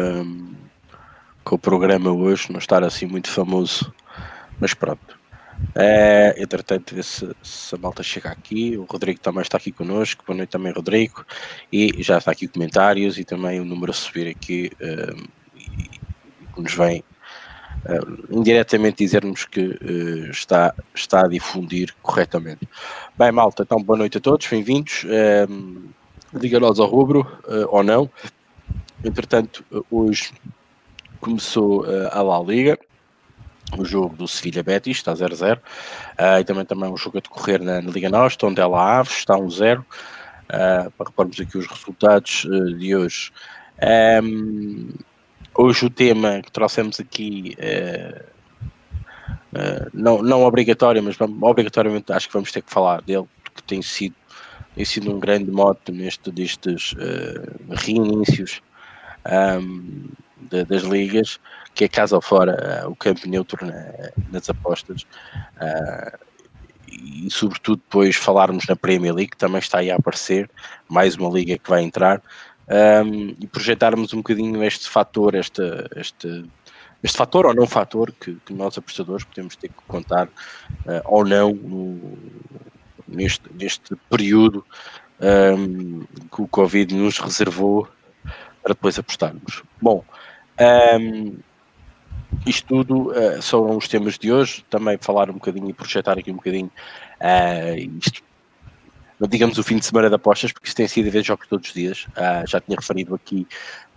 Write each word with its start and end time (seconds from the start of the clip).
um, 0.00 0.54
com 1.44 1.54
o 1.54 1.58
programa 1.58 2.10
hoje, 2.10 2.50
não 2.50 2.58
estar 2.58 2.82
assim 2.84 3.06
muito 3.06 3.30
famoso, 3.30 3.92
mas 4.58 4.74
pronto. 4.74 5.18
É, 5.74 6.34
entretanto, 6.38 6.94
ver 6.94 7.04
se, 7.04 7.28
se, 7.42 7.74
a 7.74 7.78
malta 7.78 8.02
chega 8.02 8.30
aqui. 8.30 8.76
O 8.76 8.84
Rodrigo 8.84 9.20
também 9.20 9.42
está 9.42 9.56
aqui 9.58 9.70
connosco. 9.70 10.24
Boa 10.26 10.36
noite 10.36 10.50
também, 10.50 10.72
Rodrigo. 10.72 11.24
E 11.72 12.02
já 12.02 12.18
está 12.18 12.30
aqui 12.32 12.48
comentários 12.48 13.18
e 13.18 13.24
também 13.24 13.60
o 13.60 13.64
número 13.64 13.92
a 13.92 13.94
subir 13.94 14.28
aqui 14.28 14.70
um, 14.80 15.26
que 16.54 16.62
nos 16.62 16.74
vem 16.74 17.04
uh, 17.84 18.36
indiretamente 18.38 19.04
dizer-nos 19.04 19.44
que 19.44 19.60
uh, 19.60 20.30
está, 20.30 20.74
está 20.94 21.24
a 21.26 21.28
difundir 21.28 21.94
corretamente. 22.02 22.68
Bem, 23.16 23.30
malta, 23.30 23.62
então 23.62 23.82
boa 23.82 23.98
noite 23.98 24.18
a 24.18 24.20
todos, 24.20 24.46
bem-vindos. 24.46 25.04
Um, 25.48 25.90
Liga-nos 26.32 26.78
ao 26.78 26.86
rubro 26.86 27.26
uh, 27.44 27.66
ou 27.70 27.82
não. 27.82 28.08
Entretanto, 29.04 29.64
hoje 29.90 30.32
começou 31.20 31.84
a 32.10 32.22
La 32.22 32.40
Liga 32.40 32.78
o 33.76 33.84
jogo 33.84 34.16
do 34.16 34.26
Sevilha 34.26 34.62
Betis, 34.62 34.96
está 34.98 35.12
0-0, 35.12 35.58
uh, 35.58 36.40
e 36.40 36.44
também, 36.44 36.64
também 36.64 36.90
um 36.90 36.96
jogo 36.96 37.18
a 37.18 37.20
decorrer 37.20 37.62
na, 37.62 37.80
na 37.80 37.90
Liga 37.90 38.08
Nostra, 38.08 38.48
onde 38.48 38.60
ela 38.60 38.98
Aves 38.98 39.18
está 39.18 39.34
1-0, 39.34 39.80
uh, 39.80 39.84
para 40.90 41.06
repararmos 41.06 41.40
aqui 41.40 41.58
os 41.58 41.66
resultados 41.66 42.44
uh, 42.44 42.74
de 42.74 42.96
hoje. 42.96 43.30
Um, 44.22 44.88
hoje 45.54 45.86
o 45.86 45.90
tema 45.90 46.42
que 46.42 46.50
trouxemos 46.50 47.00
aqui, 47.00 47.56
não, 49.92 50.22
não 50.22 50.42
obrigatório, 50.42 51.02
mas 51.02 51.16
obrigatoriamente 51.20 52.12
acho 52.12 52.28
que 52.28 52.34
vamos 52.34 52.52
ter 52.52 52.62
que 52.62 52.70
falar 52.70 53.00
dele, 53.02 53.26
porque 53.42 53.62
tem 53.66 53.80
sido, 53.80 54.14
tem 54.74 54.84
sido 54.84 55.10
um 55.10 55.18
grande 55.18 55.50
mote 55.50 55.90
neste, 55.92 56.30
destes 56.30 56.94
reinícios 57.70 58.60
um, 59.26 60.08
de, 60.50 60.64
das 60.64 60.82
ligas, 60.82 61.38
que 61.74 61.84
é 61.84 61.88
casa 61.88 62.16
ou 62.16 62.22
fora 62.22 62.84
uh, 62.84 62.90
o 62.90 62.96
campo 62.96 63.28
neutro 63.28 63.64
na, 63.64 64.10
nas 64.32 64.48
apostas. 64.48 65.02
Uh, 65.56 66.30
e 66.90 67.30
sobretudo 67.30 67.76
depois 67.76 68.16
falarmos 68.16 68.66
na 68.66 68.74
Premier 68.74 69.14
League, 69.14 69.30
que 69.30 69.36
também 69.36 69.60
está 69.60 69.78
aí 69.78 69.90
a 69.90 69.96
aparecer, 69.96 70.50
mais 70.88 71.16
uma 71.16 71.30
liga 71.30 71.56
que 71.56 71.70
vai 71.70 71.82
entrar, 71.82 72.20
um, 73.04 73.34
e 73.40 73.46
projetarmos 73.46 74.12
um 74.12 74.18
bocadinho 74.18 74.62
este 74.62 74.88
fator, 74.88 75.34
este, 75.34 75.62
este, 75.96 76.44
este 77.02 77.16
fator 77.16 77.46
ou 77.46 77.54
não 77.54 77.66
fator 77.66 78.12
que, 78.12 78.36
que 78.44 78.52
nós 78.52 78.76
apostadores 78.76 79.24
podemos 79.24 79.56
ter 79.56 79.68
que 79.68 79.82
contar 79.86 80.26
uh, 80.26 81.02
ou 81.04 81.24
não 81.24 81.52
no, 81.52 82.18
neste, 83.08 83.44
neste 83.52 83.96
período 84.08 84.64
um, 85.20 86.04
que 86.32 86.42
o 86.42 86.48
Covid 86.48 86.94
nos 86.94 87.18
reservou 87.18 87.88
para 88.62 88.74
depois 88.74 88.98
apostarmos. 88.98 89.62
Bom, 89.80 90.04
um, 91.00 91.38
isto 92.46 92.66
tudo 92.66 93.10
uh, 93.10 93.42
são 93.42 93.76
os 93.76 93.88
temas 93.88 94.18
de 94.18 94.32
hoje. 94.32 94.64
Também 94.70 94.98
falar 94.98 95.30
um 95.30 95.34
bocadinho 95.34 95.68
e 95.68 95.72
projetar 95.72 96.18
aqui 96.18 96.30
um 96.30 96.36
bocadinho 96.36 96.70
uh, 97.20 97.98
isto, 97.98 98.22
digamos, 99.28 99.58
o 99.58 99.62
fim 99.62 99.78
de 99.78 99.84
semana 99.84 100.08
de 100.08 100.14
apostas, 100.14 100.52
porque 100.52 100.68
isto 100.68 100.76
tem 100.76 100.88
sido 100.88 101.08
a 101.08 101.10
ver 101.10 101.24
jogos 101.24 101.46
todos 101.46 101.68
os 101.68 101.74
dias. 101.74 102.06
Uh, 102.16 102.46
já 102.46 102.60
tinha 102.60 102.76
referido 102.76 103.14
aqui 103.14 103.46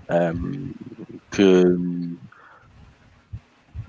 um, 0.10 0.74
que 1.32 1.64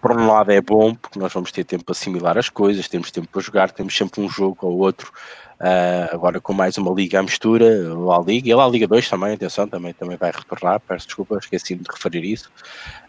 por 0.00 0.12
um 0.12 0.26
lado 0.26 0.52
é 0.52 0.60
bom 0.60 0.94
porque 0.94 1.18
nós 1.18 1.32
vamos 1.32 1.50
ter 1.50 1.64
tempo 1.64 1.84
para 1.84 1.92
assimilar 1.92 2.36
as 2.36 2.50
coisas, 2.50 2.88
temos 2.88 3.10
tempo 3.10 3.26
para 3.28 3.40
jogar, 3.40 3.70
temos 3.70 3.96
sempre 3.96 4.20
um 4.20 4.28
jogo 4.28 4.58
ou 4.60 4.78
outro 4.78 5.10
Uh, 5.60 6.12
agora 6.12 6.40
com 6.40 6.52
mais 6.52 6.76
uma 6.78 6.92
liga 6.92 7.20
à 7.20 7.22
mistura, 7.22 7.64
a 7.64 8.20
Liga, 8.20 8.48
e 8.48 8.52
a 8.52 8.66
Liga 8.66 8.88
2 8.88 9.08
também, 9.08 9.34
atenção, 9.34 9.68
também, 9.68 9.92
também 9.92 10.16
vai 10.16 10.32
retornar, 10.32 10.80
peço 10.80 11.06
desculpa, 11.06 11.38
esqueci 11.38 11.76
de 11.76 11.84
referir 11.88 12.24
isso, 12.24 12.50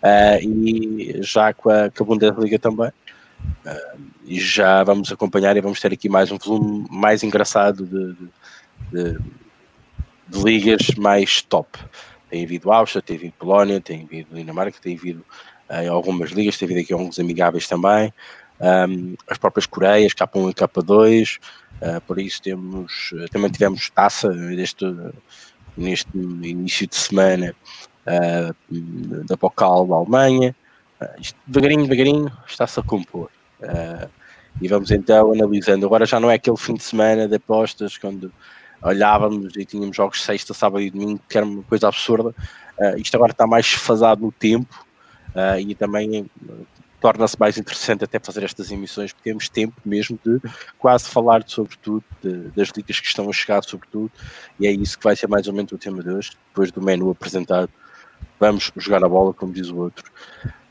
uh, 0.04 0.40
e 0.40 1.23
já 1.23 1.52
com 1.54 1.72
a, 1.72 1.90
com 1.90 2.04
a 2.04 2.06
Bundesliga 2.06 2.60
também, 2.60 2.90
uh, 2.90 4.00
e 4.26 4.40
já 4.40 4.84
vamos 4.84 5.12
acompanhar 5.12 5.58
e 5.58 5.62
vamos 5.62 5.80
ter 5.80 5.92
aqui 5.92 6.08
mais 6.08 6.32
um 6.32 6.38
volume 6.38 6.86
mais 6.90 7.23
engraçado 7.23 7.84
de, 7.84 8.14
de, 8.92 9.20
de 10.28 10.44
ligas 10.44 10.94
mais 10.98 11.42
top. 11.42 11.80
Tem 12.30 12.44
havido 12.45 12.72
Áustria, 12.72 13.02
tem 13.02 13.17
havido 13.17 13.34
Polónia, 13.39 13.82
tem 13.82 14.04
havido 14.04 14.36
Dinamarca, 14.36 14.78
tem 14.80 14.95
havido 14.95 15.26
algumas 15.89 16.30
ligas, 16.30 16.58
tem 16.58 16.67
havido 16.67 16.82
aqui 16.82 16.94
alguns 16.94 17.17
amigáveis 17.17 17.67
também, 17.67 18.14
um, 18.60 19.16
as 19.30 19.38
próprias 19.38 19.66
Coreias, 19.66 20.14
K1 20.14 20.52
e 20.52 20.54
K2, 20.54 21.39
Uh, 21.82 21.99
por 22.02 22.20
isso 22.20 22.42
temos, 22.42 23.11
uh, 23.14 23.30
também 23.30 23.52
tivemos 23.52 23.89
taça 23.89 24.30
neste, 24.32 24.86
neste 25.76 26.17
início 26.17 26.88
de 26.88 26.95
semana 26.95 27.54
uh, 28.08 29.26
da 29.26 29.36
Pocal 29.36 29.86
da 29.86 29.95
Alemanha. 29.95 30.55
isto 31.20 31.38
devagarinho, 31.45 31.83
devagarinho 31.83 32.32
está-se 32.48 32.80
a 32.80 32.83
compor. 32.83 33.30
e 34.61 34.67
vamos 34.70 34.89
então 34.92 35.33
analisando. 35.33 35.86
Agora 35.86 36.05
já 36.05 36.20
não 36.20 36.32
é 36.32 36.36
aquele 36.36 36.58
fim 36.58 36.76
de 36.76 36.83
semana 36.83 37.27
de 37.27 37.36
apostas 37.36 37.98
quando 37.98 38.32
olhávamos 38.82 39.55
e 39.58 39.66
tínhamos 39.66 39.98
jogos 39.98 40.23
sexta, 40.23 40.54
sábado 40.54 40.82
e 40.82 40.89
domingo, 40.89 41.20
que 41.27 41.37
era 41.37 41.45
uma 41.45 41.64
coisa 41.64 41.89
absurda. 41.89 42.33
isto 42.98 43.16
agora 43.16 43.32
está 43.32 43.45
mais 43.45 43.67
fazado 43.67 44.22
no 44.22 44.32
tempo 44.32 44.86
e 45.60 45.76
também 45.76 46.30
torna-se 47.05 47.39
mais 47.39 47.55
interessante 47.55 48.04
até 48.04 48.17
fazer 48.17 48.43
estas 48.43 48.71
emissões, 48.71 49.14
porque 49.14 49.30
temos 49.30 49.48
tempo 49.48 49.80
mesmo 49.86 50.17
de 50.26 50.42
quase 50.80 51.08
falar 51.08 51.43
sobre 51.45 51.77
tudo, 51.77 52.04
de, 52.20 52.49
das 52.55 52.70
ligas 52.70 52.99
que 52.99 53.05
estão 53.05 53.30
a 53.30 53.32
chegar 53.32 53.64
sobre 53.64 53.88
tudo, 53.92 54.11
e 54.60 54.66
é 54.66 54.71
isso 54.71 54.98
que 54.98 55.04
vai 55.04 55.16
ser 55.16 55.27
mais 55.27 55.48
ou 55.48 55.54
menos 55.54 55.71
o 55.71 55.77
tema 55.77 56.02
de 56.02 56.10
hoje, 56.10 56.32
depois 56.48 56.71
do 56.71 56.82
menu 56.82 57.11
apresentado. 57.11 57.70
Vamos 58.39 58.71
jogar 58.76 59.04
a 59.04 59.08
bola, 59.08 59.36
como 59.36 59.54
diz 59.54 59.70
o 59.70 59.77
outro. 59.77 60.11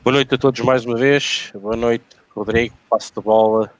Boa 0.03 0.15
noite 0.15 0.35
a 0.35 0.37
todos 0.37 0.59
mais 0.59 0.83
uma 0.83 0.97
vez. 0.97 1.53
Boa 1.55 1.77
noite, 1.77 2.03
Rodrigo. 2.35 2.75
Passo 2.89 3.13
de 3.15 3.21
bola 3.21 3.71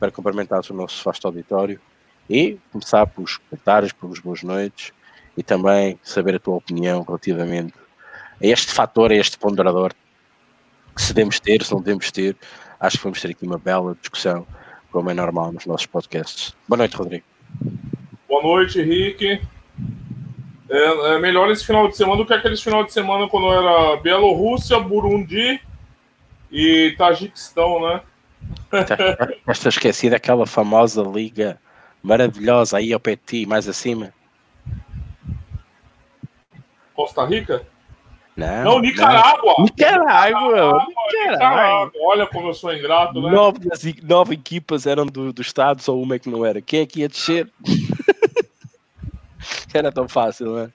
para 0.00 0.10
cumprimentar 0.10 0.62
o 0.70 0.72
nosso 0.72 1.04
vasto 1.04 1.26
auditório 1.26 1.78
e 2.30 2.58
começar 2.72 3.06
pelos 3.06 3.36
comentários, 3.36 3.92
pelas 3.92 4.18
boas 4.18 4.42
noites 4.42 4.94
e 5.36 5.42
também 5.42 6.00
saber 6.02 6.36
a 6.36 6.38
tua 6.38 6.56
opinião 6.56 7.02
relativamente 7.02 7.74
a 8.42 8.46
este 8.46 8.72
fator, 8.72 9.12
a 9.12 9.14
este 9.14 9.36
ponderador 9.36 9.92
se 11.02 11.14
devemos 11.14 11.40
ter, 11.40 11.62
se 11.64 11.72
não 11.72 11.80
devemos 11.80 12.10
ter. 12.10 12.36
Acho 12.80 12.98
que 12.98 13.04
vamos 13.04 13.20
ter 13.20 13.30
aqui 13.30 13.46
uma 13.46 13.58
bela 13.58 13.96
discussão, 14.00 14.46
como 14.90 15.10
é 15.10 15.14
normal 15.14 15.52
nos 15.52 15.66
nossos 15.66 15.86
podcasts. 15.86 16.54
Boa 16.68 16.78
noite, 16.78 16.96
Rodrigo. 16.96 17.24
Boa 18.28 18.42
noite, 18.42 18.80
Henrique. 18.80 19.40
É, 20.70 21.14
é, 21.14 21.18
melhor 21.18 21.50
esse 21.50 21.64
final 21.64 21.88
de 21.88 21.96
semana 21.96 22.18
do 22.18 22.26
que 22.26 22.34
aqueles 22.34 22.62
final 22.62 22.84
de 22.84 22.92
semana 22.92 23.26
quando 23.28 23.50
era 23.52 23.96
Bielorrússia, 23.96 24.78
Burundi 24.78 25.60
e 26.52 26.94
Tajiquistão, 26.98 27.80
né? 27.80 28.02
Esta 29.46 29.70
esquecida 29.70 30.16
aquela 30.16 30.46
famosa 30.46 31.02
liga 31.02 31.58
maravilhosa 32.02 32.78
aí 32.78 32.92
ao 32.92 33.00
PT, 33.00 33.46
mais 33.46 33.66
acima. 33.66 34.12
Costa 36.94 37.24
Rica? 37.24 37.66
Não, 38.38 38.64
não 38.64 38.78
Nicarágua. 38.78 39.54
Não. 39.58 39.64
Nicarágua. 39.64 40.86
Nicarágua. 41.10 41.92
Olha 42.02 42.24
como 42.24 42.48
eu 42.48 42.54
sou 42.54 42.72
ingrato, 42.72 43.20
né? 43.20 43.32
Nove, 43.32 43.58
nove 44.04 44.34
equipas 44.34 44.86
eram 44.86 45.04
do, 45.04 45.32
do 45.32 45.42
estado, 45.42 45.82
só 45.82 45.98
uma 45.98 46.14
é 46.14 46.18
que 46.20 46.30
não 46.30 46.46
era. 46.46 46.62
Quem 46.62 46.82
é 46.82 46.86
que 46.86 47.00
ia 47.00 47.08
descer? 47.08 47.50
era 49.74 49.90
tão 49.90 50.08
fácil, 50.08 50.54
né? 50.54 50.70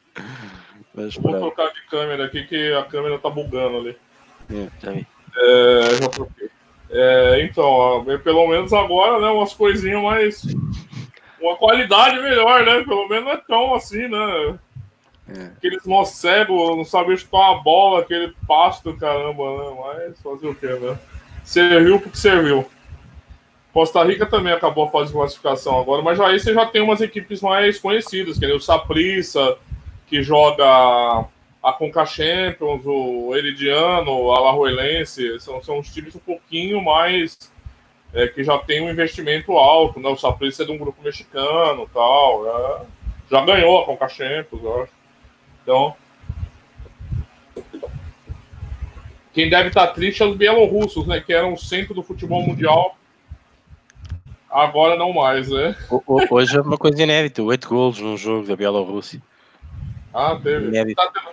Mas, 0.94 1.16
Vou 1.16 1.32
trocar 1.32 1.72
de 1.72 1.82
câmera 1.90 2.26
aqui 2.26 2.44
que 2.44 2.74
a 2.74 2.84
câmera 2.84 3.18
tá 3.18 3.30
bugando 3.30 3.78
ali. 3.78 3.98
É, 4.52 4.68
já 4.84 4.92
vi. 4.92 5.08
É, 5.38 5.96
já 6.02 6.10
troquei. 6.10 6.50
É, 6.90 7.46
então, 7.46 8.06
pelo 8.26 8.46
menos 8.46 8.74
agora, 8.74 9.22
né? 9.22 9.30
Umas 9.30 9.54
coisinhas 9.54 10.04
mais. 10.04 10.44
Uma 11.40 11.56
qualidade 11.56 12.22
melhor, 12.22 12.66
né? 12.66 12.84
Pelo 12.84 13.08
menos 13.08 13.24
não 13.24 13.32
é 13.32 13.38
tão 13.38 13.74
assim, 13.74 14.10
né? 14.10 14.60
É. 15.28 15.46
Aqueles 15.58 15.86
nós 15.86 16.10
cegos, 16.10 16.76
não 16.76 16.84
sabem 16.84 17.16
chutar 17.16 17.52
uma 17.52 17.64
bola, 17.64 18.02
aquele 18.02 18.34
pasto, 18.48 18.96
caramba, 18.98 19.44
né? 19.44 19.78
Mas 19.84 20.22
fazer 20.22 20.48
o 20.48 20.56
quê, 20.56 20.68
né? 20.68 20.98
Serviu 21.44 22.00
porque 22.00 22.18
serviu. 22.18 22.66
Costa 23.74 24.04
Rica 24.04 24.26
também 24.26 24.54
acabou 24.54 24.86
a 24.86 24.92
fase 24.92 25.08
de 25.08 25.14
classificação 25.14 25.80
agora, 25.80 26.02
mas 26.04 26.20
aí 26.20 26.40
você 26.40 26.54
já 26.54 26.66
tem 26.66 26.82
umas 26.82 27.02
equipes 27.02 27.42
mais 27.42 27.80
conhecidas, 27.80 28.38
que 28.38 28.46
nem 28.46 28.56
o 28.56 28.60
Saprissa, 28.60 29.58
que 30.06 30.22
joga 30.22 31.26
a 31.64 31.74
Conca 31.74 32.06
Champions, 32.06 32.82
o 32.86 33.34
Heridiano, 33.36 34.32
a 34.32 34.38
Alajuelense, 34.38 35.40
são, 35.40 35.64
são 35.64 35.80
uns 35.80 35.92
times 35.92 36.16
um 36.16 36.20
pouquinho 36.20 36.84
mais 36.84 37.36
é, 38.14 38.28
que 38.28 38.44
já 38.44 38.60
tem 38.60 38.82
um 38.82 38.92
investimento 38.92 39.54
alto, 39.54 40.00
né? 40.00 40.08
O 40.08 40.18
Saprissa 40.18 40.62
é 40.62 40.66
de 40.68 40.72
um 40.72 40.78
grupo 40.78 41.02
mexicano 41.02 41.90
tal, 41.92 42.86
já 43.32 43.44
ganhou 43.44 43.82
a 43.82 43.86
Conca 43.86 44.08
Champions, 44.08 44.64
eu 44.64 44.84
acho. 44.84 45.03
Então, 45.64 45.96
quem 49.34 49.50
deve 49.50 49.70
estar 49.70 49.88
triste 49.88 50.22
é 50.22 50.26
os 50.26 50.38
bielorrussos, 50.38 51.08
né? 51.08 51.20
Que 51.20 51.34
eram 51.34 51.54
o 51.54 51.58
centro 51.58 51.94
do 51.94 52.04
futebol 52.04 52.46
mundial. 52.46 52.96
Agora 54.50 54.96
não 54.96 55.12
mais, 55.12 55.50
né? 55.50 55.76
Hoje 56.30 56.56
é 56.56 56.62
uma 56.62 56.78
coisa 56.78 57.02
inédita, 57.02 57.42
oito 57.42 57.68
gols 57.68 58.00
num 58.00 58.16
jogo 58.16 58.46
da 58.46 58.56
Bielorrússia. 58.56 59.20
Ah, 60.14 60.40
teve. 60.42 60.68
Inédito. 60.68 61.02
Tá, 61.02 61.32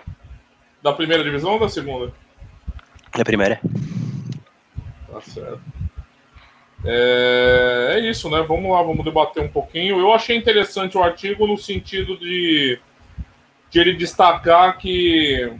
Da 0.81 0.91
primeira 0.93 1.23
divisão 1.23 1.51
ou 1.51 1.59
da 1.59 1.69
segunda? 1.69 2.11
Da 3.15 3.23
primeira. 3.23 3.61
Tá 5.11 5.21
certo. 5.21 5.61
É, 6.83 7.93
é, 7.93 7.99
isso, 8.09 8.27
né? 8.31 8.41
Vamos 8.41 8.71
lá, 8.71 8.81
vamos 8.81 9.05
debater 9.05 9.43
um 9.43 9.47
pouquinho. 9.47 9.99
Eu 9.99 10.11
achei 10.11 10.35
interessante 10.35 10.97
o 10.97 11.03
artigo 11.03 11.45
no 11.45 11.57
sentido 11.57 12.17
de, 12.17 12.79
de 13.71 13.79
ele 13.79 13.93
destacar 13.93 14.77
que 14.77 15.51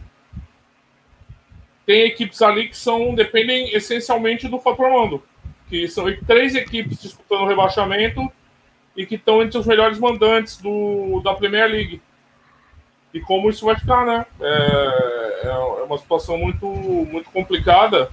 tem 1.85 2.03
equipes 2.03 2.41
ali 2.41 2.67
que 2.67 2.77
são 2.77 3.15
dependem 3.15 3.73
essencialmente 3.73 4.47
do 4.47 4.59
fator 4.59 4.91
mando, 4.91 5.23
que 5.69 5.87
são 5.87 6.05
três 6.27 6.53
equipes 6.53 7.01
disputando 7.01 7.41
o 7.41 7.47
rebaixamento 7.47 8.31
e 8.95 9.05
que 9.05 9.15
estão 9.15 9.41
entre 9.41 9.57
os 9.57 9.65
melhores 9.65 9.97
mandantes 9.97 10.57
do, 10.57 11.21
da 11.23 11.33
Premier 11.33 11.69
League. 11.69 12.01
E 13.13 13.19
como 13.21 13.49
isso 13.49 13.65
vai 13.65 13.75
ficar, 13.77 14.05
né? 14.05 14.25
É, 14.39 15.47
é 15.47 15.83
uma 15.83 15.97
situação 15.97 16.37
muito, 16.37 16.65
muito 16.65 17.29
complicada 17.31 18.09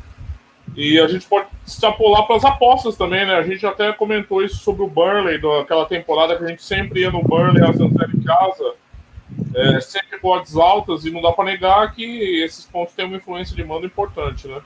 e 0.76 1.00
a 1.00 1.08
gente 1.08 1.26
pode 1.26 1.48
extrapolar 1.66 2.26
para 2.26 2.36
as 2.36 2.44
apostas 2.44 2.96
também, 2.96 3.26
né? 3.26 3.34
A 3.34 3.42
gente 3.42 3.66
até 3.66 3.92
comentou 3.92 4.42
isso 4.42 4.58
sobre 4.58 4.82
o 4.82 4.88
Burnley, 4.88 5.40
aquela 5.60 5.86
temporada 5.86 6.36
que 6.36 6.44
a 6.44 6.48
gente 6.48 6.62
sempre 6.62 7.00
ia 7.00 7.10
no 7.10 7.22
Burnley, 7.22 7.62
a 7.62 7.72
Zanzera 7.72 8.10
em 8.14 8.22
casa, 8.22 8.74
é, 9.54 9.80
sempre 9.80 10.18
odds 10.22 10.56
altas, 10.56 11.04
e 11.04 11.10
não 11.10 11.22
dá 11.22 11.32
para 11.32 11.44
negar 11.44 11.94
que 11.94 12.42
esses 12.42 12.64
pontos 12.66 12.94
têm 12.94 13.06
uma 13.06 13.16
influência 13.16 13.54
de 13.54 13.64
mando 13.64 13.86
importante, 13.86 14.46
né? 14.48 14.60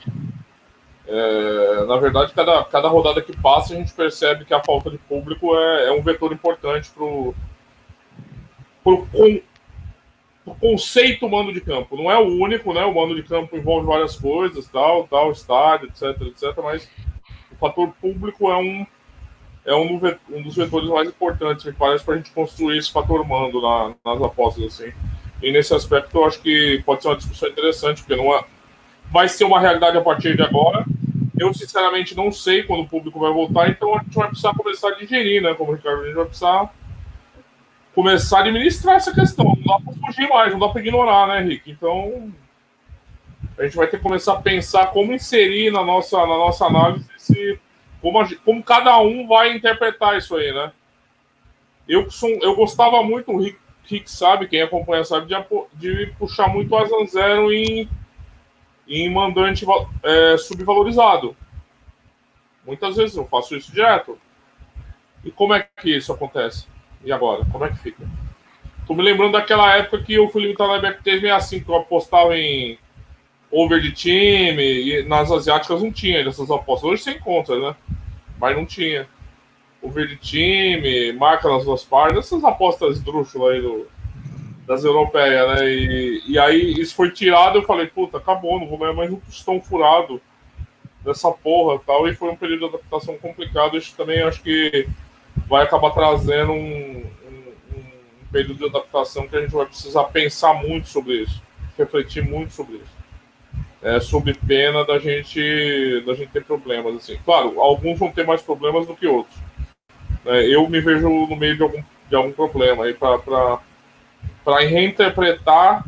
É, 1.05 1.85
na 1.85 1.97
verdade, 1.97 2.33
cada, 2.33 2.63
cada 2.65 2.87
rodada 2.87 3.21
que 3.21 3.35
passa, 3.37 3.73
a 3.73 3.77
gente 3.77 3.93
percebe 3.93 4.45
que 4.45 4.53
a 4.53 4.63
falta 4.63 4.89
de 4.89 4.97
público 4.97 5.55
é, 5.55 5.87
é 5.87 5.91
um 5.91 6.01
vetor 6.01 6.31
importante 6.31 6.89
para 6.91 7.03
o 7.03 7.35
o 10.45 10.53
conceito 10.55 11.29
mando 11.29 11.53
de 11.53 11.61
campo. 11.61 11.95
Não 11.95 12.11
é 12.11 12.17
o 12.17 12.27
único, 12.27 12.73
né? 12.73 12.83
O 12.83 12.93
mando 12.93 13.15
de 13.15 13.23
campo 13.23 13.55
envolve 13.55 13.87
várias 13.87 14.17
coisas, 14.17 14.67
tal, 14.67 15.07
tal, 15.07 15.31
estádio, 15.31 15.87
etc, 15.87 16.21
etc. 16.21 16.57
Mas 16.61 16.89
o 17.51 17.55
fator 17.55 17.93
público 18.01 18.51
é 18.51 18.57
um 18.57 18.85
é 19.65 19.73
um, 19.75 19.97
dos 20.41 20.55
vetores 20.55 20.89
mais 20.89 21.07
importantes, 21.07 21.65
me 21.65 21.71
parece, 21.71 22.03
para 22.03 22.15
a 22.15 22.17
gente 22.17 22.31
construir 22.31 22.77
esse 22.77 22.91
fator 22.91 23.25
mando 23.25 23.61
na, 23.61 23.93
nas 24.05 24.21
apostas, 24.21 24.65
assim. 24.65 24.91
E 25.41 25.51
nesse 25.51 25.73
aspecto, 25.73 26.17
eu 26.17 26.25
acho 26.25 26.41
que 26.41 26.81
pode 26.85 27.01
ser 27.01 27.09
uma 27.09 27.17
discussão 27.17 27.49
interessante, 27.49 28.01
porque 28.01 28.15
não 28.15 28.33
é, 28.33 28.43
vai 29.11 29.27
ser 29.29 29.45
uma 29.45 29.59
realidade 29.59 29.97
a 29.97 30.01
partir 30.01 30.35
de 30.35 30.43
agora. 30.43 30.85
Eu, 31.37 31.53
sinceramente, 31.53 32.15
não 32.15 32.31
sei 32.31 32.63
quando 32.63 32.81
o 32.83 32.87
público 32.87 33.19
vai 33.19 33.31
voltar, 33.31 33.69
então 33.69 33.95
a 33.95 34.03
gente 34.03 34.15
vai 34.15 34.27
precisar 34.27 34.53
começar 34.53 34.89
a 34.89 34.95
digerir, 34.95 35.41
né? 35.41 35.53
Como 35.53 35.71
o 35.71 35.75
Ricardo, 35.75 36.01
a 36.01 36.05
gente 36.05 36.15
vai 36.15 36.25
precisar 36.25 36.73
começar 37.95 38.37
a 38.37 38.41
administrar 38.41 38.95
essa 38.95 39.13
questão. 39.13 39.45
Não 39.45 39.63
dá 39.63 39.83
para 39.83 39.93
fugir 39.93 40.27
mais, 40.29 40.51
não 40.51 40.59
dá 40.59 40.69
para 40.69 40.81
ignorar, 40.81 41.27
né, 41.27 41.41
Henrique? 41.41 41.71
Então, 41.71 42.31
a 43.57 43.63
gente 43.63 43.75
vai 43.75 43.87
ter 43.87 43.97
que 43.97 44.03
começar 44.03 44.33
a 44.33 44.41
pensar 44.41 44.87
como 44.87 45.13
inserir 45.13 45.71
na 45.71 45.83
nossa, 45.83 46.17
na 46.17 46.37
nossa 46.37 46.65
análise 46.65 47.05
esse, 47.15 47.59
como, 48.03 48.19
a, 48.19 48.27
como 48.43 48.61
cada 48.61 48.99
um 48.99 49.25
vai 49.25 49.55
interpretar 49.55 50.17
isso 50.17 50.35
aí, 50.35 50.51
né? 50.51 50.73
Eu, 51.87 52.11
sou, 52.11 52.29
eu 52.41 52.53
gostava 52.53 53.01
muito, 53.01 53.31
o 53.31 53.41
Rick, 53.41 53.57
Rick 53.85 54.11
sabe, 54.11 54.47
quem 54.47 54.61
acompanha 54.61 55.05
sabe, 55.05 55.25
de, 55.25 55.35
de 55.73 56.13
puxar 56.17 56.49
muito 56.49 56.75
a 56.75 56.85
Zanzero 56.85 57.51
em, 57.53 57.89
em 58.87 59.09
mandante 59.09 59.65
é, 60.03 60.37
subvalorizado. 60.37 61.35
Muitas 62.65 62.97
vezes 62.97 63.15
eu 63.15 63.25
faço 63.25 63.55
isso 63.55 63.71
direto. 63.71 64.19
E 65.23 65.31
como 65.31 65.53
é 65.53 65.65
que 65.81 65.95
isso 65.95 66.11
acontece? 66.11 66.67
E 67.05 67.11
agora? 67.11 67.45
Como 67.49 67.63
é 67.63 67.69
que 67.69 67.79
fica? 67.79 68.05
Tô 68.85 68.93
me 68.93 69.01
lembrando 69.01 69.33
daquela 69.33 69.77
época 69.77 70.03
que 70.03 70.19
o 70.19 70.29
Felipe 70.29 70.57
Taleb 70.57 71.01
365, 71.03 71.65
que 71.65 71.71
eu 71.71 71.75
apostava 71.75 72.37
em 72.37 72.77
over 73.53 73.79
de 73.79 73.91
time, 73.91 74.63
e 74.63 75.03
nas 75.03 75.31
asiáticas 75.31 75.81
não 75.81 75.91
tinha 75.91 76.27
essas 76.27 76.49
apostas. 76.49 76.89
Hoje 76.89 77.03
você 77.03 77.11
encontra, 77.11 77.59
né? 77.59 77.75
Mas 78.39 78.55
não 78.55 78.65
tinha. 78.65 79.07
Over 79.81 80.07
de 80.07 80.15
time, 80.15 81.11
marca 81.13 81.49
nas 81.49 81.65
duas 81.65 81.83
partes, 81.83 82.19
essas 82.19 82.43
apostas 82.43 83.01
drúxulas 83.01 83.55
aí 83.55 83.61
do, 83.61 83.87
das 84.65 84.83
europeias, 84.83 85.59
né? 85.59 85.69
E, 85.69 86.23
e 86.27 86.39
aí 86.39 86.73
isso 86.79 86.95
foi 86.95 87.11
tirado, 87.11 87.57
eu 87.57 87.63
falei, 87.63 87.87
puta, 87.87 88.17
acabou, 88.17 88.59
não 88.59 88.67
vou 88.67 88.77
ganhar 88.77 88.93
mais 88.93 89.11
um 89.11 89.17
tostão 89.17 89.61
furado 89.61 90.21
dessa 91.03 91.29
porra 91.31 91.81
tal. 91.85 92.07
E 92.07 92.15
foi 92.15 92.29
um 92.29 92.35
período 92.35 92.59
de 92.59 92.65
adaptação 92.75 93.17
complicado. 93.17 93.77
Isso 93.77 93.93
também 93.95 94.21
acho 94.21 94.41
que 94.41 94.87
vai 95.47 95.63
acabar 95.63 95.91
trazendo 95.91 96.53
um, 96.53 97.03
período 98.33 98.55
de 98.55 98.65
adaptação 98.65 99.27
que 99.27 99.35
a 99.35 99.41
gente 99.41 99.53
vai 99.53 99.67
precisar 99.67 100.05
pensar 100.05 100.55
muito 100.55 100.89
sobre 100.89 101.21
isso, 101.21 101.39
refletir 101.77 102.23
muito 102.23 102.51
sobre 102.51 102.77
isso. 102.77 102.92
É, 103.83 103.99
sob 103.99 104.33
pena 104.33 104.85
da 104.85 104.97
gente, 104.97 106.01
da 106.05 106.13
gente 106.13 106.31
ter 106.31 106.43
problemas. 106.45 106.95
Assim. 106.95 107.17
Claro, 107.25 107.59
alguns 107.59 107.99
vão 107.99 108.11
ter 108.11 108.25
mais 108.25 108.41
problemas 108.41 108.87
do 108.87 108.95
que 108.95 109.05
outros. 109.05 109.37
É, 110.25 110.47
eu 110.47 110.67
me 110.69 110.79
vejo 110.79 111.09
no 111.09 111.35
meio 111.35 111.57
de 111.57 111.63
algum, 111.63 111.83
de 112.09 112.15
algum 112.15 112.31
problema 112.31 112.85
para 112.93 114.59
reinterpretar 114.59 115.85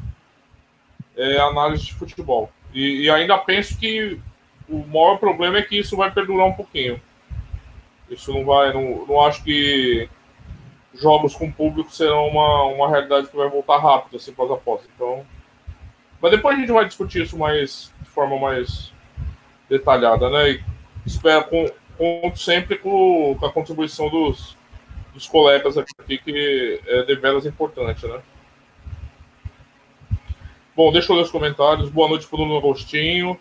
é, 1.16 1.40
análise 1.40 1.86
de 1.86 1.94
futebol. 1.94 2.52
E, 2.74 3.04
e 3.04 3.10
ainda 3.10 3.38
penso 3.38 3.80
que 3.80 4.20
o 4.68 4.80
maior 4.86 5.18
problema 5.18 5.58
é 5.60 5.62
que 5.62 5.80
isso 5.80 5.96
vai 5.96 6.12
perdurar 6.12 6.48
um 6.48 6.54
pouquinho. 6.54 7.00
Isso 8.10 8.34
não 8.34 8.44
vai. 8.44 8.74
Não, 8.74 9.06
não 9.06 9.22
acho 9.22 9.44
que 9.44 10.10
jogos 10.94 11.36
com 11.36 11.52
público 11.52 11.92
serão 11.92 12.28
uma, 12.28 12.64
uma 12.66 12.90
realidade 12.90 13.28
que 13.28 13.36
vai 13.36 13.50
voltar 13.50 13.78
rápido 13.78 14.18
assim 14.18 14.34
as 14.38 14.52
apostas. 14.52 14.90
Então. 14.94 15.26
Mas 16.26 16.32
depois 16.32 16.58
a 16.58 16.60
gente 16.60 16.72
vai 16.72 16.86
discutir 16.88 17.22
isso 17.22 17.38
mais 17.38 17.94
de 18.02 18.10
forma 18.10 18.40
mais 18.40 18.92
detalhada, 19.70 20.28
né? 20.28 20.54
E 20.54 20.64
espero 21.06 21.46
conto 21.96 22.40
sempre 22.40 22.80
com, 22.80 23.38
com 23.40 23.46
a 23.46 23.52
contribuição 23.52 24.10
dos, 24.10 24.58
dos 25.14 25.28
colegas 25.28 25.78
aqui, 25.78 26.18
que 26.18 26.82
é 26.88 27.04
deveras 27.04 27.46
importante, 27.46 28.08
né? 28.08 28.20
Bom, 30.76 30.92
deixa 30.92 31.12
eu 31.12 31.16
ler 31.16 31.22
os 31.22 31.30
comentários. 31.30 31.92
Boa 31.92 32.10
noite 32.10 32.26
para 32.26 32.38
o 32.38 32.40
Nuno 32.44 32.58
Agostinho. 32.58 33.40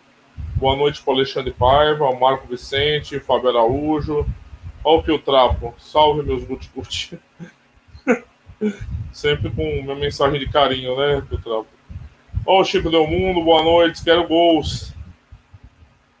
Boa 0.53 0.75
noite 0.75 1.01
para 1.01 1.11
o 1.11 1.15
Alexandre 1.15 1.53
Paiva, 1.53 2.13
Marco 2.13 2.47
Vicente, 2.47 3.19
Fábio 3.19 3.49
Araújo, 3.49 4.27
Olha 4.83 4.99
o 4.99 5.03
Piltrapo. 5.03 5.73
Salve, 5.79 6.21
meus 6.21 6.43
guti-guti. 6.43 7.19
Sempre 9.11 9.49
com 9.49 9.63
minha 9.81 9.95
mensagem 9.95 10.39
de 10.39 10.47
carinho, 10.51 10.95
né, 10.95 11.19
Piltrapo? 11.27 11.74
Olha 12.47 12.61
o 12.61 12.63
Chico 12.63 12.91
Del 12.91 13.07
Mundo, 13.07 13.43
boa 13.43 13.63
noite. 13.63 14.03
Quero 14.03 14.27
gols. 14.27 14.93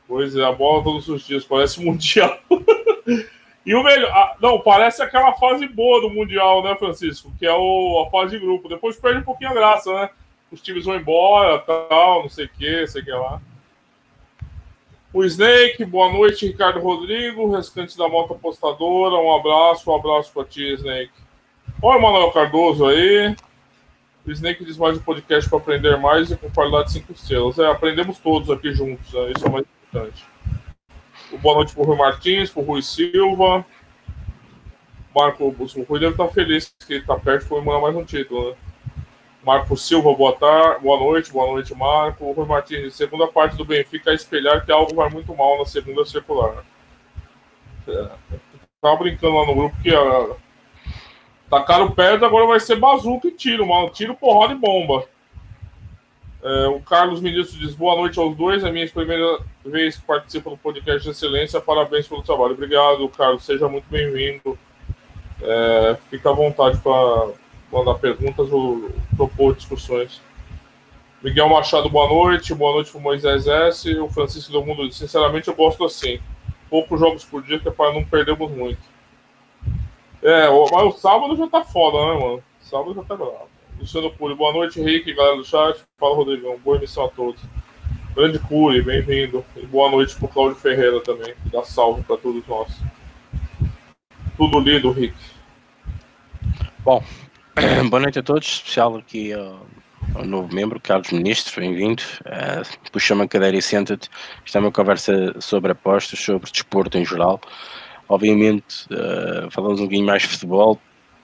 Pois 0.07 0.35
é, 0.35 0.43
a 0.43 0.51
bola 0.51 0.83
todos 0.83 1.07
os 1.07 1.23
dias. 1.23 1.45
Parece 1.45 1.79
mundial. 1.83 2.39
e 3.63 3.75
o 3.75 3.83
melhor. 3.83 4.11
Ah, 4.11 4.35
não, 4.41 4.59
parece 4.59 5.03
aquela 5.03 5.33
fase 5.33 5.67
boa 5.67 6.01
do 6.01 6.09
Mundial, 6.09 6.63
né, 6.63 6.75
Francisco? 6.77 7.31
Que 7.37 7.45
é 7.45 7.53
o, 7.53 8.03
a 8.07 8.09
fase 8.09 8.31
de 8.31 8.43
grupo. 8.43 8.67
Depois 8.67 8.97
perde 8.97 9.19
um 9.19 9.23
pouquinho 9.23 9.51
a 9.51 9.53
graça, 9.53 9.93
né? 9.93 10.09
Os 10.51 10.61
times 10.61 10.85
vão 10.85 10.95
embora, 10.95 11.59
tal, 11.59 12.23
não 12.23 12.29
sei 12.29 12.45
o 12.45 12.49
que, 12.49 12.87
sei 12.87 13.03
o 13.03 13.05
que 13.05 13.11
lá. 13.11 13.39
O 15.13 15.23
Snake, 15.23 15.85
boa 15.85 16.11
noite, 16.11 16.47
Ricardo 16.47 16.79
Rodrigo, 16.79 17.55
restante 17.55 17.95
da 17.95 18.09
moto 18.09 18.33
apostadora. 18.33 19.15
Um 19.15 19.35
abraço, 19.35 19.91
um 19.91 19.95
abraço 19.95 20.33
para 20.33 20.45
ti, 20.45 20.73
Snake. 20.73 21.11
Olha 21.83 21.99
o 21.99 22.01
Manuel 22.01 22.31
Cardoso 22.31 22.87
aí. 22.87 23.35
O 24.25 24.31
Snake 24.31 24.65
diz 24.65 24.75
mais 24.75 24.97
um 24.97 25.01
podcast 25.01 25.47
para 25.47 25.59
aprender 25.59 25.95
mais 25.97 26.31
e 26.31 26.35
com 26.35 26.49
qualidade 26.49 26.91
5 26.93 27.11
estrelas. 27.13 27.59
É, 27.59 27.67
aprendemos 27.67 28.17
todos 28.17 28.49
aqui 28.49 28.73
juntos, 28.73 29.13
né? 29.13 29.31
isso 29.35 29.45
é 29.45 29.49
o 29.49 29.51
mais 29.51 29.65
importante. 29.65 30.25
O 31.31 31.37
boa 31.37 31.57
noite 31.57 31.75
para 31.75 31.83
o 31.83 31.85
Rui 31.85 31.95
Martins, 31.95 32.49
para 32.49 32.63
o 32.63 32.65
Rui 32.65 32.81
Silva. 32.81 33.63
Marco, 35.15 35.45
o 35.45 35.83
Rui 35.83 35.99
deve 35.99 36.13
estar 36.13 36.27
feliz 36.29 36.73
que 36.87 36.93
ele 36.93 37.01
está 37.01 37.15
perto 37.19 37.43
de 37.43 37.49
comemorar 37.49 37.79
mais 37.79 37.95
um 37.95 38.03
título, 38.03 38.49
né? 38.49 38.57
Marco 39.45 39.77
Silva, 39.77 40.11
boa 40.15 40.33
tarde, 40.33 40.81
boa 40.81 40.99
noite, 40.99 41.31
boa 41.31 41.51
noite, 41.51 41.75
Marco. 41.75 42.31
Rui 42.31 42.47
Martins, 42.47 42.95
segunda 42.95 43.27
parte 43.27 43.55
do 43.55 43.63
Benfica 43.63 44.09
é 44.09 44.15
espelhar 44.15 44.65
que 44.65 44.71
algo 44.71 44.95
vai 44.95 45.07
muito 45.07 45.35
mal 45.35 45.59
na 45.59 45.65
segunda 45.65 46.03
circular. 46.03 46.65
É, 47.87 48.09
tava 48.81 48.97
brincando 48.97 49.35
lá 49.35 49.45
no 49.45 49.53
grupo 49.53 49.79
que 49.83 49.93
a, 49.93 50.35
tacaram 51.49 51.91
perto, 51.91 52.25
agora 52.25 52.45
vai 52.47 52.59
ser 52.59 52.75
bazuca 52.75 53.27
e 53.27 53.31
tiro, 53.31 53.67
mano. 53.67 53.89
Tiro, 53.89 54.15
porrada 54.15 54.53
e 54.53 54.57
bomba. 54.57 55.05
É, 56.43 56.67
o 56.67 56.79
Carlos 56.79 57.21
Ministro 57.21 57.59
diz 57.59 57.73
boa 57.73 57.95
noite 57.95 58.19
aos 58.19 58.35
dois. 58.35 58.63
É 58.63 58.71
minha 58.71 58.87
primeira 58.87 59.39
vez 59.65 59.97
que 59.97 60.05
participo 60.05 60.51
do 60.51 60.57
podcast 60.57 61.03
de 61.03 61.09
excelência. 61.09 61.59
Parabéns 61.59 62.07
pelo 62.07 62.21
trabalho. 62.21 62.53
Obrigado, 62.53 63.09
Carlos. 63.09 63.43
Seja 63.43 63.67
muito 63.67 63.85
bem-vindo. 63.89 64.57
É, 65.41 65.97
fica 66.09 66.29
à 66.29 66.33
vontade 66.33 66.77
para 66.77 67.29
mandar 67.71 67.95
perguntas 67.95 68.51
ou 68.51 68.91
propor 69.17 69.55
discussões. 69.55 70.21
Miguel 71.23 71.49
Machado, 71.49 71.89
boa 71.89 72.07
noite. 72.07 72.53
Boa 72.53 72.73
noite 72.73 72.91
para 72.91 72.99
o 72.99 73.01
Moisés 73.01 73.47
S. 73.47 73.97
O 73.97 74.07
Francisco 74.07 74.51
do 74.51 74.63
Mundo, 74.63 74.91
sinceramente, 74.91 75.47
eu 75.47 75.55
gosto 75.55 75.83
assim. 75.83 76.19
Poucos 76.69 76.99
jogos 76.99 77.25
por 77.25 77.41
dia, 77.41 77.59
que 77.59 77.67
é 77.67 77.71
para 77.71 77.91
não 77.91 78.05
perdermos 78.05 78.51
muito. 78.51 78.94
É, 80.25 80.49
mas 80.49 80.71
o 80.71 80.91
sábado 80.93 81.35
já 81.35 81.47
tá 81.47 81.63
foda, 81.63 81.97
né, 81.99 82.19
mano? 82.19 82.43
O 82.59 82.65
sábado 82.65 82.95
já 82.95 83.03
tá 83.03 83.15
bravo. 83.15 83.47
Luciano 83.79 84.09
Cury. 84.09 84.33
Boa 84.33 84.51
noite, 84.51 84.81
Henrique, 84.81 85.13
galera 85.13 85.37
do 85.37 85.45
chat. 85.45 85.79
Fala, 85.99 86.15
Rodrigão. 86.15 86.57
Boa 86.57 86.77
emissão 86.77 87.05
a 87.05 87.09
todos. 87.09 87.39
Grande 88.15 88.39
Cury, 88.39 88.81
bem-vindo. 88.81 89.45
E 89.55 89.67
boa 89.67 89.91
noite 89.91 90.15
pro 90.15 90.27
Cláudio 90.27 90.55
Ferreira 90.55 90.99
também. 91.01 91.35
Dá 91.51 91.63
salve 91.63 92.01
para 92.01 92.17
todos 92.17 92.41
nós. 92.47 92.75
Tudo 94.35 94.59
lido, 94.59 94.89
Rick. 94.89 95.15
Bom, 96.79 97.03
boa 97.91 98.01
noite 98.01 98.17
a 98.17 98.23
todos. 98.23 98.47
Especial 98.47 98.95
aqui 98.95 99.31
ao, 99.31 100.25
novo 100.25 100.51
membro, 100.51 100.79
Carlos 100.79 101.11
Ministro. 101.11 101.61
Bem-vindo. 101.61 102.01
Uh, 102.21 102.89
Puxa-me 102.91 103.21
a 103.21 103.27
cadeira 103.27 103.57
e 103.57 103.61
senta-te. 103.61 104.09
Esta 104.43 104.57
é 104.57 104.61
uma 104.61 104.71
conversa 104.71 105.39
sobre 105.39 105.73
apostas, 105.73 106.17
sobre 106.17 106.49
desporto 106.49 106.97
em 106.97 107.05
geral. 107.05 107.39
Obviamente, 108.07 108.85
uh, 108.91 109.49
falamos 109.49 109.79
um 109.79 109.83
bocadinho 109.83 110.05
mais 110.05 110.21
de 110.21 110.29
futebol, 110.29 110.79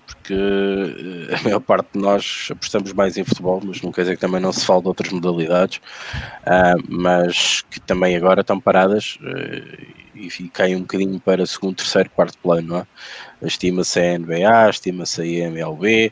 porque 0.07 0.33
uh, 0.33 1.35
a 1.39 1.43
maior 1.43 1.59
parte 1.59 1.89
de 1.93 1.99
nós 1.99 2.49
apostamos 2.51 2.91
mais 2.93 3.17
em 3.17 3.23
futebol, 3.23 3.61
mas 3.63 3.81
não 3.81 3.91
quer 3.91 4.01
dizer 4.01 4.15
que 4.15 4.21
também 4.21 4.41
não 4.41 4.51
se 4.51 4.65
fale 4.65 4.81
de 4.81 4.87
outras 4.87 5.11
modalidades, 5.11 5.77
uh, 5.77 6.83
mas 6.89 7.61
que 7.69 7.79
também 7.79 8.15
agora 8.15 8.41
estão 8.41 8.59
paradas 8.59 9.19
e, 10.15 10.27
e 10.27 10.49
caem 10.49 10.75
um 10.75 10.81
bocadinho 10.81 11.19
para 11.19 11.45
segundo, 11.45 11.75
terceiro, 11.75 12.09
quarto 12.09 12.37
plano. 12.39 12.77
É? 12.77 13.47
Estima-se 13.47 13.99
a 13.99 14.17
NBA, 14.17 14.69
estima-se 14.69 15.21
a 15.21 15.25
MLB, 15.25 16.11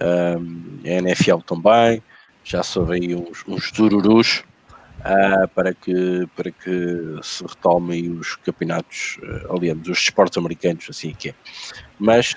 a 0.00 0.88
NFL 0.88 1.38
também, 1.46 2.02
já 2.42 2.62
soube 2.62 2.94
aí 2.94 3.14
uns, 3.14 3.44
uns 3.46 3.70
dururus 3.70 4.44
uh, 5.00 5.48
para, 5.48 5.74
que, 5.74 6.26
para 6.36 6.50
que 6.50 7.18
se 7.22 7.44
retomem 7.44 8.10
os 8.12 8.36
campeonatos, 8.36 9.18
uh, 9.22 9.56
aliás, 9.56 9.78
os 9.88 9.98
esportes 9.98 10.38
americanos, 10.38 10.86
assim 10.88 11.12
que 11.12 11.30
é. 11.30 11.34
Mas 11.98 12.34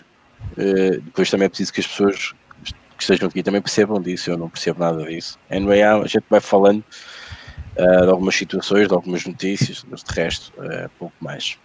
uh, 0.58 1.01
depois 1.01 1.29
também 1.29 1.46
é 1.46 1.50
preciso 1.50 1.74
que 1.74 1.82
as 1.82 1.88
pessoas 1.88 2.34
que 2.98 3.03
estejam 3.03 3.27
aqui 3.27 3.43
também 3.43 3.62
percebam 3.62 4.01
disso, 4.01 4.29
eu 4.29 4.38
não 4.38 4.50
percebo 4.50 4.79
nada 4.79 5.03
disso. 5.05 5.38
A 5.50 5.60
NBA, 5.60 6.03
a 6.03 6.08
gente 6.08 6.25
vai 6.29 6.39
falando 6.39 6.84
de 7.75 8.10
algumas 8.10 8.36
situações, 8.36 8.88
de 8.88 8.93
algumas 8.93 9.25
notícias, 9.25 9.84
mas 9.89 10.03
de 10.03 10.13
resto, 10.13 10.53
pouco 11.00 11.15
mais. 11.20 11.58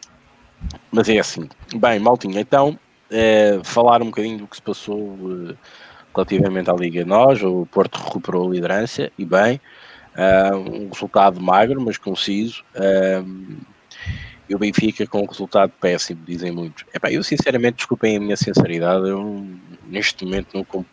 Mas 0.91 1.07
é 1.07 1.19
assim. 1.19 1.47
Bem, 1.77 1.99
Maltinha, 2.01 2.41
então, 2.41 2.79
falar 3.63 4.01
um 4.01 4.07
bocadinho 4.07 4.39
do 4.39 4.47
que 4.47 4.57
se 4.57 4.63
passou 4.63 5.19
relativamente 6.17 6.71
à 6.71 6.73
Liga 6.73 7.05
Nós, 7.05 7.43
o 7.43 7.67
Porto 7.67 7.97
recuperou 7.97 8.49
a 8.49 8.55
liderança, 8.55 9.13
e 9.19 9.25
bem, 9.27 9.61
Um 10.55 10.89
resultado 10.89 11.41
magro, 11.41 11.81
mas 11.81 11.97
conciso. 11.97 12.65
E 14.49 14.55
o 14.55 14.59
Benfica 14.59 15.07
com 15.07 15.23
um 15.23 15.27
resultado 15.27 15.73
péssimo, 15.79 16.23
dizem 16.25 16.51
muitos. 16.51 16.85
Epá, 16.95 17.13
eu 17.13 17.23
sinceramente, 17.23 17.77
desculpem 17.77 18.17
a 18.17 18.21
minha 18.21 18.37
sinceridade, 18.37 19.09
eu 19.09 19.47
neste 19.87 20.25
momento 20.25 20.49
não, 20.55 20.85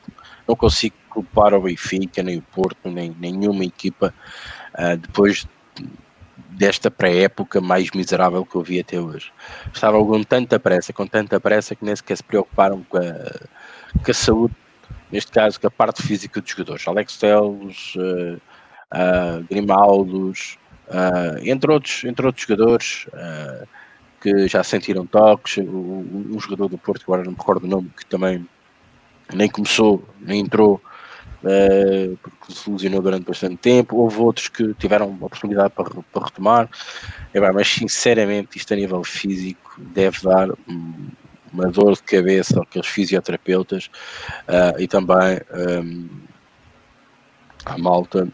não 0.48 0.56
consigo 0.56 0.96
culpar 1.10 1.54
o 1.54 1.62
Benfica, 1.62 2.22
nem 2.22 2.38
o 2.38 2.42
Porto, 2.42 2.92
nem 2.92 3.16
nenhuma 3.18 3.64
equipa 3.64 4.14
uh, 4.78 4.98
depois 4.98 5.48
desta 6.50 6.92
pré-época 6.92 7.62
mais 7.62 7.92
miserável 7.92 8.46
que 8.46 8.56
eu 8.56 8.62
vi 8.62 8.80
até 8.80 9.00
hoje. 9.00 9.32
Estavam 9.74 10.06
com 10.06 10.22
tanta 10.24 10.60
pressa, 10.60 10.92
com 10.92 11.08
tanta 11.08 11.40
pressa 11.40 11.76
que 11.76 11.86
nem 11.86 11.96
sequer 11.96 12.18
se 12.18 12.24
preocuparam 12.24 12.84
com 12.84 12.98
a, 12.98 14.02
com 14.04 14.12
a 14.12 14.14
saúde, 14.14 14.56
neste 15.10 15.32
caso 15.32 15.60
com 15.60 15.68
a 15.68 15.72
parte 15.72 16.04
física 16.04 16.42
dos 16.42 16.50
jogadores. 16.50 16.86
Alex 16.88 17.18
Teles, 17.18 17.96
uh, 17.96 18.42
uh, 18.94 19.44
Grimaldos, 19.50 20.58
uh, 20.88 21.38
entre, 21.44 21.72
outros, 21.72 22.04
entre 22.04 22.26
outros 22.26 22.46
jogadores 22.46 23.08
uh, 23.08 23.68
que 24.22 24.48
já 24.48 24.64
sentiram 24.64 25.06
toques. 25.06 25.58
Um 25.58 26.40
jogador 26.40 26.68
do 26.68 26.78
Porto, 26.78 27.04
agora 27.04 27.24
não 27.24 27.32
me 27.32 27.38
recordo 27.38 27.66
o 27.66 27.68
nome, 27.68 27.92
que 27.96 28.06
também 28.06 28.48
nem 29.34 29.50
começou, 29.50 30.08
nem 30.20 30.42
entrou, 30.42 30.82
porque 32.22 32.54
se 32.54 32.70
lesionou 32.70 33.02
durante 33.02 33.26
bastante 33.26 33.58
tempo. 33.58 33.98
Houve 33.98 34.20
outros 34.20 34.48
que 34.48 34.74
tiveram 34.76 35.18
a 35.22 35.26
oportunidade 35.26 35.72
para, 35.76 35.90
para 36.12 36.24
retomar. 36.24 36.70
É 37.34 37.40
bem, 37.40 37.52
mas 37.52 37.68
sinceramente, 37.68 38.58
isto 38.58 38.74
a 38.74 38.78
nível 38.78 39.04
físico 39.04 39.80
deve 39.80 40.22
dar 40.24 40.50
uma 41.56 41.72
dor 41.72 41.96
de 41.96 42.04
cabeça 42.04 42.62
àqueles 42.62 42.88
fisioterapeutas 42.88 43.90
uh, 44.48 44.80
e 44.80 44.88
também 44.88 45.40
um, 45.54 46.10
à 47.66 47.78
malta 47.78 48.28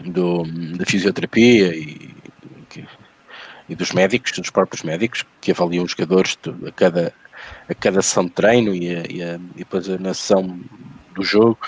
do, 0.00 0.44
da 0.76 0.84
fisioterapia 0.86 1.74
e, 1.74 2.14
e 3.68 3.74
dos 3.74 3.92
médicos, 3.92 4.32
dos 4.32 4.50
próprios 4.50 4.82
médicos, 4.82 5.24
que 5.40 5.50
avaliam 5.50 5.84
os 5.84 5.92
jogadores 5.92 6.38
a 6.66 6.72
cada, 6.72 7.14
a 7.68 7.74
cada 7.74 8.02
sessão 8.02 8.26
de 8.26 8.32
treino 8.32 8.74
e, 8.74 8.94
a, 8.94 9.02
e, 9.08 9.22
a, 9.22 9.34
e 9.34 9.58
depois 9.58 9.88
a 9.88 9.98
nação 9.98 10.60
do 11.14 11.22
jogo. 11.22 11.58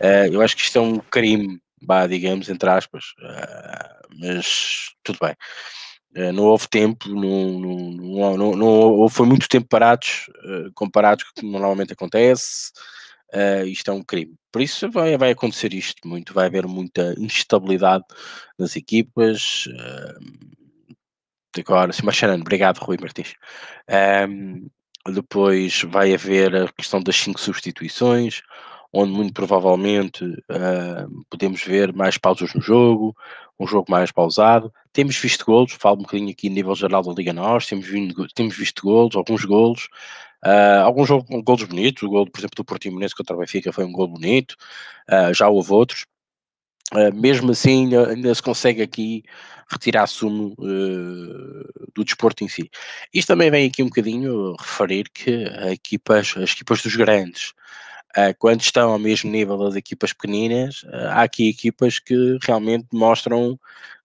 Uh, 0.00 0.32
eu 0.32 0.42
acho 0.42 0.56
que 0.56 0.62
isto 0.62 0.78
é 0.78 0.80
um 0.80 0.98
crime, 0.98 1.60
bah, 1.80 2.06
digamos, 2.06 2.48
entre 2.48 2.68
aspas, 2.68 3.14
uh, 3.22 4.08
mas 4.20 4.94
tudo 5.02 5.18
bem. 5.20 5.34
Uh, 6.16 6.32
não 6.32 6.44
houve 6.44 6.68
tempo, 6.68 7.08
não, 7.08 7.58
não, 7.96 8.36
não, 8.36 8.56
não, 8.56 9.08
foi 9.08 9.26
muito 9.26 9.48
tempo 9.48 9.66
parados, 9.68 10.30
comparados 10.74 11.24
com 11.24 11.30
o 11.30 11.34
que 11.34 11.46
normalmente 11.46 11.92
acontece 11.92 12.72
uh, 13.36 13.66
isto 13.66 13.90
é 13.90 13.94
um 13.94 14.02
crime. 14.02 14.34
Por 14.50 14.62
isso 14.62 14.90
vai, 14.90 15.16
vai 15.18 15.30
acontecer 15.32 15.74
isto 15.74 16.08
muito, 16.08 16.32
vai 16.32 16.46
haver 16.46 16.66
muita 16.66 17.14
instabilidade 17.18 18.04
nas 18.58 18.74
equipas. 18.74 19.66
Uh, 19.66 20.96
agora, 21.58 21.92
sim, 21.92 22.02
mas 22.04 22.22
obrigado, 22.22 22.78
Rui 22.78 22.96
Martins. 23.00 23.34
Um, 24.28 24.68
depois 25.12 25.82
vai 25.82 26.12
haver 26.14 26.54
a 26.56 26.72
questão 26.72 27.00
das 27.00 27.16
cinco 27.16 27.40
substituições, 27.40 28.42
onde 28.92 29.12
muito 29.12 29.32
provavelmente 29.32 30.24
uh, 30.24 31.24
podemos 31.30 31.62
ver 31.62 31.92
mais 31.92 32.18
pausas 32.18 32.52
no 32.54 32.60
jogo, 32.60 33.14
um 33.58 33.66
jogo 33.66 33.90
mais 33.90 34.12
pausado. 34.12 34.72
Temos 34.92 35.16
visto 35.16 35.44
golos, 35.44 35.72
falo 35.72 35.96
um 35.96 36.02
bocadinho 36.02 36.30
aqui 36.30 36.48
a 36.48 36.50
nível 36.50 36.74
geral 36.74 37.02
da 37.02 37.12
Liga 37.12 37.32
Norte, 37.32 37.68
temos, 37.70 37.86
vindo, 37.86 38.28
temos 38.34 38.56
visto 38.56 38.82
golos, 38.82 39.16
alguns 39.16 39.44
golos, 39.44 39.88
Uh, 40.44 40.82
alguns 40.84 41.08
golos 41.44 41.64
bonitos, 41.64 42.02
o 42.04 42.08
gol, 42.08 42.30
por 42.30 42.38
exemplo, 42.38 42.54
do 42.56 42.64
Portimonense 42.64 43.14
contra 43.16 43.34
o 43.34 43.38
Benfica 43.38 43.72
foi 43.72 43.84
um 43.84 43.90
gol 43.90 44.06
bonito, 44.06 44.54
uh, 45.10 45.34
já 45.34 45.48
houve 45.48 45.72
outros. 45.72 46.06
Uh, 46.92 47.12
mesmo 47.12 47.50
assim, 47.50 47.90
ainda, 47.96 48.32
se 48.32 48.42
consegue 48.42 48.80
aqui 48.80 49.24
retirar 49.68 50.06
sumo 50.06 50.54
do 50.56 52.04
desporto 52.04 52.44
em 52.44 52.48
si. 52.48 52.70
Isto 53.12 53.28
também 53.28 53.50
vem 53.50 53.66
aqui 53.66 53.82
um 53.82 53.86
bocadinho 53.86 54.54
referir 54.60 55.10
que 55.12 55.46
equipas, 55.72 56.34
as 56.36 56.52
equipas 56.52 56.80
dos 56.80 56.94
grandes, 56.94 57.52
quando 58.38 58.60
estão 58.60 58.90
ao 58.92 58.98
mesmo 58.98 59.30
nível 59.30 59.58
das 59.58 59.76
equipas 59.76 60.12
pequeninas, 60.12 60.84
há 61.10 61.22
aqui 61.22 61.48
equipas 61.48 61.98
que 61.98 62.38
realmente 62.42 62.86
mostram 62.92 63.58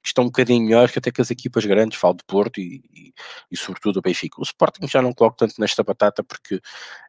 estão 0.03 0.23
um 0.25 0.27
bocadinho 0.27 0.65
melhores 0.65 0.91
que 0.91 0.99
até 0.99 1.11
que 1.11 1.21
as 1.21 1.31
equipas 1.31 1.65
grandes, 1.65 1.97
falo 1.97 2.15
de 2.15 2.23
Porto 2.23 2.59
e, 2.59 2.83
e, 2.93 3.13
e, 3.51 3.57
sobretudo 3.57 3.97
o 3.97 4.01
Benfica. 4.01 4.39
O 4.39 4.43
Sporting 4.43 4.87
já 4.87 5.01
não 5.01 5.13
coloco 5.13 5.37
tanto 5.37 5.55
nesta 5.59 5.83
batata 5.83 6.23
porque 6.23 6.59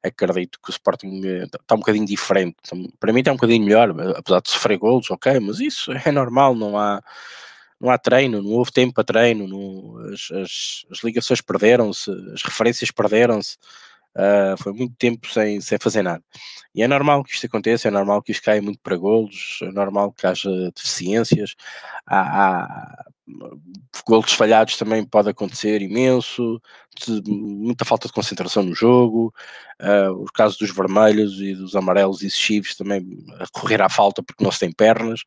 acredito 0.03 0.59
que 0.63 0.71
o 0.71 0.73
Sporting 0.73 1.21
está 1.45 1.59
eh, 1.59 1.75
um 1.75 1.79
bocadinho 1.79 2.07
diferente. 2.07 2.57
Para 3.01 3.13
mim 3.13 3.21
está 3.21 3.33
um 3.33 3.37
bocadinho 3.37 3.65
melhor, 3.65 3.91
apesar 4.17 4.41
de 4.41 4.51
sofrer 4.51 4.79
golos, 4.79 5.11
ok, 5.11 5.41
mas 5.41 5.61
isso 5.61 5.91
é 5.93 6.13
normal, 6.13 6.55
não 6.55 6.79
há 6.79 7.03
não 7.81 7.91
há 7.91 7.99
treino, 7.99 8.41
não 8.41 8.53
houve 8.53 8.71
tempo 8.71 8.95
para 8.95 9.03
treino, 9.03 9.49
não, 9.49 9.99
as, 10.13 10.31
as, 10.31 10.87
as 10.89 11.03
ligações 11.03 11.41
perderam-se, 11.41 12.13
as 12.33 12.41
referências 12.41 12.93
perderam-se, 12.93 13.57
Uh, 14.15 14.57
foi 14.63 14.73
muito 14.75 14.95
tempo 14.97 15.27
sem, 15.33 15.61
sem 15.61 15.79
fazer 15.79 16.03
nada. 16.03 16.23
E 16.75 16.83
é 16.83 16.89
normal 16.89 17.25
que 17.25 17.33
isto 17.33 17.47
aconteça, 17.47 17.89
é 17.89 17.91
normal 17.91 18.23
que 18.23 18.33
isto 18.33 18.45
caia 18.45 18.61
muito 18.61 18.79
para 18.83 18.97
golos, 18.97 19.59
é 19.63 19.73
normal 19.73 20.13
que 20.13 20.27
haja 20.27 20.51
deficiências, 20.75 21.55
há, 22.07 22.63
há 22.63 23.12
golos 24.07 24.33
falhados 24.33 24.77
também 24.77 25.05
pode 25.05 25.29
acontecer 25.29 25.81
imenso, 25.81 26.61
muita 27.27 27.85
falta 27.85 28.09
de 28.09 28.15
concentração 28.15 28.63
no 28.63 28.75
jogo, 28.75 29.33
uh, 29.81 30.13
o 30.13 30.25
caso 30.33 30.59
dos 30.59 30.75
vermelhos 30.75 31.41
e 31.41 31.55
dos 31.55 31.77
amarelos 31.77 32.23
excessivos 32.23 32.75
também 32.75 33.25
a 33.39 33.45
correr 33.53 33.81
à 33.81 33.89
falta 33.89 34.23
porque 34.23 34.43
não 34.43 34.51
se 34.51 34.61
tem 34.61 34.73
pernas, 34.73 35.21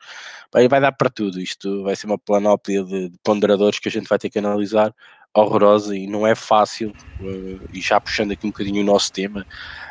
vai, 0.52 0.68
vai 0.68 0.82
dar 0.82 0.92
para 0.92 1.10
tudo, 1.10 1.40
isto 1.40 1.84
vai 1.84 1.96
ser 1.96 2.08
uma 2.08 2.18
planóplia 2.18 2.84
de, 2.84 3.10
de 3.10 3.18
ponderadores 3.24 3.80
que 3.80 3.88
a 3.88 3.92
gente 3.92 4.08
vai 4.08 4.20
ter 4.20 4.30
que 4.30 4.40
analisar 4.40 4.94
horrorosa 5.34 5.96
e 5.96 6.08
não 6.08 6.26
é 6.26 6.36
fácil, 6.36 6.94
uh, 7.22 7.70
e 7.74 7.82
já 7.82 8.00
puxando 8.00 8.32
aqui 8.32 8.46
um 8.46 8.52
bocadinho 8.52 8.82
o 8.82 8.86
nosso 8.86 9.12
tema, 9.12 9.46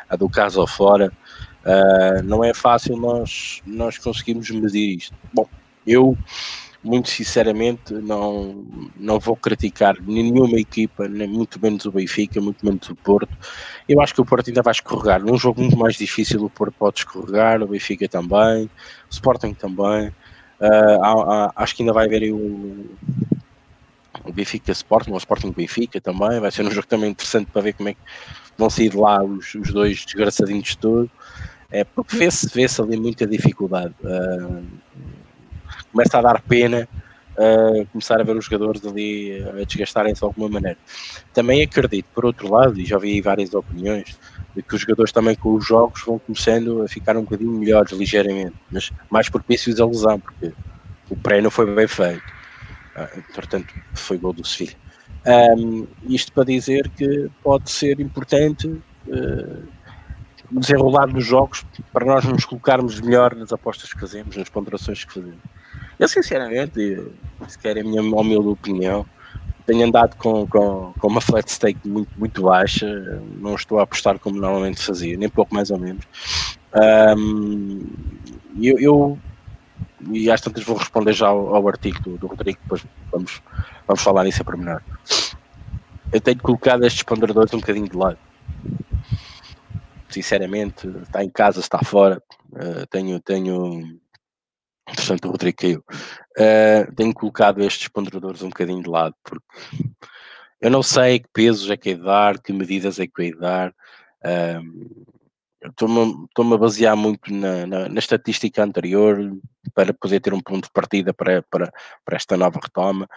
a 0.09 0.15
do 0.15 0.29
caso 0.29 0.61
ao 0.61 0.67
fora, 0.67 1.11
uh, 1.65 2.23
não 2.23 2.43
é 2.43 2.53
fácil 2.53 2.97
nós, 2.97 3.61
nós 3.65 3.97
conseguirmos 3.97 4.49
medir 4.49 4.97
isto. 4.97 5.15
Bom, 5.33 5.47
eu 5.85 6.17
muito 6.85 7.09
sinceramente 7.09 7.93
não, 7.93 8.63
não 8.95 9.19
vou 9.19 9.35
criticar 9.35 9.95
nenhuma 9.99 10.59
equipa, 10.59 11.07
nem 11.07 11.27
muito 11.27 11.59
menos 11.59 11.85
o 11.85 11.91
Benfica, 11.91 12.39
muito 12.39 12.63
menos 12.63 12.87
o 12.89 12.95
Porto. 12.95 13.35
Eu 13.89 13.99
acho 13.99 14.13
que 14.13 14.21
o 14.21 14.25
Porto 14.25 14.47
ainda 14.47 14.61
vai 14.61 14.71
escorregar. 14.71 15.21
Num 15.21 15.37
jogo 15.37 15.61
muito 15.61 15.77
mais 15.77 15.95
difícil 15.95 16.43
o 16.43 16.49
Porto 16.49 16.75
pode 16.77 16.99
escorregar, 16.99 17.61
o 17.63 17.67
Benfica 17.67 18.07
também, 18.07 18.65
o 18.65 18.69
Sporting 19.09 19.55
também. 19.55 20.09
Uh, 20.59 21.51
acho 21.55 21.75
que 21.75 21.81
ainda 21.81 21.91
vai 21.91 22.05
haver 22.05 22.31
o 22.31 22.85
Benfica 24.31 24.71
Sporting, 24.71 25.11
o 25.11 25.17
Sporting 25.17 25.51
Benfica 25.51 25.99
também, 25.99 26.39
vai 26.39 26.51
ser 26.51 26.63
um 26.63 26.71
jogo 26.71 26.87
também 26.87 27.09
interessante 27.09 27.49
para 27.51 27.63
ver 27.63 27.73
como 27.73 27.89
é 27.89 27.93
que 27.93 27.99
vão 28.57 28.69
sair 28.69 28.89
de 28.89 28.97
lá 28.97 29.23
os, 29.23 29.55
os 29.55 29.73
dois 29.73 30.05
desgraçadinhos 30.05 30.75
todos. 30.75 31.09
é 31.71 31.83
porque 31.83 32.15
vê-se 32.15 32.47
vê 32.53 32.67
ali 32.79 32.97
muita 32.97 33.25
dificuldade. 33.25 33.93
Uh, 34.03 34.63
começa 35.95 36.19
a 36.19 36.21
dar 36.21 36.41
pena 36.41 36.89
uh, 37.37 37.85
começar 37.87 38.19
a 38.19 38.23
ver 38.23 38.35
os 38.35 38.43
jogadores 38.43 38.85
ali 38.85 39.41
a 39.47 39.63
desgastarem-se 39.63 40.19
de 40.19 40.25
alguma 40.25 40.49
maneira. 40.49 40.77
Também 41.33 41.63
acredito, 41.63 42.07
por 42.13 42.25
outro 42.25 42.51
lado, 42.51 42.77
e 42.77 42.85
já 42.85 42.97
vi 42.97 43.21
várias 43.21 43.53
opiniões, 43.53 44.19
de 44.53 44.61
que 44.61 44.75
os 44.75 44.81
jogadores 44.81 45.13
também 45.13 45.35
com 45.35 45.53
os 45.53 45.65
jogos 45.65 46.03
vão 46.05 46.19
começando 46.19 46.83
a 46.83 46.87
ficar 46.89 47.15
um 47.15 47.21
bocadinho 47.21 47.51
melhores, 47.51 47.93
ligeiramente, 47.93 48.55
mas 48.69 48.91
mais 49.09 49.29
propícios 49.29 49.79
à 49.79 49.85
lesão, 49.85 50.19
porque 50.19 50.51
o 51.09 51.15
pré 51.15 51.41
não 51.41 51.49
foi 51.49 51.73
bem 51.73 51.87
feito. 51.87 52.23
Uh, 52.97 53.33
portanto, 53.33 53.73
foi 53.93 54.17
gol 54.17 54.33
do 54.33 54.45
Sevilha. 54.45 54.75
Um, 55.57 55.87
isto 56.09 56.31
para 56.33 56.43
dizer 56.43 56.89
que 56.89 57.29
pode 57.41 57.71
ser 57.71 57.99
importante 58.01 58.67
uh, 58.67 59.63
desenrolar 60.51 61.07
nos 61.07 61.25
jogos 61.25 61.65
para 61.91 62.05
nós 62.05 62.23
nos 62.25 62.45
colocarmos 62.45 63.01
melhor 63.01 63.33
nas 63.35 63.51
apostas 63.51 63.91
que 63.91 63.99
fazemos, 63.99 64.35
nas 64.37 64.49
ponderações 64.49 65.03
que 65.03 65.13
fazemos. 65.13 65.39
Eu, 65.99 66.07
sinceramente, 66.07 67.01
se 67.47 67.57
querem 67.57 67.83
a 67.83 67.85
minha 67.85 68.01
humilde 68.01 68.49
opinião, 68.49 69.05
tenho 69.65 69.85
andado 69.85 70.15
com, 70.17 70.45
com, 70.47 70.93
com 70.99 71.07
uma 71.07 71.21
flat 71.21 71.49
stake 71.51 71.87
muito, 71.87 72.11
muito 72.17 72.41
baixa, 72.43 73.21
não 73.39 73.55
estou 73.55 73.79
a 73.79 73.83
apostar 73.83 74.19
como 74.19 74.39
normalmente 74.39 74.81
fazia, 74.81 75.17
nem 75.17 75.29
pouco 75.29 75.53
mais 75.53 75.71
ou 75.71 75.79
menos. 75.79 76.05
Um, 77.17 77.81
eu, 78.61 78.77
eu, 78.79 79.19
e 80.11 80.29
às 80.29 80.41
tantas 80.41 80.63
vou 80.63 80.77
responder 80.77 81.13
já 81.13 81.27
ao, 81.27 81.55
ao 81.55 81.67
artigo 81.67 81.99
do, 82.01 82.17
do, 82.17 82.27
Rodrigo, 82.27 82.59
depois 82.61 82.85
vamos, 83.11 83.41
vamos 83.87 84.03
falar 84.03 84.23
nisso 84.25 84.41
a 84.41 84.45
pormenor. 84.45 84.81
Eu 86.11 86.21
tenho 86.21 86.39
colocado 86.39 86.85
estes 86.85 87.03
ponderadores 87.03 87.53
um 87.53 87.59
bocadinho 87.59 87.89
de 87.89 87.97
lado. 87.97 88.17
Sinceramente, 90.09 90.87
está 91.01 91.23
em 91.23 91.29
casa, 91.29 91.59
está 91.59 91.79
fora. 91.79 92.21
Uh, 92.53 92.85
tenho, 92.89 93.19
tenho 93.19 93.99
Portanto, 94.85 95.25
o 95.25 95.31
Rodrigo 95.31 95.57
caiu. 95.57 95.83
Uh, 96.37 96.93
tenho 96.95 97.13
colocado 97.13 97.61
estes 97.61 97.87
ponderadores 97.87 98.41
um 98.41 98.49
bocadinho 98.49 98.83
de 98.83 98.89
lado, 98.89 99.15
porque 99.23 99.45
eu 100.61 100.69
não 100.69 100.83
sei 100.83 101.19
que 101.19 101.29
pesos 101.33 101.69
é 101.69 101.77
que 101.77 101.91
é 101.91 101.95
dar, 101.95 102.39
que 102.39 102.53
medidas 102.53 102.99
é 102.99 103.07
que 103.07 103.23
é 103.23 103.31
dar. 103.31 103.73
Estou-me 105.63 106.53
a 106.53 106.57
basear 106.57 106.95
muito 106.95 107.33
na, 107.33 107.65
na, 107.65 107.89
na, 107.89 107.99
estatística 107.99 108.63
anterior 108.63 109.35
para 109.73 109.93
poder 109.93 110.19
ter 110.19 110.33
um 110.33 110.41
ponto 110.41 110.65
de 110.65 110.71
partida 110.71 111.13
para, 111.13 111.41
para, 111.43 111.71
para 112.03 112.15
esta 112.15 112.37
nova 112.37 112.59
retoma. 112.61 113.07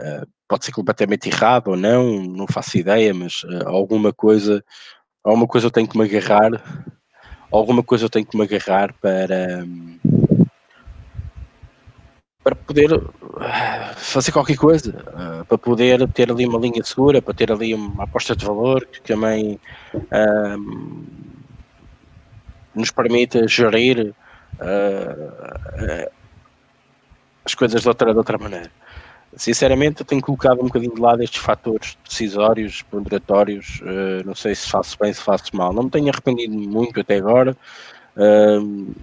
Uh, 0.00 0.26
pode 0.48 0.64
ser 0.64 0.72
completamente 0.72 1.28
errado 1.28 1.68
ou 1.68 1.76
não, 1.76 2.22
não 2.22 2.46
faço 2.46 2.78
ideia, 2.78 3.14
mas 3.14 3.44
uh, 3.44 3.68
alguma 3.68 4.12
coisa, 4.12 4.64
alguma 5.22 5.46
coisa 5.46 5.66
eu 5.66 5.70
tenho 5.70 5.86
que 5.86 5.96
me 5.96 6.04
agarrar, 6.04 6.50
alguma 7.50 7.82
coisa 7.82 8.04
eu 8.04 8.10
tenho 8.10 8.26
que 8.26 8.36
me 8.36 8.44
agarrar 8.44 8.92
para. 9.00 9.64
Um, 12.42 12.44
para 12.44 12.54
poder 12.56 12.92
eh, 12.92 13.94
fazer 13.96 14.32
qualquer 14.32 14.56
coisa, 14.56 14.90
uh, 14.90 15.44
para 15.44 15.58
poder 15.58 16.08
ter 16.08 16.30
ali 16.30 16.46
uma 16.46 16.58
linha 16.58 16.82
segura, 16.84 17.22
para 17.22 17.34
ter 17.34 17.52
ali 17.52 17.74
uma 17.74 18.04
aposta 18.04 18.34
de 18.34 18.44
valor 18.44 18.84
que 18.86 19.00
também 19.00 19.60
uh, 19.94 21.04
nos 22.74 22.90
permita 22.90 23.46
gerir 23.46 24.14
uh, 24.60 26.10
as 27.44 27.54
coisas 27.54 27.82
de 27.82 27.88
outra, 27.88 28.12
de 28.12 28.18
outra 28.18 28.38
maneira. 28.38 28.70
Sinceramente, 29.34 30.00
eu 30.00 30.06
tenho 30.06 30.20
colocado 30.20 30.60
um 30.60 30.66
bocadinho 30.66 30.94
de 30.94 31.00
lado 31.00 31.22
estes 31.22 31.40
fatores 31.40 31.96
decisórios, 32.06 32.82
ponderatórios. 32.82 33.80
não 34.26 34.34
sei 34.34 34.54
se 34.54 34.68
faço 34.68 34.98
bem, 35.00 35.10
se 35.10 35.22
faço 35.22 35.56
mal. 35.56 35.72
Não 35.72 35.84
me 35.84 35.90
tenho 35.90 36.10
arrependido 36.10 36.54
muito 36.54 37.00
até 37.00 37.16
agora. 37.16 37.56
Uh, 38.14 38.94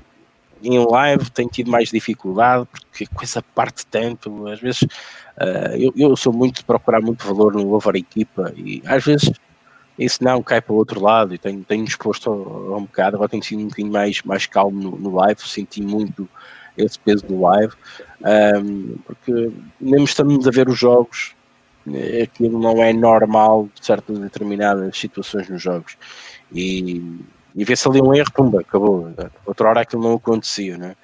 em 0.64 0.86
live 0.86 1.30
tenho 1.32 1.50
tido 1.50 1.72
mais 1.72 1.90
dificuldade 1.90 2.68
porque 2.72 3.06
a 3.06 3.16
coisa 3.16 3.42
parte 3.42 3.86
tanto. 3.86 4.48
Às 4.48 4.60
vezes 4.60 4.82
uh, 4.84 5.76
eu, 5.78 5.94
eu, 5.96 6.16
sou 6.16 6.34
muito 6.34 6.58
de 6.58 6.64
procurar 6.64 7.02
muito 7.02 7.26
valor 7.26 7.54
no 7.54 7.72
over 7.74 7.96
equipa 7.96 8.54
e 8.56 8.82
às 8.86 9.04
vezes 9.04 9.32
isso 9.98 10.24
não 10.24 10.42
cai 10.42 10.62
para 10.62 10.74
o 10.74 10.78
outro 10.78 11.02
lado 11.02 11.34
e 11.34 11.38
tenho, 11.38 11.64
tenho 11.64 11.86
a, 11.86 12.30
um 12.78 12.84
bocado. 12.84 13.18
Agora 13.18 13.30
tenho 13.30 13.44
sido 13.44 13.62
um 13.62 13.68
bocadinho 13.68 13.92
mais, 13.92 14.22
mais 14.24 14.46
calmo 14.46 14.82
no, 14.82 14.98
no 14.98 15.16
live, 15.16 15.42
senti 15.42 15.82
muito 15.82 16.28
esse 16.78 16.98
peso 16.98 17.26
do 17.26 17.42
live, 17.42 17.74
um, 18.64 18.96
porque 19.06 19.52
mesmo 19.80 20.06
estamos 20.06 20.48
a 20.48 20.52
ver 20.52 20.70
os 20.70 20.80
jogos, 20.80 21.36
aquilo 22.24 22.60
não 22.60 22.82
é 22.82 22.94
normal 22.94 23.68
de 23.74 23.86
certas 23.86 24.18
determinadas 24.18 24.98
situações 24.98 25.50
nos 25.50 25.62
jogos. 25.62 25.98
E 26.54 27.20
e 27.60 27.66
vê-se 27.66 27.86
ali 27.90 28.02
um 28.02 28.14
erro, 28.14 28.32
pumba, 28.32 28.62
acabou. 28.62 29.14
Outra 29.46 29.68
hora 29.68 29.82
aquilo 29.82 30.02
não 30.02 30.14
acontecia, 30.14 30.78
né? 30.78 30.96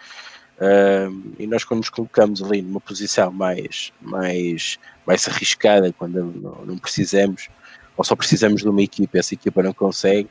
Uh, 0.57 1.33
e 1.37 1.45
nós 1.45 1.65
quando 1.65 1.79
nos 1.79 1.89
colocamos 1.89 2.41
ali 2.41 2.61
numa 2.61 2.79
posição 2.79 3.29
mais, 3.29 3.91
mais, 4.01 4.79
mais 5.05 5.27
arriscada, 5.27 5.91
quando 5.91 6.23
não, 6.65 6.77
precisamos, 6.77 7.49
ou 7.97 8.05
só 8.05 8.15
precisamos 8.15 8.61
de 8.61 8.69
uma 8.69 8.81
equipa, 8.81 9.17
essa 9.17 9.33
equipa 9.33 9.61
não 9.61 9.73
consegue, 9.73 10.29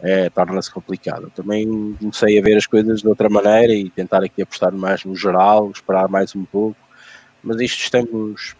é, 0.00 0.30
torna-se 0.30 0.70
complicado. 0.70 1.30
Também 1.34 1.94
comecei 2.00 2.38
a 2.38 2.42
ver 2.42 2.56
as 2.56 2.66
coisas 2.66 3.02
de 3.02 3.08
outra 3.08 3.28
maneira 3.28 3.74
e 3.74 3.90
tentar 3.90 4.24
aqui 4.24 4.40
apostar 4.40 4.72
mais 4.72 5.04
no 5.04 5.14
geral, 5.14 5.70
esperar 5.70 6.08
mais 6.08 6.34
um 6.34 6.46
pouco, 6.46 6.80
mas 7.42 7.60
isto 7.60 7.82
estamos, 7.82 8.56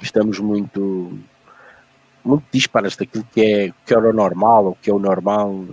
estamos 0.00 0.38
muito 0.38 1.18
muito 2.24 2.44
disparas 2.50 2.96
daquilo 2.96 3.26
que 3.32 3.40
é 3.40 3.72
que 3.84 3.94
era 3.94 4.08
o 4.08 4.12
normal 4.12 4.66
ou 4.66 4.78
que 4.80 4.90
é 4.90 4.94
o 4.94 4.98
normal. 4.98 5.64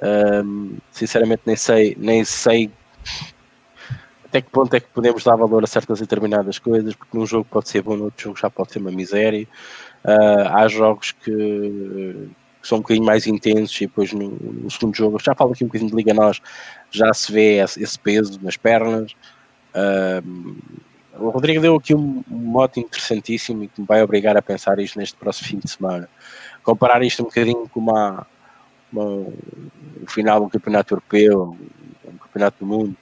Um, 0.00 0.76
sinceramente 0.92 1.42
nem 1.44 1.56
sei, 1.56 1.96
nem 1.98 2.24
sei 2.24 2.70
até 4.28 4.42
que 4.42 4.50
ponto 4.50 4.74
é 4.74 4.80
que 4.80 4.88
podemos 4.88 5.24
dar 5.24 5.36
valor 5.36 5.64
a 5.64 5.66
certas 5.66 6.00
determinadas 6.00 6.58
coisas, 6.58 6.94
porque 6.94 7.16
num 7.16 7.26
jogo 7.26 7.46
pode 7.50 7.68
ser 7.68 7.80
bom, 7.82 7.96
no 7.96 8.04
outro 8.04 8.24
jogo 8.24 8.38
já 8.38 8.50
pode 8.50 8.72
ser 8.72 8.78
uma 8.78 8.90
miséria. 8.90 9.48
Uh, 10.04 10.48
há 10.52 10.68
jogos 10.68 11.12
que, 11.12 11.30
que, 12.60 12.68
são 12.68 12.78
um 12.78 12.80
bocadinho 12.82 13.06
mais 13.06 13.26
intensos 13.26 13.74
e 13.80 13.86
depois 13.86 14.12
no, 14.12 14.28
no, 14.28 14.70
segundo 14.70 14.94
jogo, 14.94 15.18
já 15.18 15.34
falo 15.34 15.52
aqui 15.52 15.64
um 15.64 15.68
bocadinho 15.68 15.90
de 15.90 15.96
Liga 15.96 16.12
Nós, 16.12 16.42
já 16.90 17.12
se 17.14 17.32
vê 17.32 17.56
esse, 17.56 17.82
esse 17.82 17.98
peso 17.98 18.38
nas 18.42 18.56
pernas. 18.56 19.12
Uh, 19.74 20.56
o 21.18 21.30
Rodrigo 21.30 21.60
deu 21.60 21.76
aqui 21.76 21.94
um, 21.94 22.22
um 22.30 22.36
mote 22.36 22.80
interessantíssimo 22.80 23.64
e 23.64 23.68
que 23.68 23.80
me 23.80 23.86
vai 23.86 24.02
obrigar 24.02 24.36
a 24.36 24.42
pensar 24.42 24.78
isto 24.78 24.98
neste 24.98 25.16
próximo 25.16 25.48
fim 25.48 25.58
de 25.58 25.70
semana. 25.70 26.08
Comparar 26.62 27.02
isto 27.02 27.22
um 27.22 27.26
bocadinho 27.26 27.68
com 27.68 27.80
uma, 27.80 28.26
uma, 28.92 29.04
o 29.04 30.06
final 30.06 30.40
do 30.40 30.48
Campeonato 30.48 30.94
Europeu, 30.94 31.56
um 32.04 32.16
Campeonato 32.18 32.58
do 32.60 32.66
Mundo, 32.66 32.96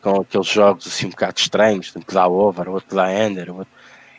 com 0.00 0.20
aqueles 0.20 0.46
jogos 0.46 0.86
assim 0.86 1.06
um 1.06 1.10
bocado 1.10 1.38
estranhos, 1.38 1.94
um 1.96 2.00
que 2.00 2.14
dá 2.14 2.26
over, 2.26 2.68
outro 2.68 2.88
que 2.88 2.94
dá 2.94 3.08
under, 3.08 3.50
outro, 3.50 3.72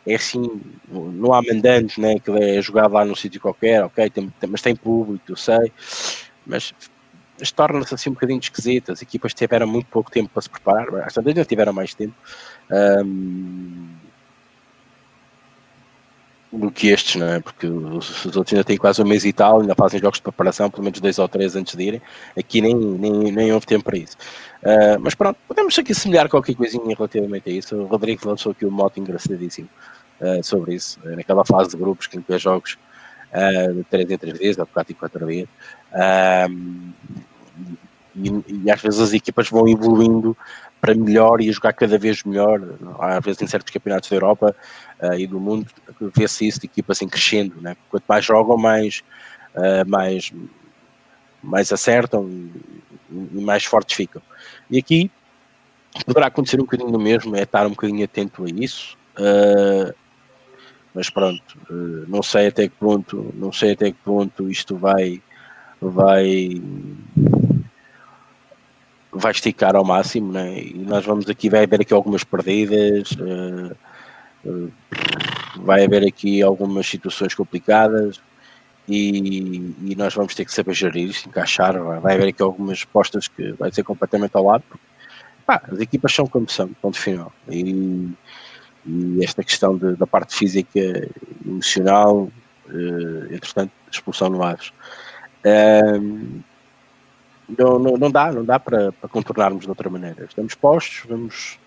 é 0.06 0.14
assim, 0.14 0.60
não 0.88 1.32
há 1.32 1.42
mandantes, 1.42 1.96
né? 1.96 2.18
que 2.18 2.30
é 2.30 2.60
jogado 2.60 2.92
lá 2.92 3.04
num 3.04 3.14
sítio 3.14 3.40
qualquer, 3.40 3.84
ok, 3.84 4.10
tem, 4.10 4.28
tem, 4.40 4.50
mas 4.50 4.60
tem 4.60 4.76
público, 4.76 5.24
eu 5.28 5.36
sei, 5.36 5.72
mas 6.46 6.74
mas 7.38 7.50
torna-se 7.50 7.94
assim 7.94 8.10
um 8.10 8.14
bocadinho 8.14 8.40
esquisito. 8.40 8.92
As 8.92 9.02
equipas 9.02 9.34
tiveram 9.34 9.66
muito 9.66 9.86
pouco 9.86 10.10
tempo 10.10 10.30
para 10.30 10.42
se 10.42 10.50
preparar, 10.50 10.86
as 11.04 11.12
tantas 11.12 11.34
já 11.34 11.44
tiveram 11.44 11.72
mais 11.72 11.94
tempo 11.94 12.14
um, 12.70 13.88
do 16.52 16.70
que 16.70 16.88
estes, 16.88 17.16
não 17.16 17.26
é? 17.26 17.40
Porque 17.40 17.66
os, 17.66 18.24
os, 18.24 18.36
outros 18.36 18.52
ainda 18.52 18.64
têm 18.64 18.76
quase 18.76 19.02
um 19.02 19.04
mês 19.04 19.24
e 19.24 19.32
tal, 19.32 19.60
ainda 19.60 19.74
fazem 19.74 20.00
jogos 20.00 20.18
de 20.18 20.22
preparação, 20.22 20.70
pelo 20.70 20.84
menos 20.84 21.00
dois 21.00 21.18
ou 21.18 21.28
três 21.28 21.56
antes 21.56 21.74
de 21.74 21.82
irem. 21.82 22.02
Aqui 22.38 22.60
nem, 22.60 22.74
nem, 22.74 23.32
nem 23.32 23.52
houve 23.52 23.66
tempo 23.66 23.84
para 23.84 23.98
isso. 23.98 24.16
Uh, 24.62 24.98
mas 25.00 25.14
pronto, 25.14 25.38
podemos 25.48 25.76
aqui 25.78 25.92
semelhar 25.94 26.28
qualquer 26.28 26.54
coisinha 26.54 26.94
relativamente 26.96 27.50
a 27.50 27.52
isso. 27.52 27.76
O 27.76 27.86
Rodrigo 27.86 28.28
lançou 28.28 28.52
aqui 28.52 28.64
um 28.64 28.70
moto 28.70 28.98
engraçadíssimo 28.98 29.68
uh, 30.20 30.42
sobre 30.44 30.74
isso, 30.74 31.00
naquela 31.04 31.44
fase 31.44 31.70
de 31.70 31.76
grupos 31.76 32.06
que 32.06 32.16
inclui 32.16 32.38
jogos 32.38 32.78
uh, 33.34 33.84
3 33.90 34.10
em 34.10 34.18
3 34.18 34.38
dias, 34.38 34.58
ou 34.58 34.66
4 34.66 34.92
em 34.92 34.96
4 34.96 35.26
dias. 35.26 35.48
E, 38.16 38.64
e, 38.64 38.70
às 38.70 38.80
vezes 38.80 39.00
as 39.00 39.12
equipas 39.12 39.48
vão 39.48 39.68
evoluindo 39.68 40.36
para 40.80 40.94
melhor 40.94 41.40
e 41.40 41.48
a 41.48 41.52
jogar 41.52 41.72
cada 41.72 41.98
vez 41.98 42.22
melhor. 42.22 42.60
Às 43.00 43.24
vezes 43.24 43.42
em 43.42 43.46
certos 43.46 43.72
campeonatos 43.72 44.08
da 44.08 44.16
Europa 44.16 44.54
uh, 45.02 45.14
e 45.14 45.26
do 45.26 45.40
mundo 45.40 45.66
vê-se 46.14 46.46
isso 46.46 46.60
de 46.60 46.66
equipas 46.66 46.98
assim 46.98 47.08
crescendo. 47.08 47.60
Né? 47.60 47.76
Quanto 47.90 48.04
mais 48.06 48.24
jogam, 48.24 48.56
mais, 48.56 49.02
uh, 49.54 49.88
mais, 49.88 50.32
mais 51.42 51.72
acertam 51.72 52.28
e, 52.28 52.52
e, 53.10 53.40
mais 53.40 53.64
fortes 53.64 53.96
ficam. 53.96 54.22
E 54.70 54.78
aqui 54.78 55.10
poderá 56.06 56.26
acontecer 56.26 56.56
um 56.56 56.64
bocadinho 56.64 56.90
do 56.90 57.00
mesmo, 57.00 57.34
é 57.34 57.42
estar 57.42 57.66
um 57.66 57.70
bocadinho 57.70 58.04
atento 58.04 58.44
a 58.44 58.48
isso. 58.48 58.96
Uh, 59.18 59.94
mas 60.94 61.10
pronto, 61.10 61.58
não 62.08 62.22
sei 62.22 62.48
até 62.48 62.68
que 62.68 62.74
ponto, 62.76 63.32
não 63.34 63.52
sei 63.52 63.72
até 63.72 63.90
que 63.90 63.98
ponto 64.04 64.48
isto 64.48 64.76
vai, 64.76 65.20
vai 65.80 66.62
vai 69.12 69.32
esticar 69.32 69.76
ao 69.76 69.84
máximo, 69.84 70.32
né? 70.32 70.58
e 70.58 70.74
nós 70.74 71.04
vamos 71.04 71.28
aqui, 71.28 71.48
vai 71.48 71.64
haver 71.64 71.80
aqui 71.80 71.94
algumas 71.94 72.24
perdidas, 72.24 73.12
uh, 73.12 73.76
uh, 74.44 74.72
vai 75.56 75.84
haver 75.84 76.06
aqui 76.06 76.42
algumas 76.42 76.86
situações 76.86 77.34
complicadas, 77.34 78.20
e, 78.86 79.74
e, 79.82 79.94
nós 79.96 80.14
vamos 80.14 80.34
ter 80.34 80.44
que 80.44 80.52
saber 80.52 80.74
gerir 80.74 81.14
encaixar. 81.26 81.80
Vai 82.00 82.14
haver 82.14 82.28
aqui 82.28 82.42
algumas 82.42 82.84
postas 82.84 83.26
que 83.28 83.52
vai 83.52 83.72
ser 83.72 83.82
completamente 83.82 84.36
ao 84.36 84.44
lado. 84.44 84.62
Porque, 84.68 84.84
pá, 85.46 85.62
as 85.72 85.80
equipas 85.80 86.14
são 86.14 86.26
como 86.26 86.48
são, 86.50 86.68
ponto 86.74 86.98
final. 86.98 87.32
E, 87.48 88.10
e 88.86 89.24
esta 89.24 89.42
questão 89.42 89.76
de, 89.76 89.96
da 89.96 90.06
parte 90.06 90.36
física, 90.36 91.08
emocional, 91.44 92.28
eh, 92.68 93.34
entretanto, 93.34 93.72
expulsão 93.90 94.28
no 94.28 94.42
Aves. 94.42 94.72
Um, 95.44 96.40
não, 97.58 97.78
não, 97.78 97.96
não, 97.96 98.10
dá, 98.10 98.32
não 98.32 98.44
dá 98.44 98.58
para, 98.58 98.92
para 98.92 99.08
contornarmos 99.08 99.64
de 99.64 99.68
outra 99.68 99.90
maneira. 99.90 100.24
Estamos 100.24 100.54
postos, 100.54 101.04
vamos 101.08 101.58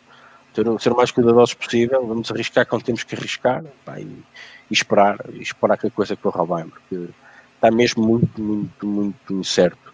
ter, 0.53 0.65
ser 0.79 0.91
o 0.91 0.95
mais 0.95 1.11
cuidadosos 1.11 1.53
possível, 1.53 2.05
vamos 2.05 2.31
arriscar 2.31 2.65
quando 2.65 2.83
temos 2.83 3.03
que 3.03 3.15
arriscar 3.15 3.63
pá, 3.85 3.99
e, 3.99 4.03
e, 4.03 4.73
esperar, 4.73 5.17
e 5.33 5.41
esperar 5.41 5.77
que 5.77 5.87
a 5.87 5.91
coisa 5.91 6.15
corra 6.15 6.45
bem, 6.55 6.69
porque 6.69 7.09
está 7.55 7.71
mesmo 7.71 8.05
muito, 8.05 8.41
muito, 8.41 8.87
muito 8.87 9.33
incerto. 9.33 9.93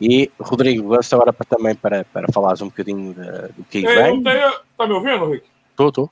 E 0.00 0.30
Rodrigo, 0.38 0.88
lança 0.88 1.16
agora 1.16 1.32
para, 1.32 1.46
também 1.46 1.74
para, 1.74 2.04
para 2.04 2.32
falares 2.32 2.60
um 2.60 2.66
bocadinho 2.66 3.14
do 3.56 3.64
que 3.64 3.84
é, 3.84 3.94
vem. 3.94 4.18
Está 4.20 4.86
me 4.86 4.92
ouvindo, 4.92 5.30
Rick? 5.30 5.46
Estou, 5.70 5.88
estou. 5.88 6.10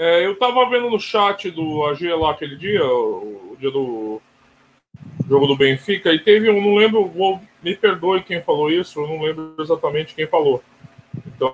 É, 0.00 0.24
eu 0.24 0.34
estava 0.34 0.64
vendo 0.70 0.88
no 0.88 1.00
chat 1.00 1.50
do 1.50 1.84
AG 1.84 2.08
lá 2.14 2.30
aquele 2.30 2.54
dia, 2.54 2.86
o, 2.86 3.50
o 3.50 3.56
dia 3.58 3.68
do 3.68 4.22
jogo 5.28 5.48
do 5.48 5.56
Benfica, 5.56 6.12
e 6.12 6.20
teve 6.20 6.48
um, 6.48 6.62
não 6.62 6.76
lembro, 6.76 7.08
vou, 7.08 7.40
me 7.60 7.74
perdoe 7.74 8.22
quem 8.22 8.40
falou 8.40 8.70
isso, 8.70 9.00
eu 9.00 9.08
não 9.08 9.20
lembro 9.20 9.56
exatamente 9.58 10.14
quem 10.14 10.24
falou. 10.24 10.62
Então, 11.26 11.52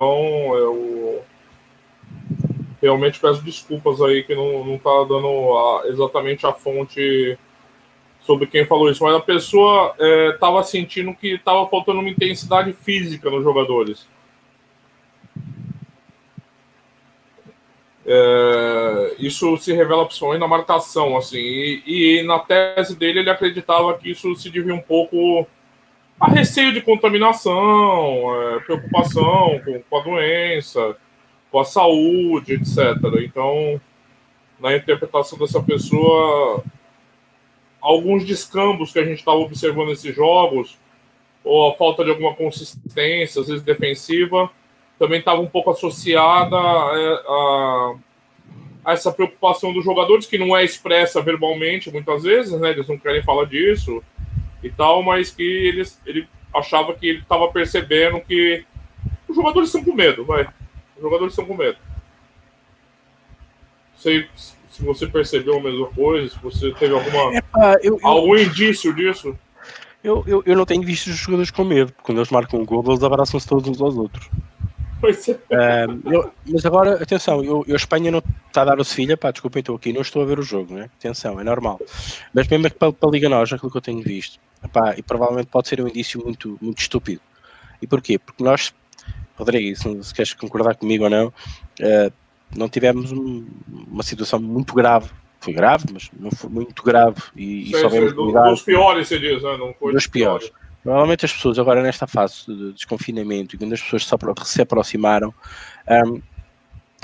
eu 0.59 1.25
realmente 2.83 3.19
peço 3.19 3.43
desculpas 3.43 4.03
aí 4.03 4.23
que 4.23 4.35
não, 4.35 4.63
não 4.63 4.77
tá 4.77 4.91
dando 5.09 5.57
a, 5.57 5.89
exatamente 5.89 6.45
a 6.45 6.53
fonte 6.53 7.39
sobre 8.21 8.47
quem 8.47 8.67
falou 8.67 8.91
isso, 8.91 9.03
mas 9.03 9.15
a 9.15 9.21
pessoa 9.21 9.97
estava 10.35 10.61
é, 10.61 10.65
sentindo 10.65 11.15
que 11.15 11.29
estava 11.29 11.67
faltando 11.67 12.01
uma 12.01 12.11
intensidade 12.11 12.75
física 12.75 13.31
nos 13.31 13.43
jogadores. 13.43 14.07
É, 18.07 19.14
isso 19.19 19.57
se 19.57 19.73
revela 19.73 20.05
principalmente 20.05 20.40
na 20.40 20.49
marcação, 20.49 21.17
assim, 21.17 21.38
e, 21.38 22.19
e, 22.19 22.23
na 22.23 22.38
tese 22.38 22.95
dele 22.95 23.21
ele 23.21 23.31
acreditava 23.31 23.97
que 23.97 24.11
isso 24.11 24.35
se 24.37 24.51
devia 24.51 24.75
um 24.75 24.81
pouco 24.81 25.47
a 26.21 26.29
receio 26.29 26.73
de 26.73 26.83
contaminação, 26.83 28.57
é, 28.57 28.61
preocupação 28.61 29.59
com, 29.64 29.81
com, 29.88 29.99
a 29.99 30.03
doença, 30.03 30.97
com 31.51 31.61
a 31.61 31.64
saúde, 31.64 32.55
etc. 32.55 32.79
Então, 33.23 33.81
na 34.61 34.77
interpretação 34.77 35.38
dessa 35.38 35.62
pessoa, 35.62 36.62
alguns 37.81 38.25
descambos 38.25 38.93
que 38.93 38.99
a 38.99 39.05
gente 39.05 39.19
estava 39.19 39.38
observando 39.38 39.88
nesses 39.88 40.14
jogos, 40.14 40.79
ou 41.43 41.71
a 41.71 41.75
falta 41.75 42.05
de 42.05 42.11
alguma 42.11 42.35
consistência, 42.35 43.40
às 43.40 43.49
vezes 43.49 43.62
defensiva, 43.62 44.51
também 44.99 45.19
estava 45.19 45.41
um 45.41 45.47
pouco 45.47 45.71
associada 45.71 46.57
a, 46.57 46.93
é, 46.95 47.23
a, 47.29 47.95
a, 48.85 48.93
essa 48.93 49.13
preocupação 49.13 49.73
dos 49.73 49.85
jogadores, 49.85 50.27
que 50.27 50.39
não 50.39 50.57
é 50.57 50.65
expressa 50.65 51.21
verbalmente 51.21 51.91
muitas 51.91 52.23
vezes, 52.23 52.59
né? 52.61 52.71
Eles 52.71 52.89
não 52.89 52.99
querem 52.99 53.23
falar 53.23 53.47
disso 53.47 54.03
e 54.63 54.71
tal, 54.71 55.03
mas 55.03 55.31
que 55.31 55.43
eles, 55.43 56.01
ele 56.07 56.29
achava 56.55 56.95
que 56.95 57.07
ele 57.07 57.19
estava 57.21 57.49
percebendo 57.49 58.21
que 58.21 58.65
os 59.29 59.37
jogadores 59.37 59.69
estão 59.69 59.85
com 59.85 59.95
medo, 59.95 60.25
vai. 60.25 60.47
Os 60.97 61.03
jogadores 61.03 61.33
estão 61.33 61.45
com 61.45 61.57
medo. 61.57 61.79
Sei 63.97 64.27
se 64.71 64.85
você 64.85 65.07
percebeu 65.07 65.59
a 65.59 65.63
mesma 65.63 65.87
coisa, 65.89 66.29
se 66.31 66.43
você 66.43 66.73
teve 66.73 66.95
alguma, 66.95 67.37
Epa, 67.37 67.79
eu, 67.83 67.99
eu... 67.99 68.07
algum 68.07 68.37
indício 68.37 68.93
disso. 68.95 69.37
Eu, 70.03 70.23
eu, 70.27 70.43
eu 70.45 70.57
não 70.57 70.67
tenho 70.67 70.83
visto 70.83 71.07
os 71.07 71.17
jogadores 71.17 71.51
com 71.51 71.65
medo, 71.65 71.93
porque 71.93 72.07
quando 72.07 72.19
eles 72.19 72.31
marcam 72.31 72.61
um 72.61 72.65
gol, 72.65 72.85
eles 72.87 73.03
abraçam-se 73.03 73.49
todos 73.49 73.67
uns 73.67 73.81
aos 73.81 73.97
outros. 73.97 74.29
É. 75.51 75.87
eu, 76.07 76.31
mas 76.47 76.64
agora, 76.64 77.03
atenção, 77.03 77.43
eu, 77.45 77.64
eu 77.67 77.77
Espanha 77.77 78.11
não 78.11 78.23
está 78.47 78.62
a 78.62 78.64
dar 78.64 78.81
o 78.81 78.85
Sevilha, 78.85 79.17
pá, 79.17 79.31
desculpem, 79.31 79.61
estou 79.61 79.77
aqui, 79.77 79.93
não 79.93 80.03
estou 80.03 80.23
a 80.23 80.25
ver 80.25 80.38
o 80.38 80.43
jogo, 80.43 80.75
né? 80.75 80.90
Atenção, 80.99 81.40
é 81.40 81.45
normal. 81.45 81.81
Mas 82.33 82.49
mesmo 82.49 82.71
para, 82.71 82.93
para 82.93 83.09
a 83.09 83.12
Liga 83.12 83.29
Nós, 83.29 83.53
aquilo 83.53 83.71
que 83.71 83.77
eu 83.77 83.83
tenho 83.83 84.03
visto, 84.03 84.38
pá, 84.73 84.95
e 84.97 85.03
provavelmente 85.03 85.47
pode 85.47 85.69
ser 85.69 85.81
um 85.81 85.88
indício 85.88 86.23
muito, 86.25 86.59
muito 86.61 86.79
estúpido. 86.79 87.21
E 87.81 87.87
porquê? 87.87 88.19
Porque 88.19 88.43
nós, 88.43 88.73
Rodrigo, 89.37 89.77
se, 89.77 90.05
se 90.05 90.14
queres 90.14 90.33
concordar 90.35 90.77
comigo 90.77 91.05
ou 91.05 91.11
não, 91.11 91.27
uh, 91.29 92.12
não 92.57 92.69
tivemos 92.69 93.12
um, 93.12 93.47
uma 93.69 94.03
situação 94.03 94.40
muito 94.40 94.75
grave. 94.75 95.11
Foi 95.40 95.53
grave, 95.53 95.85
mas 95.93 96.11
não 96.19 96.31
foi 96.31 96.49
muito 96.49 96.83
grave. 96.83 97.21
E, 97.37 97.71
e 97.71 97.81
só 97.81 97.88
vemos 97.88 98.14
dos 98.14 98.62
piores, 98.62 99.09
você 99.09 99.19
diz, 99.19 99.43
né? 99.43 99.57
não 99.59 99.75
foi 99.75 99.93
dos 99.93 100.07
piores. 100.07 100.49
piores. 100.49 100.63
Normalmente 100.85 101.25
as 101.25 101.33
pessoas 101.33 101.59
agora 101.59 101.83
nesta 101.83 102.07
fase 102.07 102.44
de 102.47 102.73
desconfinamento 102.73 103.55
e 103.55 103.59
quando 103.59 103.73
as 103.73 103.81
pessoas 103.81 104.07
se 104.44 104.62
aproximaram, 104.62 105.33
um, 105.88 106.20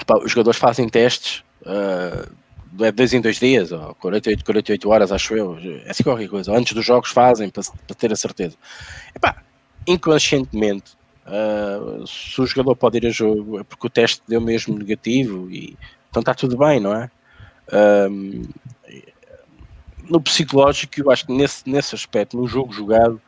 pá, 0.06 0.18
os 0.18 0.30
jogadores 0.30 0.60
fazem 0.60 0.88
testes 0.88 1.42
uh, 1.62 2.30
de 2.72 2.92
dois 2.92 3.12
em 3.12 3.20
dois 3.20 3.38
dias, 3.38 3.72
ou 3.72 3.94
48, 3.94 4.44
48 4.44 4.90
horas, 4.90 5.12
acho 5.12 5.34
eu, 5.34 5.58
é 5.86 5.90
assim 5.90 6.02
qualquer 6.02 6.28
coisa. 6.28 6.52
Antes 6.52 6.74
dos 6.74 6.84
jogos 6.84 7.10
fazem 7.10 7.48
para, 7.48 7.62
para 7.86 7.96
ter 7.96 8.12
a 8.12 8.16
certeza. 8.16 8.56
Epá, 9.14 9.42
inconscientemente, 9.86 10.92
uh, 11.26 12.06
se 12.06 12.40
o 12.40 12.46
jogador 12.46 12.76
pode 12.76 12.98
ir 12.98 13.06
a 13.06 13.10
jogo 13.10 13.60
é 13.60 13.64
porque 13.64 13.86
o 13.86 13.90
teste 13.90 14.22
deu 14.28 14.40
mesmo 14.40 14.78
negativo 14.78 15.50
e 15.50 15.76
então 16.10 16.20
está 16.20 16.34
tudo 16.34 16.58
bem, 16.58 16.80
não 16.80 16.92
é? 16.92 17.10
Um, 18.10 18.42
no 20.08 20.20
psicológico, 20.20 21.00
eu 21.00 21.10
acho 21.10 21.26
que 21.26 21.32
nesse, 21.32 21.70
nesse 21.70 21.94
aspecto, 21.94 22.36
no 22.36 22.48
jogo 22.48 22.72
jogado, 22.72 23.20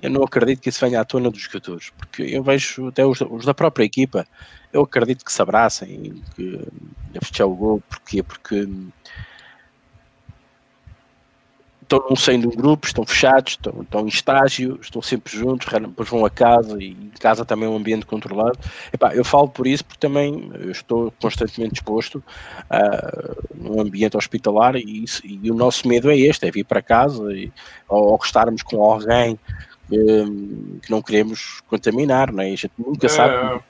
eu 0.00 0.10
não 0.10 0.22
acredito 0.22 0.60
que 0.60 0.68
isso 0.68 0.84
venha 0.84 1.00
à 1.00 1.04
tona 1.04 1.30
dos 1.30 1.40
jogadores, 1.40 1.90
porque 1.90 2.22
eu 2.22 2.42
vejo 2.42 2.88
até 2.88 3.04
os, 3.04 3.20
os 3.20 3.44
da 3.44 3.54
própria 3.54 3.84
equipa, 3.84 4.26
eu 4.72 4.82
acredito 4.82 5.24
que 5.24 5.32
se 5.32 5.42
abracem, 5.42 6.22
que 6.34 6.60
a 7.16 7.24
fechar 7.24 7.46
o 7.46 7.54
gol, 7.54 7.82
porquê? 7.88 8.22
Porque 8.22 8.68
estão 11.88 12.04
no 12.10 12.16
seio 12.16 12.38
de 12.40 12.46
um 12.46 12.50
grupo, 12.50 12.86
estão 12.86 13.04
fechados, 13.06 13.52
estão, 13.52 13.80
estão 13.80 14.00
em 14.02 14.08
estágio, 14.08 14.78
estão 14.80 15.00
sempre 15.00 15.34
juntos, 15.34 15.66
depois 15.72 16.08
vão 16.08 16.24
a 16.24 16.30
casa 16.30 16.76
e 16.78 16.90
em 16.90 17.10
casa 17.18 17.46
também 17.46 17.66
é 17.66 17.70
um 17.70 17.76
ambiente 17.76 18.04
controlado. 18.04 18.58
Epá, 18.92 19.14
eu 19.14 19.24
falo 19.24 19.48
por 19.48 19.66
isso 19.66 19.84
porque 19.84 19.98
também 19.98 20.50
eu 20.54 20.70
estou 20.70 21.12
constantemente 21.20 21.74
exposto 21.76 22.22
uh, 22.70 23.48
num 23.54 23.80
ambiente 23.80 24.16
hospitalar 24.18 24.76
e, 24.76 25.04
e, 25.24 25.50
o 25.50 25.54
nosso 25.54 25.88
medo 25.88 26.10
é 26.10 26.16
este, 26.18 26.46
é 26.46 26.50
vir 26.50 26.64
para 26.64 26.82
casa 26.82 27.32
e, 27.32 27.50
ou, 27.88 28.10
ou 28.10 28.20
estarmos 28.22 28.62
com 28.62 28.84
alguém 28.84 29.38
que, 29.88 30.80
que 30.82 30.90
não 30.90 31.02
queremos 31.02 31.60
contaminar, 31.66 32.32
não 32.32 32.42
é? 32.42 32.46
a 32.46 32.56
gente 32.56 32.72
nunca 32.78 33.06
é. 33.06 33.08
sabe. 33.08 33.62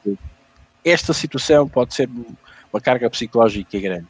Esta 0.85 1.13
situação 1.13 1.69
pode 1.69 1.95
ser 1.95 2.09
uma 2.73 2.81
carga 2.81 3.09
psicológica 3.11 3.79
grande. 3.79 4.07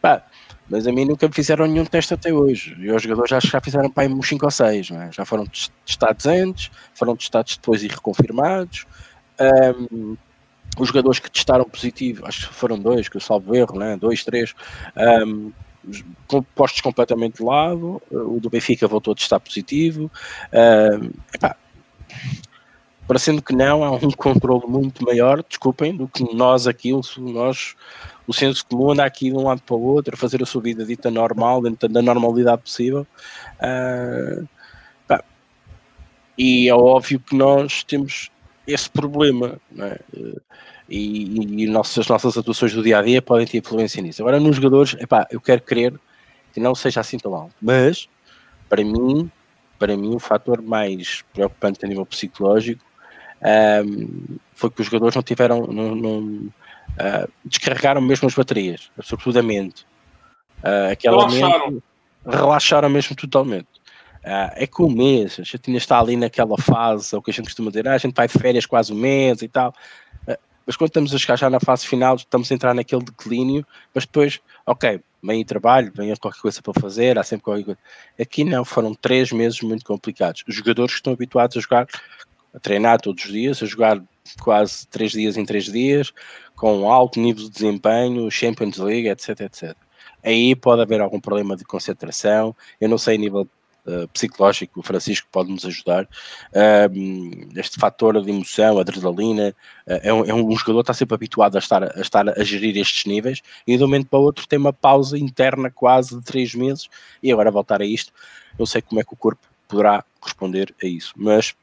Pá, 0.00 0.22
mas 0.68 0.86
a 0.86 0.92
mim 0.92 1.04
nunca 1.04 1.26
me 1.26 1.34
fizeram 1.34 1.66
nenhum 1.66 1.84
teste 1.84 2.12
até 2.12 2.32
hoje. 2.32 2.76
E 2.78 2.90
os 2.90 3.02
jogadores 3.02 3.32
acho 3.32 3.46
que 3.46 3.52
já 3.52 3.60
fizeram 3.60 3.90
para 3.90 4.08
uns 4.08 4.28
5 4.28 4.44
ou 4.44 4.50
6, 4.50 4.90
é? 4.90 5.12
já 5.12 5.24
foram 5.24 5.46
testados 5.84 6.26
antes, 6.26 6.70
foram 6.94 7.16
testados 7.16 7.56
depois 7.56 7.82
e 7.82 7.88
reconfirmados. 7.88 8.86
Um, 9.40 10.16
os 10.78 10.88
jogadores 10.88 11.18
que 11.18 11.30
testaram 11.30 11.64
positivo, 11.64 12.26
acho 12.26 12.48
que 12.48 12.54
foram 12.54 12.78
dois, 12.78 13.08
que 13.08 13.16
eu 13.16 13.20
salvo 13.20 13.54
erro, 13.54 13.78
né? 13.78 13.96
dois, 13.96 14.22
três, 14.24 14.54
um, 15.26 15.50
postos 16.54 16.80
completamente 16.80 17.38
de 17.38 17.42
lado, 17.42 18.02
o 18.10 18.38
do 18.40 18.50
Benfica 18.50 18.86
voltou 18.86 19.12
a 19.12 19.14
testar 19.16 19.40
positivo. 19.40 20.10
Uh, 20.52 21.12
epá, 21.34 21.56
parecendo 23.06 23.42
que 23.42 23.54
não, 23.54 23.82
há 23.82 23.90
um 23.92 24.10
controle 24.12 24.66
muito 24.66 25.04
maior, 25.04 25.42
desculpem, 25.48 25.96
do 25.96 26.06
que 26.06 26.22
nós 26.34 26.66
aqui, 26.66 26.92
nós, 27.18 27.74
o 28.26 28.32
senso 28.32 28.64
comum 28.66 28.92
anda 28.92 29.04
aqui 29.04 29.30
de 29.30 29.36
um 29.36 29.44
lado 29.44 29.62
para 29.62 29.74
o 29.74 29.82
outro, 29.82 30.14
a 30.14 30.18
fazer 30.18 30.42
a 30.42 30.46
sua 30.46 30.62
vida 30.62 30.84
dita 30.84 31.10
normal, 31.10 31.62
dentro 31.62 31.88
da 31.88 32.02
normalidade 32.02 32.62
possível. 32.62 33.06
Uh, 33.60 34.46
e 36.38 36.68
é 36.68 36.74
óbvio 36.74 37.18
que 37.18 37.34
nós 37.34 37.82
temos 37.82 38.30
esse 38.64 38.88
problema, 38.88 39.60
é? 39.76 40.00
E, 40.88 41.62
e 41.64 41.66
nossas, 41.66 41.98
as 41.98 42.08
nossas 42.08 42.38
atuações 42.38 42.72
do 42.72 42.82
dia 42.82 42.98
a 42.98 43.02
dia 43.02 43.20
podem 43.20 43.46
ter 43.46 43.58
influência 43.58 44.02
nisso. 44.02 44.22
Agora, 44.22 44.40
nos 44.40 44.56
jogadores, 44.56 44.94
epá, 44.98 45.26
eu 45.30 45.40
quero 45.40 45.60
crer 45.62 45.94
que 46.52 46.60
não 46.60 46.74
seja 46.74 47.00
assim 47.00 47.18
tão 47.18 47.34
alto, 47.34 47.54
mas 47.60 48.08
para 48.68 48.82
mim, 48.82 49.30
para 49.78 49.96
mim, 49.96 50.14
o 50.14 50.18
fator 50.18 50.60
mais 50.60 51.22
preocupante 51.32 51.84
a 51.84 51.88
nível 51.88 52.04
psicológico 52.04 52.84
um, 53.86 54.36
foi 54.54 54.70
que 54.70 54.80
os 54.80 54.86
jogadores 54.86 55.14
não 55.14 55.22
tiveram, 55.22 55.66
não, 55.66 55.94
não 55.94 56.18
uh, 56.18 57.32
descarregaram 57.44 58.00
mesmo 58.00 58.26
as 58.26 58.34
baterias, 58.34 58.90
absolutamente. 58.98 59.86
Uh, 60.62 60.92
aquela 60.92 61.28
relaxaram. 61.28 61.70
Mente, 61.70 61.82
relaxaram 62.26 62.90
mesmo 62.90 63.14
totalmente. 63.14 63.68
Uh, 64.24 64.50
é 64.56 64.66
que 64.66 64.82
o 64.82 64.90
mês, 64.90 65.38
a 65.38 65.44
gente 65.44 65.62
ainda 65.68 65.78
está 65.78 66.00
ali 66.00 66.16
naquela 66.16 66.58
fase, 66.58 67.14
é 67.14 67.18
o 67.18 67.22
que 67.22 67.30
a 67.30 67.34
gente 67.34 67.46
costuma 67.46 67.70
dizer, 67.70 67.86
ah, 67.86 67.94
a 67.94 67.98
gente 67.98 68.14
vai 68.14 68.26
de 68.26 68.36
férias 68.36 68.66
quase 68.66 68.92
um 68.92 68.96
mês 68.96 69.40
e 69.42 69.48
tal. 69.48 69.72
Mas 70.68 70.76
quando 70.76 70.90
estamos 70.90 71.14
a 71.14 71.18
chegar 71.18 71.36
já 71.36 71.48
na 71.48 71.58
fase 71.58 71.86
final, 71.86 72.16
estamos 72.16 72.52
a 72.52 72.54
entrar 72.54 72.74
naquele 72.74 73.02
declínio, 73.02 73.66
mas 73.94 74.04
depois, 74.04 74.38
ok, 74.66 75.00
vem 75.22 75.42
trabalho, 75.42 75.90
vem 75.96 76.14
qualquer 76.16 76.42
coisa 76.42 76.60
para 76.60 76.78
fazer, 76.78 77.18
há 77.18 77.22
sempre 77.22 77.44
qualquer 77.44 77.64
coisa. 77.64 77.78
Aqui 78.20 78.44
não, 78.44 78.66
foram 78.66 78.94
três 78.94 79.32
meses 79.32 79.62
muito 79.62 79.82
complicados. 79.82 80.44
Os 80.46 80.54
jogadores 80.54 80.96
estão 80.96 81.14
habituados 81.14 81.56
a 81.56 81.60
jogar, 81.60 81.86
a 82.52 82.60
treinar 82.60 83.00
todos 83.00 83.24
os 83.24 83.32
dias, 83.32 83.62
a 83.62 83.66
jogar 83.66 83.98
quase 84.42 84.86
três 84.88 85.12
dias 85.12 85.38
em 85.38 85.46
três 85.46 85.64
dias, 85.64 86.12
com 86.54 86.92
alto 86.92 87.18
nível 87.18 87.44
de 87.44 87.50
desempenho, 87.50 88.30
Champions 88.30 88.76
League, 88.76 89.08
etc, 89.08 89.40
etc. 89.40 89.74
Aí 90.22 90.54
pode 90.54 90.82
haver 90.82 91.00
algum 91.00 91.18
problema 91.18 91.56
de 91.56 91.64
concentração, 91.64 92.54
eu 92.78 92.90
não 92.90 92.98
sei 92.98 93.16
nível 93.16 93.48
uh, 93.88 94.08
psicológico, 94.08 94.80
o 94.80 94.82
Francisco 94.82 95.26
pode 95.32 95.50
nos 95.50 95.64
ajudar. 95.64 96.04
Uh, 96.04 97.58
este 97.58 97.78
fator 97.78 98.22
de 98.22 98.30
emoção, 98.30 98.78
adrenalina, 98.78 99.54
uh, 99.86 100.00
é, 100.02 100.12
um, 100.12 100.24
é, 100.24 100.34
um, 100.34 100.50
jogador 100.56 100.78
que 100.78 100.90
está 100.90 100.94
sempre 100.94 101.14
habituado 101.14 101.56
a 101.56 101.58
estar, 101.58 101.82
a 101.82 102.00
estar 102.00 102.28
a 102.28 102.44
gerir 102.44 102.76
estes 102.76 103.06
níveis 103.06 103.42
e 103.66 103.76
de 103.76 103.82
um 103.82 103.86
momento 103.86 104.08
para 104.08 104.18
o 104.18 104.22
outro 104.22 104.46
tem 104.46 104.58
uma 104.58 104.72
pausa 104.72 105.18
interna 105.18 105.70
quase 105.70 106.16
de 106.16 106.22
três 106.22 106.54
meses 106.54 106.88
e 107.22 107.32
agora 107.32 107.50
voltar 107.50 107.80
a 107.80 107.86
isto. 107.86 108.12
Não 108.58 108.66
sei 108.66 108.82
como 108.82 109.00
é 109.00 109.04
que 109.04 109.14
o 109.14 109.16
corpo 109.16 109.40
poderá 109.66 110.04
responder 110.22 110.74
a 110.82 110.86
isso, 110.86 111.12
mas 111.16 111.54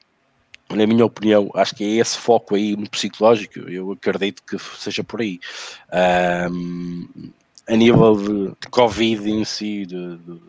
na 0.69 0.87
minha 0.87 1.05
opinião, 1.05 1.51
acho 1.53 1.75
que 1.75 1.83
é 1.83 2.01
esse 2.01 2.17
foco 2.17 2.55
aí 2.55 2.75
no 2.75 2.89
psicológico, 2.89 3.59
eu 3.59 3.91
acredito 3.91 4.41
que 4.43 4.57
seja 4.57 5.03
por 5.03 5.21
aí. 5.21 5.39
Um, 6.51 7.07
a 7.67 7.75
nível 7.75 8.15
de, 8.15 8.47
de, 8.49 8.69
Covid 8.69 9.29
em 9.29 9.43
si, 9.43 9.87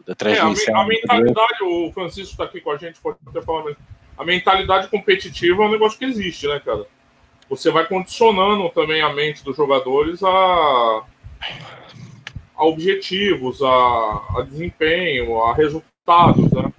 da 0.07 0.15
transmissão. 0.15 0.75
É, 0.75 0.79
a, 0.79 0.83
a, 0.83 0.87
mentalidade, 0.87 1.63
o 1.63 1.91
Francisco 1.93 2.33
está 2.33 2.45
aqui 2.45 2.61
com 2.61 2.71
a 2.71 2.77
gente, 2.77 3.01
pode 3.01 3.17
até 3.27 3.41
falar 3.43 3.65
mesmo. 3.65 3.79
A 4.19 4.25
mentalidade 4.25 4.89
competitiva 4.89 5.63
é 5.63 5.67
um 5.67 5.71
negócio 5.71 5.99
que 5.99 6.05
existe, 6.05 6.47
né, 6.47 6.61
cara? 6.65 6.87
Você 7.49 7.71
vai 7.71 7.87
condicionando 7.87 8.69
também 8.71 9.03
a 9.03 9.13
mente 9.13 9.45
dos 9.45 9.57
jogadores 9.57 10.23
a, 10.23 11.03
a 12.57 12.65
objetivos, 12.65 13.63
a, 13.63 13.69
a 14.39 14.47
desempenho, 14.49 15.41
a 15.43 15.55
resultados, 15.55 16.51
né? 16.51 16.73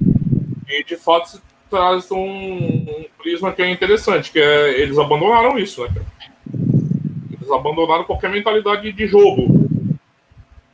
E 0.68 0.84
de 0.84 0.98
fato 0.98 1.42
traz 1.70 2.12
um, 2.12 2.18
um, 2.18 3.06
prisma 3.18 3.54
que 3.54 3.62
é 3.62 3.70
interessante, 3.70 4.32
que 4.32 4.40
é 4.40 4.82
eles 4.82 4.98
abandonaram 4.98 5.58
isso, 5.58 5.84
né? 5.84 5.94
Eles 7.32 7.50
abandonaram 7.52 8.04
qualquer 8.04 8.30
mentalidade 8.30 8.92
de 8.92 9.08
jogo. 9.08 9.67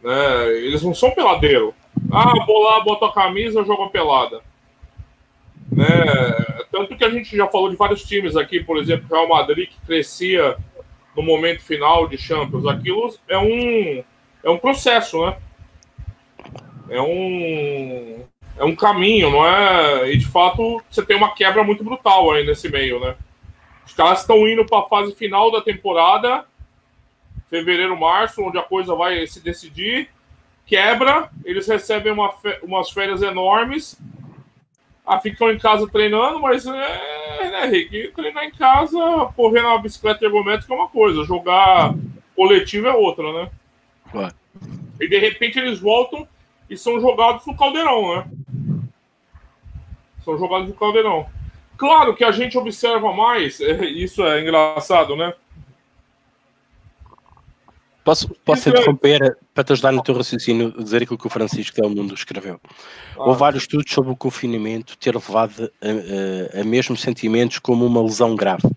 Né? 0.03 0.47
Eles 0.57 0.83
não 0.83 0.93
são 0.93 1.11
peladeiro. 1.11 1.73
Ah, 2.11 2.33
vou 2.45 2.63
lá, 2.63 2.79
boto 2.81 3.05
a 3.05 3.13
camisa, 3.13 3.63
jogo 3.63 3.83
a 3.83 3.89
pelada. 3.89 4.41
Né? 5.71 5.87
Tanto 6.71 6.95
que 6.95 7.05
a 7.05 7.09
gente 7.09 7.35
já 7.35 7.47
falou 7.47 7.69
de 7.69 7.75
vários 7.75 8.03
times 8.03 8.35
aqui, 8.35 8.59
por 8.63 8.77
exemplo, 8.77 9.07
Real 9.09 9.27
Madrid, 9.27 9.69
que 9.69 9.85
crescia 9.85 10.57
no 11.15 11.23
momento 11.23 11.61
final 11.61 12.07
de 12.07 12.17
Champions. 12.17 12.65
Aquilo 12.65 13.13
é 13.27 13.37
um, 13.37 14.03
é 14.43 14.49
um 14.49 14.57
processo, 14.57 15.25
né? 15.25 15.37
É 16.89 17.01
um, 17.01 18.23
é 18.57 18.63
um 18.63 18.75
caminho, 18.75 19.31
não 19.31 19.45
é? 19.45 20.11
E 20.11 20.17
de 20.17 20.25
fato 20.25 20.81
você 20.89 21.03
tem 21.05 21.15
uma 21.15 21.33
quebra 21.33 21.63
muito 21.63 21.83
brutal 21.83 22.31
aí 22.31 22.45
nesse 22.45 22.69
meio, 22.69 22.99
né? 22.99 23.15
Os 23.85 23.93
caras 23.93 24.21
estão 24.21 24.47
indo 24.47 24.65
para 24.65 24.79
a 24.79 24.87
fase 24.87 25.15
final 25.15 25.51
da 25.51 25.61
temporada, 25.61 26.45
fevereiro, 27.49 27.99
março, 27.99 28.41
onde 28.41 28.58
a 28.58 28.63
coisa 28.63 28.95
vai 28.95 29.25
se 29.27 29.39
decidir, 29.41 30.10
quebra, 30.65 31.29
eles 31.43 31.67
recebem 31.67 32.12
uma, 32.12 32.34
umas 32.62 32.89
férias 32.89 33.21
enormes, 33.21 33.99
ah, 35.06 35.19
ficam 35.19 35.51
em 35.51 35.60
casa 35.60 35.88
treinando, 35.88 36.39
mas 36.39 36.65
é, 36.65 37.51
né, 37.51 37.65
Rick? 37.65 38.13
Treinar 38.15 38.45
em 38.45 38.51
casa, 38.51 38.97
correr 39.36 39.62
na 39.62 39.77
bicicleta 39.77 40.25
ergométrica 40.25 40.73
é 40.73 40.77
uma 40.77 40.88
coisa, 40.88 41.25
jogar 41.25 41.93
coletivo 42.36 42.88
é 42.88 42.93
outra, 42.93 43.32
né? 43.34 43.51
E 44.99 45.08
de 45.08 45.17
repente 45.17 45.60
eles 45.60 45.79
voltam 45.79 46.27
e 46.69 46.77
são 46.77 46.99
jogados 47.01 47.45
no 47.45 47.58
caldeirão, 47.58 48.15
né? 48.15 48.25
São 50.23 50.38
jogados 50.38 50.69
no 50.69 50.75
caldeirão. 50.75 51.27
Claro 51.75 52.15
que 52.15 52.23
a 52.23 52.32
gente 52.32 52.58
observa 52.58 53.12
mais, 53.13 53.60
isso 53.84 54.23
é 54.23 54.41
engraçado, 54.41 55.15
né? 55.15 55.34
Posso, 58.03 58.27
posso 58.43 58.67
é- 58.67 58.71
interromper 58.71 59.37
para 59.53 59.63
te 59.63 59.73
ajudar 59.73 59.93
no 59.93 60.03
teu 60.03 60.15
raciocínio, 60.15 60.71
dizer 60.71 61.03
aquilo 61.03 61.17
que 61.17 61.27
o 61.27 61.29
Francisco 61.29 61.79
Del 61.79 61.89
Mundo 61.89 62.13
escreveu. 62.13 62.59
Ah. 63.15 63.23
Houve 63.23 63.39
vários 63.39 63.63
estudos 63.63 63.91
sobre 63.91 64.11
o 64.11 64.15
confinamento 64.15 64.97
ter 64.97 65.15
levado 65.15 65.71
a, 65.81 66.57
a, 66.57 66.61
a, 66.61 66.63
mesmos 66.65 67.01
sentimentos 67.01 67.59
como 67.59 67.85
uma 67.85 68.01
lesão 68.01 68.35
grave. 68.35 68.69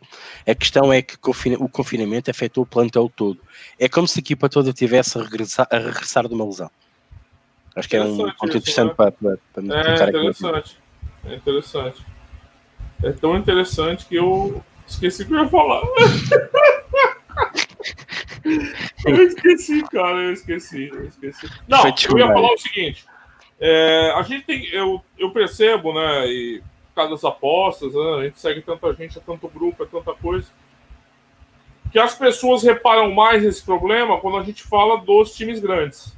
A 0.47 0.55
questão 0.55 0.93
é 0.93 1.03
que 1.03 1.17
o 1.59 1.69
confinamento 1.69 2.31
afetou 2.31 2.63
o 2.63 2.67
plantel 2.67 3.11
todo. 3.15 3.41
É 3.79 3.89
como 3.89 4.07
se 4.07 4.19
a 4.19 4.21
equipa 4.21 4.49
toda 4.49 4.73
tivesse 4.73 5.19
a 5.19 5.23
regressar, 5.23 5.67
a 5.71 5.79
regressar 5.79 6.29
de 6.29 6.35
uma 6.35 6.45
lesão. 6.45 6.71
Acho 7.75 7.89
que 7.89 7.97
é 7.97 8.03
um 8.03 8.17
ponto 8.17 8.57
interessante 8.57 8.89
né? 8.89 8.95
para, 8.95 9.13
para, 9.13 9.39
para 9.53 9.63
me 9.63 9.75
é, 9.75 10.09
interessante. 10.09 10.79
É 11.25 11.35
interessante. 11.35 12.07
É 13.03 13.13
tão 13.13 13.37
interessante 13.37 14.07
que 14.07 14.15
eu 14.15 14.65
esqueci 14.87 15.25
o 15.25 15.27
que 15.27 15.35
eu 15.35 15.43
ia 15.43 15.49
falar. 15.49 15.83
eu 19.05 19.23
esqueci, 19.23 19.83
cara, 19.85 20.19
eu 20.19 20.33
esqueci, 20.33 20.89
eu 20.93 21.05
esqueci. 21.07 21.49
Não, 21.67 21.83
eu 21.87 22.19
ia 22.19 22.27
falar 22.27 22.53
o 22.53 22.59
seguinte. 22.59 23.05
É, 23.59 24.13
a 24.15 24.23
gente 24.23 24.45
tem, 24.45 24.67
eu, 24.67 25.03
eu 25.19 25.31
percebo, 25.31 25.93
né, 25.93 26.27
e 26.27 26.63
por 26.89 26.95
causa 26.95 27.11
das 27.11 27.25
apostas, 27.25 27.95
né, 27.95 28.15
a 28.19 28.25
gente 28.25 28.39
segue 28.39 28.61
tanta 28.61 28.93
gente, 28.95 29.19
é 29.19 29.21
tanto 29.21 29.49
grupo, 29.49 29.83
é 29.83 29.87
tanta 29.87 30.15
coisa, 30.15 30.49
que 31.91 31.99
as 31.99 32.15
pessoas 32.15 32.63
reparam 32.63 33.13
mais 33.13 33.43
nesse 33.43 33.65
problema 33.65 34.21
quando 34.21 34.39
a 34.39 34.43
gente 34.43 34.63
fala 34.63 35.01
dos 35.01 35.35
times 35.35 35.61
grandes. 35.61 36.17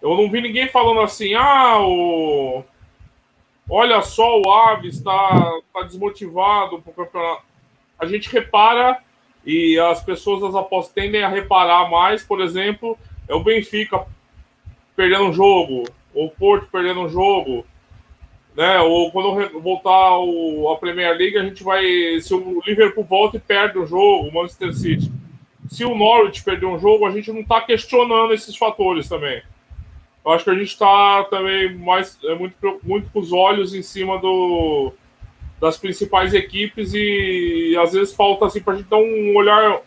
Eu 0.00 0.16
não 0.16 0.28
vi 0.28 0.40
ninguém 0.40 0.68
falando 0.68 1.00
assim, 1.00 1.34
ah, 1.34 1.78
o... 1.80 2.64
olha 3.70 4.02
só, 4.02 4.40
o 4.40 4.50
Aves 4.50 4.96
está 4.96 5.60
tá 5.72 5.82
desmotivado 5.82 6.82
para 6.82 6.90
o 6.90 6.94
campeonato. 6.94 7.44
A 7.96 8.06
gente 8.06 8.28
repara 8.28 9.00
e 9.44 9.78
as 9.78 10.02
pessoas 10.02 10.40
das 10.40 10.54
apostas 10.54 10.94
tendem 10.94 11.22
a 11.22 11.28
reparar 11.28 11.90
mais, 11.90 12.22
por 12.22 12.40
exemplo, 12.40 12.96
é 13.28 13.34
o 13.34 13.42
Benfica 13.42 14.06
perdendo 14.94 15.24
um 15.24 15.32
jogo, 15.32 15.84
ou 16.14 16.26
o 16.26 16.30
Porto 16.30 16.68
perdendo 16.70 17.00
um 17.00 17.08
jogo, 17.08 17.66
né? 18.56 18.80
Ou 18.80 19.10
quando 19.10 19.60
voltar 19.60 20.18
o, 20.18 20.70
a 20.70 20.78
Premier 20.78 21.16
League, 21.16 21.38
a 21.38 21.42
gente 21.42 21.62
vai. 21.62 21.84
Se 22.20 22.34
o 22.34 22.62
Liverpool 22.66 23.04
volta 23.04 23.36
e 23.36 23.40
perde 23.40 23.78
o 23.78 23.86
jogo, 23.86 24.28
o 24.28 24.34
Manchester 24.34 24.74
City. 24.74 25.10
Se 25.68 25.84
o 25.84 25.94
Norwich 25.94 26.44
perder 26.44 26.66
um 26.66 26.78
jogo, 26.78 27.06
a 27.06 27.10
gente 27.10 27.32
não 27.32 27.40
está 27.40 27.60
questionando 27.60 28.34
esses 28.34 28.56
fatores 28.56 29.08
também. 29.08 29.42
Eu 30.24 30.32
acho 30.32 30.44
que 30.44 30.50
a 30.50 30.54
gente 30.54 30.68
está 30.68 31.24
também 31.24 31.74
mais 31.76 32.18
é, 32.24 32.34
muito, 32.34 32.80
muito 32.82 33.10
com 33.10 33.18
os 33.18 33.32
olhos 33.32 33.74
em 33.74 33.82
cima 33.82 34.18
do, 34.18 34.92
das 35.62 35.78
principais 35.78 36.34
equipes 36.34 36.92
e, 36.92 37.76
às 37.80 37.92
vezes 37.92 38.12
falta 38.12 38.46
assim 38.46 38.60
para 38.60 38.72
a 38.72 38.76
gente 38.78 38.88
dar 38.88 38.96
um 38.96 39.36
olhar 39.36 39.80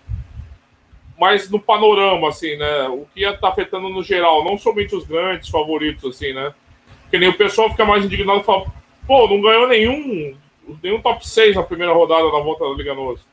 mais 1.20 1.50
no 1.50 1.60
panorama, 1.60 2.30
assim, 2.30 2.56
né? 2.56 2.88
O 2.88 3.06
que 3.14 3.26
está 3.26 3.50
afetando 3.50 3.90
no 3.90 4.02
geral, 4.02 4.46
não 4.46 4.58
somente 4.58 4.96
os 4.96 5.06
grandes 5.06 5.50
favoritos, 5.50 6.16
assim, 6.16 6.32
né? 6.32 6.54
Porque 7.02 7.18
nem 7.18 7.28
o 7.28 7.38
pessoal 7.38 7.70
fica 7.70 7.84
mais 7.84 8.06
indignado 8.06 8.40
e 8.40 8.44
fala, 8.46 8.72
pô, 9.06 9.28
não 9.28 9.42
ganhou 9.42 9.68
nenhum, 9.68 10.38
nenhum 10.82 11.02
top 11.02 11.28
6 11.28 11.58
na 11.58 11.64
primeira 11.64 11.92
rodada 11.92 12.32
da 12.32 12.40
volta 12.40 12.64
da 12.64 12.74
Liga 12.74 12.94
Nossa. 12.94 13.24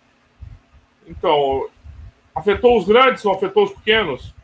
Então, 1.06 1.68
afetou 2.34 2.76
os 2.76 2.84
grandes, 2.84 3.22
não 3.22 3.34
afetou 3.34 3.62
os 3.64 3.72
pequenos? 3.72 4.34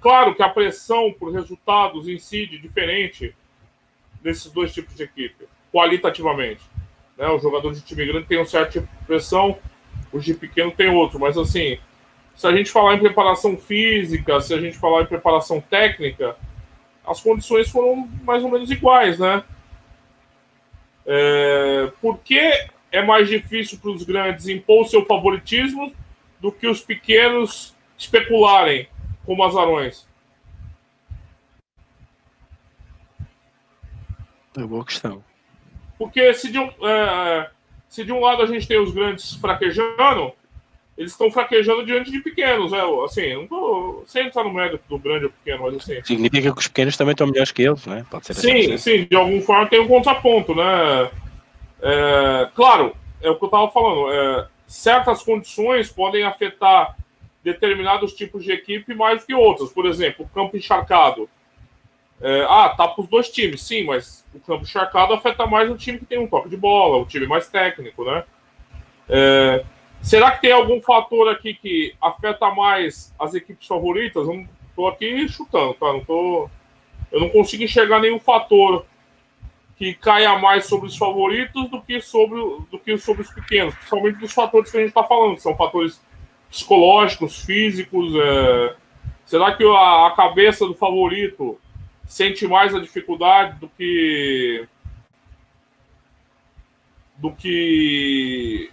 Claro 0.00 0.36
que 0.36 0.42
a 0.42 0.48
pressão 0.48 1.12
por 1.12 1.32
resultados 1.32 2.06
incide 2.06 2.58
diferente 2.58 3.34
desses 4.22 4.52
dois 4.52 4.72
tipos 4.72 4.94
de 4.94 5.02
equipe, 5.02 5.48
qualitativamente. 5.72 6.71
Né? 7.22 7.28
O 7.28 7.38
jogador 7.38 7.72
de 7.72 7.80
time 7.82 8.04
grande 8.04 8.26
tem 8.26 8.40
um 8.40 8.44
certo 8.44 8.72
tipo 8.72 8.88
de 8.98 9.06
pressão, 9.06 9.56
o 10.12 10.18
de 10.18 10.34
pequeno 10.34 10.72
tem 10.72 10.90
outro. 10.90 11.20
Mas 11.20 11.38
assim, 11.38 11.78
se 12.34 12.44
a 12.48 12.56
gente 12.56 12.68
falar 12.68 12.96
em 12.96 12.98
preparação 12.98 13.56
física, 13.56 14.40
se 14.40 14.52
a 14.52 14.60
gente 14.60 14.76
falar 14.76 15.02
em 15.02 15.06
preparação 15.06 15.60
técnica, 15.60 16.36
as 17.06 17.20
condições 17.20 17.70
foram 17.70 18.08
mais 18.24 18.42
ou 18.42 18.50
menos 18.50 18.72
iguais, 18.72 19.20
né? 19.20 19.44
É, 21.06 21.92
por 22.00 22.18
que 22.18 22.40
é 22.90 23.02
mais 23.04 23.28
difícil 23.28 23.78
para 23.78 23.90
os 23.90 24.02
grandes 24.02 24.48
impor 24.48 24.88
seu 24.88 25.06
favoritismo 25.06 25.92
do 26.40 26.50
que 26.50 26.66
os 26.66 26.80
pequenos 26.80 27.72
especularem 27.96 28.88
como 29.24 29.44
azarões? 29.44 30.08
É 34.56 34.64
boa 34.64 34.84
questão. 34.84 35.22
Porque 36.02 36.34
se 36.34 36.50
de 36.50 36.58
um, 36.58 36.68
é, 36.84 37.48
se 37.88 38.04
de 38.04 38.10
um 38.10 38.18
lado 38.18 38.42
a 38.42 38.46
gente 38.46 38.66
tem 38.66 38.76
os 38.76 38.92
grandes 38.92 39.34
fraquejando, 39.34 40.32
eles 40.98 41.12
estão 41.12 41.30
fraquejando 41.30 41.86
diante 41.86 42.10
de 42.10 42.18
pequenos, 42.18 42.72
né? 42.72 42.80
Assim, 43.04 43.36
não 43.36 43.46
tô 43.46 44.02
sem 44.04 44.26
entrar 44.26 44.42
no 44.42 44.52
mérito 44.52 44.82
do 44.88 44.98
grande 44.98 45.26
ou 45.26 45.30
pequeno, 45.30 45.62
mas 45.62 45.76
assim. 45.76 46.02
Significa 46.02 46.52
que 46.52 46.58
os 46.58 46.66
pequenos 46.66 46.96
também 46.96 47.12
estão 47.12 47.28
melhores 47.28 47.52
que 47.52 47.62
eles, 47.62 47.86
né? 47.86 48.04
Pode 48.10 48.26
ser 48.26 48.34
Sim, 48.34 48.76
sim, 48.78 49.04
de 49.04 49.14
alguma 49.14 49.40
forma 49.42 49.68
tem 49.68 49.78
um 49.78 49.86
contraponto, 49.86 50.56
né? 50.56 51.08
É, 51.80 52.48
claro, 52.52 52.96
é 53.20 53.30
o 53.30 53.36
que 53.36 53.44
eu 53.44 53.46
estava 53.46 53.70
falando. 53.70 54.10
É, 54.10 54.48
certas 54.66 55.22
condições 55.22 55.88
podem 55.88 56.24
afetar 56.24 56.96
determinados 57.44 58.12
tipos 58.12 58.42
de 58.42 58.50
equipe 58.50 58.92
mais 58.92 59.22
que 59.24 59.34
outros. 59.34 59.72
Por 59.72 59.86
exemplo, 59.86 60.24
o 60.24 60.28
campo 60.28 60.56
encharcado. 60.56 61.30
É, 62.22 62.46
ah, 62.48 62.68
tá 62.68 62.86
para 62.86 63.02
os 63.02 63.08
dois 63.08 63.28
times, 63.28 63.62
sim, 63.62 63.84
mas 63.84 64.24
o 64.32 64.38
campo 64.38 64.62
encharcado 64.62 65.12
afeta 65.12 65.44
mais 65.44 65.68
o 65.68 65.76
time 65.76 65.98
que 65.98 66.04
tem 66.04 66.20
um 66.20 66.28
toque 66.28 66.48
de 66.48 66.56
bola, 66.56 66.98
o 66.98 67.04
time 67.04 67.26
mais 67.26 67.48
técnico, 67.48 68.04
né? 68.04 68.24
É, 69.08 69.64
será 70.00 70.30
que 70.30 70.40
tem 70.40 70.52
algum 70.52 70.80
fator 70.80 71.28
aqui 71.28 71.54
que 71.54 71.94
afeta 72.00 72.48
mais 72.50 73.12
as 73.18 73.34
equipes 73.34 73.66
favoritas? 73.66 74.26
Eu 74.26 74.34
não 74.34 74.48
tô 74.76 74.86
aqui 74.86 75.28
chutando, 75.28 75.74
tá? 75.74 75.92
Não 75.92 76.04
tô, 76.04 76.48
eu 77.10 77.20
não 77.20 77.28
consigo 77.28 77.64
enxergar 77.64 78.00
nenhum 78.00 78.20
fator 78.20 78.86
que 79.76 79.94
caia 79.94 80.38
mais 80.38 80.66
sobre 80.66 80.86
os 80.86 80.96
favoritos 80.96 81.68
do 81.68 81.82
que 81.82 82.00
sobre, 82.00 82.38
do 82.70 82.78
que 82.78 82.96
sobre 82.98 83.22
os 83.22 83.30
pequenos, 83.32 83.74
principalmente 83.74 84.18
dos 84.20 84.32
fatores 84.32 84.70
que 84.70 84.76
a 84.76 84.80
gente 84.80 84.90
está 84.90 85.02
falando, 85.02 85.34
que 85.34 85.42
são 85.42 85.56
fatores 85.56 86.00
psicológicos, 86.48 87.44
físicos. 87.44 88.14
É... 88.14 88.76
Será 89.26 89.52
que 89.56 89.64
a, 89.64 90.06
a, 90.06 90.12
cabeça 90.14 90.66
do 90.66 90.74
favorito 90.74 91.58
sente 92.12 92.46
mais 92.46 92.74
a 92.74 92.78
dificuldade 92.78 93.58
do 93.58 93.68
que 93.70 94.68
do 97.16 97.32
que 97.32 98.70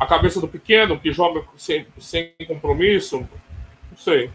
a 0.00 0.06
cabeça 0.06 0.40
do 0.40 0.48
pequeno 0.48 0.98
que 0.98 1.12
joga 1.12 1.44
sem, 1.58 1.86
sem 1.98 2.32
compromisso? 2.46 3.18
Não 3.90 3.98
sei. 3.98 4.30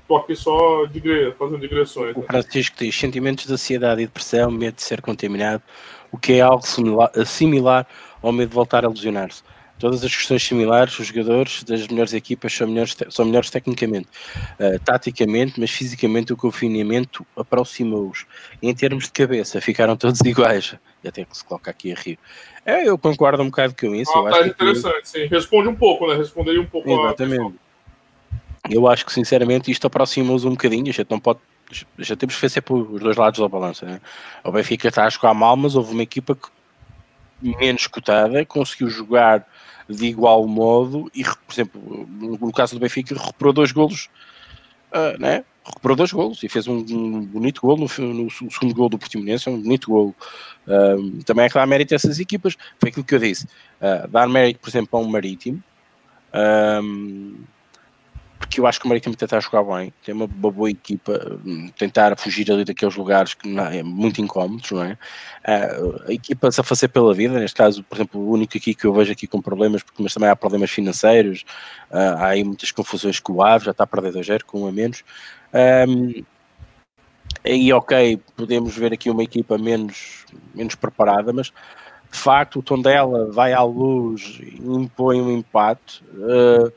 Estou 0.00 0.18
aqui 0.18 0.36
só 0.36 0.86
digre... 0.86 1.32
fazendo 1.32 1.58
digressões. 1.58 2.16
O 2.16 2.22
Francisco 2.22 2.76
diz 2.78 2.94
sentimentos 2.94 3.46
de 3.46 3.52
ansiedade 3.52 4.02
e 4.02 4.06
depressão, 4.06 4.52
medo 4.52 4.76
de 4.76 4.82
ser 4.82 5.00
contaminado, 5.00 5.62
o 6.12 6.18
que 6.18 6.34
é 6.34 6.42
algo 6.42 6.64
similar, 6.64 7.10
similar 7.26 7.86
ao 8.22 8.30
medo 8.30 8.50
de 8.50 8.54
voltar 8.54 8.84
a 8.84 8.88
lesionar-se. 8.88 9.42
Todas 9.78 10.04
as 10.04 10.14
questões 10.14 10.42
similares, 10.42 10.98
os 10.98 11.08
jogadores 11.08 11.62
das 11.64 11.86
melhores 11.88 12.12
equipas 12.12 12.52
são 12.52 12.68
melhores, 12.68 12.96
são 13.10 13.24
melhores 13.24 13.50
tecnicamente, 13.50 14.08
uh, 14.60 14.78
taticamente, 14.84 15.58
mas 15.58 15.70
fisicamente 15.70 16.32
o 16.32 16.36
confinamento 16.36 17.26
aproximou-os. 17.36 18.24
Em 18.62 18.74
termos 18.74 19.04
de 19.04 19.12
cabeça, 19.12 19.60
ficaram 19.60 19.96
todos 19.96 20.20
iguais. 20.24 20.76
E 21.02 21.08
até 21.08 21.24
que 21.24 21.36
se 21.36 21.44
coloca 21.44 21.70
aqui 21.70 21.92
a 21.92 21.96
rir. 21.96 22.18
É, 22.64 22.88
eu 22.88 22.96
concordo 22.96 23.42
um 23.42 23.46
bocado 23.46 23.74
com 23.78 23.94
isso. 23.94 24.10
Ah, 24.16 24.30
tá 24.30 24.46
interessante, 24.46 25.02
que... 25.02 25.08
sim. 25.08 25.26
Responde 25.26 25.68
um 25.68 25.74
pouco, 25.74 26.06
né? 26.06 26.16
Responderia 26.16 26.60
um 26.60 26.66
pouco 26.66 26.88
Exatamente 26.90 27.64
eu 28.70 28.88
acho 28.88 29.04
que 29.04 29.12
sinceramente 29.12 29.70
isto 29.70 29.86
aproxima-os 29.86 30.44
um 30.44 30.50
bocadinho. 30.50 30.88
A 30.88 30.92
gente 30.92 31.10
não 31.10 31.20
pode. 31.20 31.40
Já 31.98 32.16
temos 32.16 32.34
que 32.34 32.40
ver 32.40 32.48
sempre 32.48 32.74
os 32.74 33.00
dois 33.00 33.16
lados 33.16 33.40
da 33.40 33.48
balança. 33.48 33.86
Né? 33.86 34.00
O 34.42 34.52
Benfica 34.52 34.88
está 34.88 35.04
a 35.04 35.10
jogar 35.10 35.34
mal, 35.34 35.56
mas 35.56 35.74
houve 35.74 35.92
uma 35.92 36.02
equipa 36.02 36.34
que, 36.34 37.56
menos 37.56 37.86
cotada 37.86 38.44
conseguiu 38.46 38.88
jogar 38.88 39.46
de 39.88 40.06
igual 40.06 40.46
modo 40.46 41.10
e, 41.14 41.24
por 41.24 41.52
exemplo, 41.52 42.08
no 42.08 42.52
caso 42.52 42.74
do 42.74 42.80
Benfica, 42.80 43.14
recuperou 43.14 43.52
dois 43.52 43.72
golos, 43.72 44.08
uh, 44.92 45.20
né? 45.20 45.44
recuperou 45.64 45.96
dois 45.96 46.12
golos 46.12 46.42
e 46.42 46.48
fez 46.48 46.68
um, 46.68 47.24
bonito 47.24 47.62
gol 47.62 47.76
no, 47.76 47.86
no, 47.86 48.30
segundo 48.30 48.74
gol 48.74 48.88
do 48.88 48.98
Portimonense, 48.98 49.48
um 49.48 49.60
bonito 49.60 49.90
gol. 49.90 50.14
Uh, 50.66 51.22
também 51.24 51.46
é 51.46 51.48
que 51.48 51.54
dá 51.54 51.66
mérito 51.66 51.94
a 51.94 51.96
essas 51.96 52.20
equipas, 52.20 52.56
foi 52.78 52.90
aquilo 52.90 53.04
que 53.04 53.14
eu 53.14 53.18
disse. 53.18 53.46
Uh, 53.80 54.06
dar 54.08 54.28
mérito, 54.28 54.60
por 54.60 54.68
exemplo, 54.68 54.98
a 54.98 55.02
um 55.02 55.08
Marítimo, 55.08 55.62
porque 58.44 58.60
eu 58.60 58.66
acho 58.66 58.78
que 58.78 58.84
o 58.84 58.88
Marítimo 58.88 59.16
tentar 59.16 59.40
jogar 59.40 59.62
bem, 59.62 59.92
tem 60.04 60.14
uma, 60.14 60.26
boa 60.26 60.70
equipa, 60.70 61.18
tentar 61.78 62.14
fugir 62.18 62.50
ali 62.52 62.62
daqueles 62.62 62.94
lugares 62.94 63.32
que 63.32 63.48
não, 63.48 63.64
é 63.64 63.82
muito 63.82 64.20
incómodos, 64.20 64.70
não 64.70 64.82
é? 64.82 64.98
Uh, 65.46 66.04
a 66.08 66.12
equipa 66.12 66.52
se 66.52 66.60
a 66.60 66.64
fazer 66.64 66.88
pela 66.88 67.14
vida, 67.14 67.38
neste 67.38 67.56
caso, 67.56 67.82
por 67.84 67.96
exemplo, 67.96 68.20
o 68.20 68.30
único 68.30 68.56
aqui 68.56 68.74
que 68.74 68.84
eu 68.84 68.92
vejo 68.92 69.12
aqui 69.12 69.26
com 69.26 69.40
problemas, 69.40 69.82
porque 69.82 70.02
mas 70.02 70.12
também 70.12 70.28
há 70.28 70.36
problemas 70.36 70.70
financeiros, 70.70 71.44
uh, 71.90 72.18
há 72.18 72.26
aí 72.28 72.44
muitas 72.44 72.70
confusões 72.70 73.18
com 73.18 73.32
o 73.32 73.42
Aves, 73.42 73.64
já 73.64 73.70
está 73.70 73.84
a 73.84 73.86
perder 73.86 74.12
2 74.12 74.42
com 74.42 74.64
um 74.64 74.66
a 74.66 74.72
menos. 74.72 75.02
Um, 75.88 76.22
aí, 77.42 77.72
ok, 77.72 78.20
podemos 78.36 78.76
ver 78.76 78.92
aqui 78.92 79.08
uma 79.08 79.22
equipa 79.22 79.56
menos, 79.56 80.26
menos 80.54 80.74
preparada, 80.74 81.32
mas 81.32 81.46
de 82.12 82.18
facto 82.18 82.58
o 82.58 82.62
tom 82.62 82.80
dela 82.80 83.30
vai 83.32 83.54
à 83.54 83.62
luz 83.62 84.38
e 84.38 84.60
impõe 84.62 85.20
um 85.20 85.38
empate. 85.38 86.04
Uh, 86.12 86.70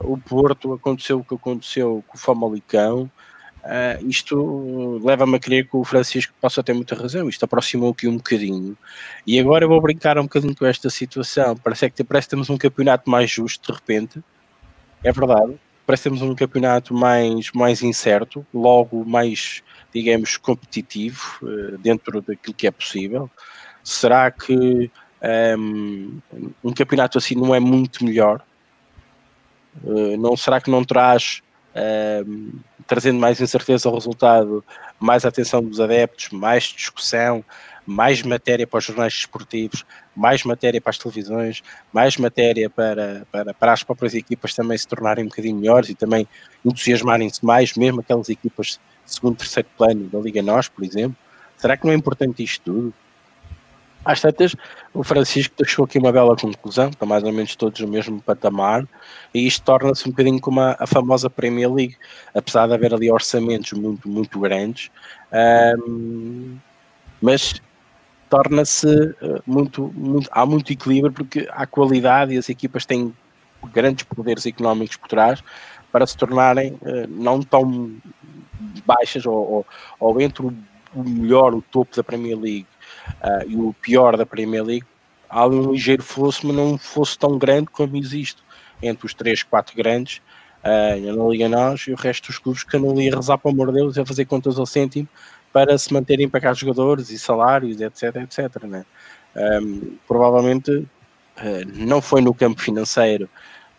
o 0.00 0.18
Porto 0.18 0.72
aconteceu 0.72 1.20
o 1.20 1.24
que 1.24 1.34
aconteceu 1.34 2.02
com 2.06 2.16
o 2.16 2.20
Famalicão. 2.20 3.10
Uh, 3.58 4.08
isto 4.08 5.00
leva-me 5.04 5.36
a 5.36 5.38
crer 5.38 5.68
que 5.68 5.76
o 5.76 5.84
Francisco 5.84 6.32
possa 6.40 6.62
ter 6.62 6.72
muita 6.72 6.94
razão. 6.94 7.28
Isto 7.28 7.44
aproximou 7.44 7.90
aqui 7.90 8.08
um 8.08 8.16
bocadinho. 8.16 8.76
E 9.26 9.38
agora 9.38 9.64
eu 9.64 9.68
vou 9.68 9.80
brincar 9.80 10.18
um 10.18 10.22
bocadinho 10.22 10.56
com 10.56 10.64
esta 10.66 10.88
situação. 10.88 11.56
Parece 11.56 11.90
que, 11.90 12.04
parece 12.04 12.26
que 12.26 12.30
temos 12.30 12.50
um 12.50 12.56
campeonato 12.56 13.10
mais 13.10 13.30
justo 13.30 13.70
de 13.70 13.78
repente. 13.78 14.24
É 15.04 15.12
verdade. 15.12 15.58
Parece 15.86 16.02
que 16.02 16.08
temos 16.08 16.22
um 16.22 16.34
campeonato 16.34 16.94
mais, 16.94 17.50
mais 17.52 17.82
incerto, 17.82 18.44
logo 18.52 19.04
mais, 19.04 19.62
digamos, 19.92 20.36
competitivo 20.36 21.38
uh, 21.42 21.78
dentro 21.78 22.20
daquilo 22.20 22.54
que 22.54 22.66
é 22.66 22.70
possível. 22.70 23.30
Será 23.82 24.30
que 24.30 24.90
um, 25.58 26.20
um 26.62 26.72
campeonato 26.72 27.18
assim 27.18 27.34
não 27.34 27.54
é 27.54 27.60
muito 27.60 28.04
melhor? 28.04 28.42
Eh, 29.86 30.16
não 30.16 30.36
será 30.36 30.60
que 30.60 30.70
não 30.70 30.84
traz, 30.84 31.40
uh, 31.74 32.58
trazendo 32.86 33.18
mais 33.18 33.40
incerteza 33.40 33.88
ao 33.88 33.94
resultado, 33.94 34.64
mais 34.98 35.24
atenção 35.24 35.62
dos 35.62 35.80
adeptos, 35.80 36.30
mais 36.30 36.64
discussão, 36.64 37.44
mais 37.86 38.22
matéria 38.22 38.66
para 38.66 38.78
os 38.78 38.84
jornais 38.84 39.14
desportivos, 39.14 39.84
mais 40.14 40.44
matéria 40.44 40.80
para 40.80 40.90
as 40.90 40.98
televisões, 40.98 41.62
mais 41.92 42.16
matéria 42.16 42.68
para, 42.68 43.26
para, 43.30 43.54
para 43.54 43.72
as 43.72 43.82
próprias 43.82 44.14
equipas 44.14 44.54
também 44.54 44.76
se 44.76 44.86
tornarem 44.86 45.24
um 45.24 45.28
bocadinho 45.28 45.56
melhores 45.56 45.88
e 45.88 45.94
também 45.94 46.26
entusiasmarem-se 46.64 47.44
mais, 47.44 47.74
mesmo 47.74 48.00
aquelas 48.00 48.28
equipas 48.28 48.78
de 49.06 49.14
segundo, 49.14 49.36
terceiro 49.36 49.68
plano 49.76 50.08
da 50.08 50.18
Liga 50.18 50.42
Nós, 50.42 50.68
por 50.68 50.84
exemplo. 50.84 51.16
Será 51.56 51.76
que 51.76 51.86
não 51.86 51.92
é 51.92 51.96
importante 51.96 52.42
isto 52.42 52.62
tudo? 52.62 52.94
Às 54.04 54.20
tantas, 54.20 54.54
o 54.94 55.02
Francisco 55.02 55.54
deixou 55.58 55.84
aqui 55.84 55.98
uma 55.98 56.12
bela 56.12 56.36
conclusão, 56.36 56.88
estão 56.88 57.06
mais 57.06 57.22
ou 57.24 57.32
menos 57.32 57.54
todos 57.56 57.80
no 57.80 57.88
mesmo 57.88 58.22
patamar, 58.22 58.86
e 59.34 59.46
isto 59.46 59.62
torna-se 59.64 60.06
um 60.08 60.12
bocadinho 60.12 60.40
como 60.40 60.60
a, 60.60 60.76
a, 60.78 60.86
famosa 60.86 61.28
Premier 61.28 61.72
League, 61.72 61.96
apesar 62.34 62.66
de 62.66 62.74
haver 62.74 62.94
ali 62.94 63.10
orçamentos 63.10 63.72
muito, 63.72 64.08
muito 64.08 64.38
grandes, 64.38 64.90
um, 65.88 66.56
mas 67.20 67.60
torna-se 68.30 68.86
uh, 68.86 69.42
muito, 69.46 69.92
muito, 69.94 70.28
há 70.32 70.46
muito 70.46 70.72
equilíbrio 70.72 71.12
porque 71.12 71.48
há 71.50 71.66
qualidade 71.66 72.34
e 72.34 72.38
as 72.38 72.48
equipas 72.48 72.86
têm 72.86 73.14
grandes 73.72 74.04
poderes 74.04 74.46
económicos 74.46 74.96
por 74.96 75.08
trás 75.08 75.42
para 75.90 76.06
se 76.06 76.16
tornarem 76.16 76.72
uh, 76.82 77.08
não 77.08 77.42
tão 77.42 77.92
baixas 78.86 79.26
ou, 79.26 79.34
ou, 79.34 79.66
ou 79.98 80.20
entre 80.20 80.46
o 80.94 81.04
melhor, 81.04 81.54
o 81.54 81.62
topo 81.62 81.96
da 81.96 82.04
Premier 82.04 82.38
League 82.38 82.66
uh, 83.22 83.48
e 83.48 83.56
o 83.56 83.74
pior 83.80 84.16
da 84.16 84.26
Premier 84.26 84.64
League, 84.64 84.86
há 85.28 85.46
um 85.46 85.72
ligeiro 85.72 86.02
fosse, 86.02 86.46
mas 86.46 86.56
não 86.56 86.78
fosse 86.78 87.18
tão 87.18 87.38
grande 87.38 87.66
como 87.66 87.96
existe 87.96 88.42
entre 88.82 89.06
os 89.06 89.14
três, 89.14 89.42
quatro 89.42 89.76
grandes 89.76 90.20
uh, 90.64 91.16
na 91.16 91.28
Liga 91.28 91.48
Nós 91.48 91.80
e 91.82 91.92
o 91.92 91.96
resto 91.96 92.28
dos 92.28 92.38
clubes 92.38 92.62
que 92.62 92.76
andam 92.76 92.90
ali 92.90 93.10
rezar 93.10 93.38
para 93.38 93.50
o 93.50 93.52
amor 93.52 93.68
de 93.68 93.74
Deus 93.74 93.96
e 93.96 94.00
a 94.00 94.06
fazer 94.06 94.24
contas 94.24 94.58
ao 94.58 94.66
cêntimo 94.66 95.08
para 95.52 95.76
se 95.78 95.92
manterem 95.92 96.28
para 96.28 96.40
cá 96.40 96.52
jogadores 96.52 97.10
e 97.10 97.18
salários, 97.18 97.80
etc, 97.80 98.16
etc. 98.16 98.64
Né? 98.64 98.84
Um, 99.36 99.96
provavelmente 100.06 100.70
uh, 100.70 100.86
não 101.74 102.00
foi 102.00 102.20
no 102.20 102.34
campo 102.34 102.60
financeiro 102.60 103.28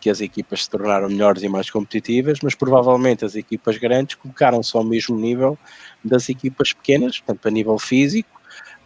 que 0.00 0.08
as 0.08 0.20
equipas 0.20 0.64
se 0.64 0.70
tornaram 0.70 1.10
melhores 1.10 1.42
e 1.42 1.48
mais 1.48 1.68
competitivas, 1.68 2.38
mas 2.42 2.54
provavelmente 2.54 3.24
as 3.24 3.34
equipas 3.34 3.76
grandes 3.76 4.14
colocaram-se 4.14 4.74
ao 4.74 4.82
mesmo 4.82 5.14
nível 5.18 5.58
das 6.02 6.28
equipas 6.30 6.72
pequenas, 6.72 7.20
tanto 7.20 7.46
a 7.46 7.50
nível 7.50 7.78
físico 7.78 8.39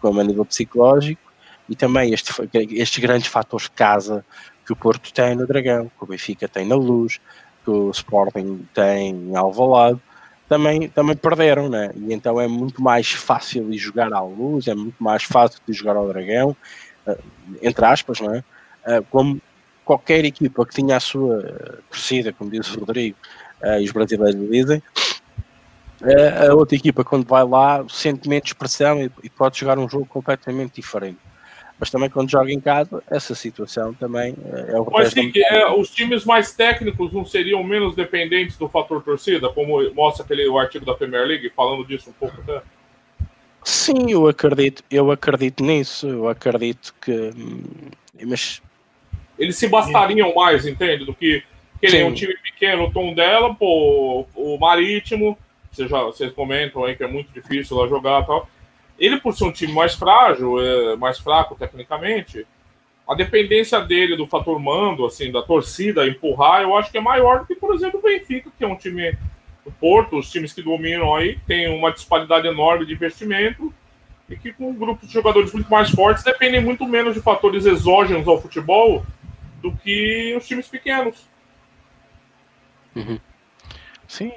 como 0.04 0.20
a 0.20 0.24
nível 0.24 0.44
psicológico, 0.44 1.32
e 1.66 1.74
também 1.74 2.12
este, 2.12 2.30
estes 2.72 2.98
grandes 2.98 3.26
fatores 3.26 3.64
de 3.64 3.70
casa 3.70 4.22
que 4.66 4.70
o 4.70 4.76
Porto 4.76 5.10
tem 5.14 5.34
no 5.34 5.46
Dragão, 5.46 5.90
que 5.96 6.04
o 6.04 6.06
Benfica 6.06 6.46
tem 6.46 6.66
na 6.66 6.74
Luz, 6.74 7.18
que 7.64 7.70
o 7.70 7.90
Sporting 7.90 8.68
tem 8.74 9.12
em 9.12 9.34
Alvalade, 9.34 9.98
também, 10.46 10.90
também 10.90 11.16
perderam, 11.16 11.70
né? 11.70 11.90
E 11.96 12.12
então 12.12 12.38
é 12.38 12.46
muito 12.46 12.82
mais 12.82 13.12
fácil 13.12 13.70
de 13.70 13.78
jogar 13.78 14.12
à 14.12 14.20
Luz, 14.20 14.68
é 14.68 14.74
muito 14.74 15.02
mais 15.02 15.22
fácil 15.22 15.58
de 15.66 15.72
jogar 15.72 15.96
ao 15.96 16.06
Dragão, 16.06 16.54
uh, 17.06 17.18
entre 17.62 17.86
aspas, 17.86 18.20
não 18.20 18.34
é? 18.34 18.44
Uh, 18.86 19.02
como 19.10 19.40
qualquer 19.86 20.22
equipa 20.26 20.66
que 20.66 20.74
tinha 20.74 20.98
a 20.98 21.00
sua 21.00 21.80
torcida, 21.88 22.30
como 22.30 22.50
diz 22.50 22.70
o 22.74 22.80
Rodrigo, 22.80 23.16
uh, 23.62 23.80
e 23.80 23.84
os 23.86 23.92
brasileiros 23.92 24.50
dizem, 24.50 24.82
a 26.48 26.54
outra 26.54 26.76
equipa, 26.76 27.04
quando 27.04 27.26
vai 27.26 27.44
lá, 27.44 27.84
sente 27.88 28.28
menos 28.28 28.52
pressão 28.52 29.00
e, 29.00 29.10
e, 29.22 29.30
pode 29.30 29.58
jogar 29.58 29.78
um 29.78 29.88
jogo 29.88 30.06
completamente 30.06 30.74
diferente. 30.76 31.18
Mas 31.78 31.90
também 31.90 32.08
quando 32.08 32.30
joga 32.30 32.52
em 32.52 32.60
casa, 32.60 33.02
essa 33.10 33.34
situação 33.34 33.92
também 33.94 34.34
eh, 34.44 34.72
é 34.74 34.78
o 34.78 34.88
Mas 34.90 35.12
sim, 35.12 35.30
que 35.30 35.44
é, 35.44 35.68
os 35.70 35.90
times 35.90 36.24
mais 36.24 36.52
técnicos 36.54 37.12
não 37.12 37.24
seriam 37.24 37.62
menos 37.64 37.96
dependentes 37.96 38.56
do 38.56 38.68
fator 38.68 39.02
torcida, 39.02 39.48
como 39.48 39.92
mostra 39.92 40.24
aquele 40.24 40.46
o 40.46 40.58
artigo 40.58 40.84
da 40.84 40.94
Premier 40.94 41.26
League, 41.26 41.50
falando 41.54 41.84
disso 41.84 42.10
um 42.10 42.12
pouco 42.12 42.40
até? 42.40 42.62
Sim, 43.64 44.10
eu 44.10 44.28
acredito, 44.28 44.84
eu 44.90 45.10
acredito 45.10 45.64
nisso, 45.64 46.06
eu 46.06 46.28
acredito 46.28 46.94
que. 47.00 47.10
Hum, 47.36 47.62
mas 48.24 48.62
eles 49.38 49.56
se 49.56 49.68
bastariam 49.68 50.34
mais, 50.34 50.66
entende? 50.66 51.04
Do 51.04 51.14
que 51.14 51.42
Que 51.80 51.90
nem 51.90 52.04
um 52.04 52.14
time 52.14 52.34
pequeno, 52.36 52.84
o 52.84 52.92
tom 52.92 53.14
dela, 53.14 53.54
pô, 53.54 54.26
o 54.34 54.58
Marítimo, 54.58 55.36
vocês, 55.74 55.90
já, 55.90 56.02
vocês 56.02 56.32
comentam 56.32 56.84
aí 56.84 56.96
que 56.96 57.04
é 57.04 57.08
muito 57.08 57.32
difícil 57.32 57.76
lá 57.76 57.88
jogar 57.88 58.24
tal. 58.24 58.48
Ele, 58.98 59.18
por 59.18 59.34
ser 59.34 59.44
um 59.44 59.52
time 59.52 59.72
mais 59.72 59.94
frágil, 59.94 60.60
é, 60.60 60.96
mais 60.96 61.18
fraco 61.18 61.56
tecnicamente, 61.56 62.46
a 63.08 63.14
dependência 63.14 63.80
dele 63.80 64.16
do 64.16 64.26
fator 64.26 64.58
mando, 64.58 65.04
assim, 65.04 65.30
da 65.30 65.42
torcida, 65.42 66.06
empurrar, 66.06 66.62
eu 66.62 66.76
acho 66.76 66.90
que 66.90 66.98
é 66.98 67.00
maior 67.00 67.40
do 67.40 67.46
que, 67.46 67.54
por 67.54 67.74
exemplo, 67.74 68.00
o 68.00 68.02
Benfica, 68.02 68.50
que 68.56 68.64
é 68.64 68.68
um 68.68 68.76
time 68.76 69.16
do 69.64 69.70
Porto, 69.72 70.18
os 70.18 70.30
times 70.30 70.52
que 70.52 70.62
dominam 70.62 71.14
aí, 71.14 71.38
tem 71.46 71.68
uma 71.68 71.92
disparidade 71.92 72.46
enorme 72.46 72.86
de 72.86 72.92
investimento 72.92 73.72
e 74.28 74.36
que 74.36 74.52
com 74.52 74.72
grupos 74.72 75.08
de 75.08 75.14
jogadores 75.14 75.52
muito 75.52 75.70
mais 75.70 75.90
fortes 75.90 76.24
dependem 76.24 76.62
muito 76.62 76.86
menos 76.86 77.14
de 77.14 77.20
fatores 77.20 77.66
exógenos 77.66 78.26
ao 78.26 78.40
futebol 78.40 79.04
do 79.60 79.72
que 79.72 80.34
os 80.36 80.46
times 80.46 80.68
pequenos. 80.68 81.28
Uhum. 82.94 83.18
Sim, 84.14 84.30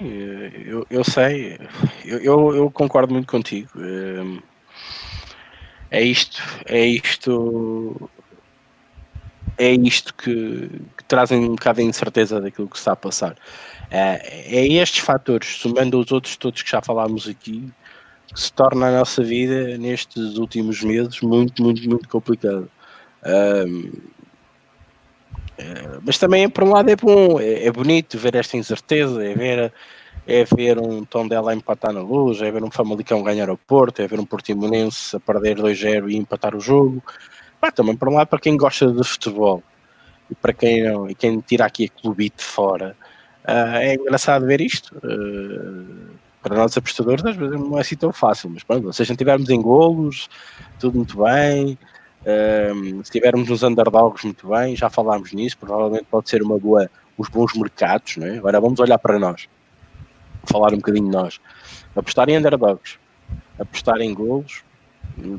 eu, 0.66 0.88
eu 0.90 1.04
sei, 1.04 1.56
eu, 2.04 2.56
eu, 2.56 2.72
concordo 2.72 3.14
muito 3.14 3.28
contigo. 3.28 3.70
É 5.92 6.02
isto, 6.02 6.42
é 6.66 6.84
isto 6.84 8.10
é 9.56 9.72
isto 9.72 10.16
que, 10.16 10.68
que 10.98 11.04
trazem 11.08 11.44
um 11.44 11.50
bocado 11.50 11.80
de 11.80 11.86
incerteza 11.86 12.42
daquilo 12.42 12.68
que 12.68 12.76
está 12.76 12.94
a 12.94 12.96
passar. 12.96 13.36
É, 13.92 14.58
é 14.58 14.66
estes 14.66 15.04
fatores, 15.04 15.48
somando 15.60 16.00
os 16.00 16.12
outros 16.12 16.36
todos 16.38 16.64
que 16.64 16.72
já 16.72 16.82
falámos 16.82 17.28
aqui, 17.28 17.72
que 18.34 18.42
se 18.42 18.52
torna 18.52 18.88
a 18.88 18.98
nossa 18.98 19.24
vida 19.24 19.78
nestes 19.78 20.38
últimos 20.38 20.82
meses 20.82 21.22
muito, 21.22 21.62
muito, 21.62 21.88
muito 21.88 22.10
complicado. 22.10 22.68
Um, 23.24 23.92
mas 26.04 26.18
também 26.18 26.50
por 26.50 26.64
um 26.64 26.72
lado 26.72 26.90
é 26.90 26.96
bom, 26.96 27.40
é, 27.40 27.66
é, 27.66 27.72
bonito 27.72 28.18
ver 28.18 28.36
esta 28.36 28.58
incerteza, 28.58 29.24
é 29.24 29.34
ver, 29.34 29.74
é 30.26 30.44
ver 30.44 30.78
um 30.78 31.04
tom 31.04 31.28
dela 31.28 31.54
empatar 31.54 31.92
na 31.92 32.02
luz, 32.02 32.42
é 32.42 32.52
ver 32.52 32.64
um 32.64 32.72
Famalicão 32.72 33.24
ganhar 33.24 33.50
ao 33.50 33.58
Porto, 33.58 34.02
é 34.02 34.08
ver 34.08 34.20
um 34.20 34.26
Portimonense 34.26 35.16
a 35.16 35.20
perder 35.20 35.58
2-0 35.58 36.12
e 36.12 36.18
empatar 36.18 36.56
o 36.56 36.60
jogo. 36.60 37.04
Pá, 37.60 37.72
também 37.72 37.96
por 37.96 38.10
um 38.10 38.16
lado, 38.16 38.28
para 38.28 38.40
quem 38.40 38.56
gosta 38.56 38.92
de 38.92 39.04
futebol 39.04 39.64
e 40.30 40.36
para 40.36 40.54
quem 40.54 40.84
não, 40.84 41.10
e 41.10 41.16
quem 41.16 41.40
tira 41.40 41.66
aqui 41.66 41.86
a 41.86 42.02
clubite 42.02 42.44
fora, 42.44 42.96
uh, 43.46 43.78
é 43.78 43.96
engraçado 43.96 44.46
ver 44.46 44.62
isto. 44.62 44.96
Uh, 44.98 46.18
para 46.42 46.56
nós 46.56 46.78
apostadores, 46.78 47.26
às 47.26 47.36
vezes 47.36 47.60
não 47.60 47.78
é 47.78 47.82
assim 47.82 47.96
tão 47.96 48.14
fácil, 48.14 48.50
mas 48.50 48.64
pronto, 48.64 48.94
se 48.94 49.02
a 49.02 49.06
gente 49.06 49.16
estivermos 49.16 49.50
em 49.50 49.62
golos, 49.62 50.30
tudo 50.80 50.98
muito 50.98 51.18
bem. 51.24 51.78
Um, 52.26 53.04
se 53.04 53.12
tivermos 53.12 53.48
nos 53.50 53.64
underdogs 53.64 54.26
muito 54.26 54.50
bem, 54.50 54.76
já 54.76 54.90
falámos 54.90 55.32
nisso, 55.34 55.58
provavelmente 55.58 56.06
pode 56.10 56.30
ser 56.30 56.42
uma 56.42 56.58
boa, 56.58 56.90
os 57.18 57.30
bons 57.30 57.54
mercados, 57.56 58.18
não 58.18 58.28
é? 58.28 58.38
Agora 58.38 58.60
vamos 58.60 58.80
olhar 58.80 58.98
para 58.98 59.18
nós, 59.18 59.48
falar 60.46 60.74
um 60.74 60.78
bocadinho 60.78 61.06
de 61.06 61.12
nós, 61.12 61.40
apostar 61.96 62.30
em 62.30 62.38
underdogs, 62.38 62.98
apostar 63.60 64.02
em 64.02 64.14
golos, 64.14 64.64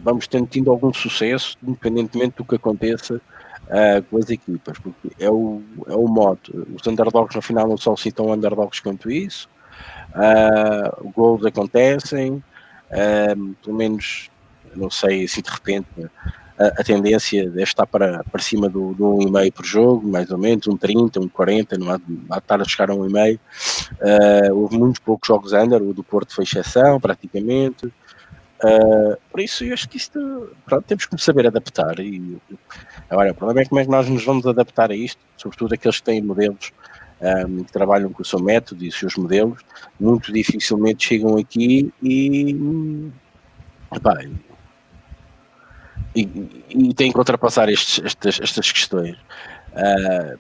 vamos 0.03 0.27
tendo 0.27 0.47
tido 0.47 0.71
algum 0.71 0.93
sucesso, 0.93 1.57
independentemente 1.63 2.37
do 2.37 2.45
que 2.45 2.57
aconteça 2.57 3.17
uh, 3.17 4.03
com 4.11 4.19
as 4.19 4.31
equipas, 4.31 4.79
porque 4.79 5.11
é 5.19 5.31
o, 5.31 5.63
é 5.87 5.95
o 5.95 6.07
modo. 6.09 6.67
Os 6.75 6.87
underdogs 6.87 7.35
no 7.35 7.43
final 7.43 7.69
não 7.69 7.77
são 7.77 7.95
assim 7.95 8.11
tão 8.11 8.33
underdogs 8.33 8.81
quanto 8.81 9.11
isso. 9.11 9.49
Uh, 10.11 11.11
gols 11.11 11.45
acontecem, 11.45 12.33
uh, 12.33 13.55
pelo 13.63 13.77
menos, 13.77 14.31
não 14.75 14.91
sei, 14.91 15.25
assim 15.25 15.43
de 15.43 15.51
repente, 15.51 15.89
a, 16.59 16.81
a 16.81 16.85
tendência 16.85 17.45
deve 17.45 17.63
estar 17.63 17.87
para, 17.87 18.25
para 18.25 18.43
cima 18.43 18.69
do, 18.69 18.93
do 18.93 19.05
1,5 19.05 19.53
por 19.53 19.65
jogo, 19.65 20.09
mais 20.09 20.31
ou 20.31 20.39
menos, 20.39 20.67
um 20.67 20.77
30, 20.77 21.21
um 21.21 21.29
40, 21.29 21.79
não 21.79 21.91
há, 21.91 22.01
há 22.31 22.39
estar 22.39 22.61
a 22.61 22.65
chegar 22.65 22.91
a 22.91 22.95
1,5. 22.95 23.39
Uh, 23.93 24.55
houve 24.55 24.77
muitos 24.77 24.99
poucos 25.01 25.29
jogos 25.29 25.53
under, 25.53 25.81
o 25.81 25.95
do 25.95 26.03
Porto 26.03 26.35
foi 26.35 26.45
exceção, 26.45 27.01
praticamente. 27.01 27.87
Uh, 27.87 29.17
por 29.31 29.41
isso, 29.41 29.65
eu 29.65 29.73
acho 29.73 29.89
que 29.89 29.97
isto, 29.97 30.51
pronto, 30.67 30.85
temos 30.85 31.07
que 31.07 31.17
saber 31.23 31.47
adaptar. 31.47 32.01
E, 32.01 32.37
agora, 33.09 33.31
o 33.31 33.35
problema 33.35 33.61
é 33.61 33.65
como 33.65 33.81
é 33.81 33.85
que 33.85 33.91
nós 33.91 34.09
nos 34.09 34.25
vamos 34.25 34.47
adaptar 34.47 34.91
a 34.91 34.97
isto, 34.97 35.21
sobretudo 35.37 35.75
aqueles 35.75 35.99
que 35.99 36.05
têm 36.05 36.21
modelos 36.21 36.73
um, 37.21 37.63
que 37.63 37.73
trabalham 37.73 38.13
com 38.13 38.23
o 38.23 38.25
seu 38.25 38.41
método 38.41 38.85
e 38.85 38.89
os 38.89 38.99
seus 38.99 39.17
modelos, 39.17 39.61
muito 39.99 40.33
dificilmente 40.33 41.07
chegam 41.07 41.37
aqui 41.37 41.93
e, 42.03 43.11
epá, 43.95 44.19
e, 46.15 46.29
e, 46.71 46.95
têm 46.95 47.13
que 47.13 47.19
ultrapassar 47.19 47.69
estes, 47.69 48.05
estas, 48.05 48.41
estas 48.41 48.73
questões. 48.73 49.17
Uh, 49.73 50.39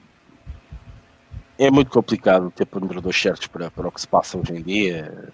é 1.59 1.71
muito 1.71 1.91
complicado 1.91 2.51
ter 2.51 2.66
ponderadores 2.66 3.21
certos 3.21 3.47
para, 3.47 3.71
para 3.71 3.89
o 3.89 3.93
que 3.93 4.01
se 4.01 4.09
passa 4.09 4.39
hoje 4.39 4.53
em 4.53 4.62
dia 4.62 5.33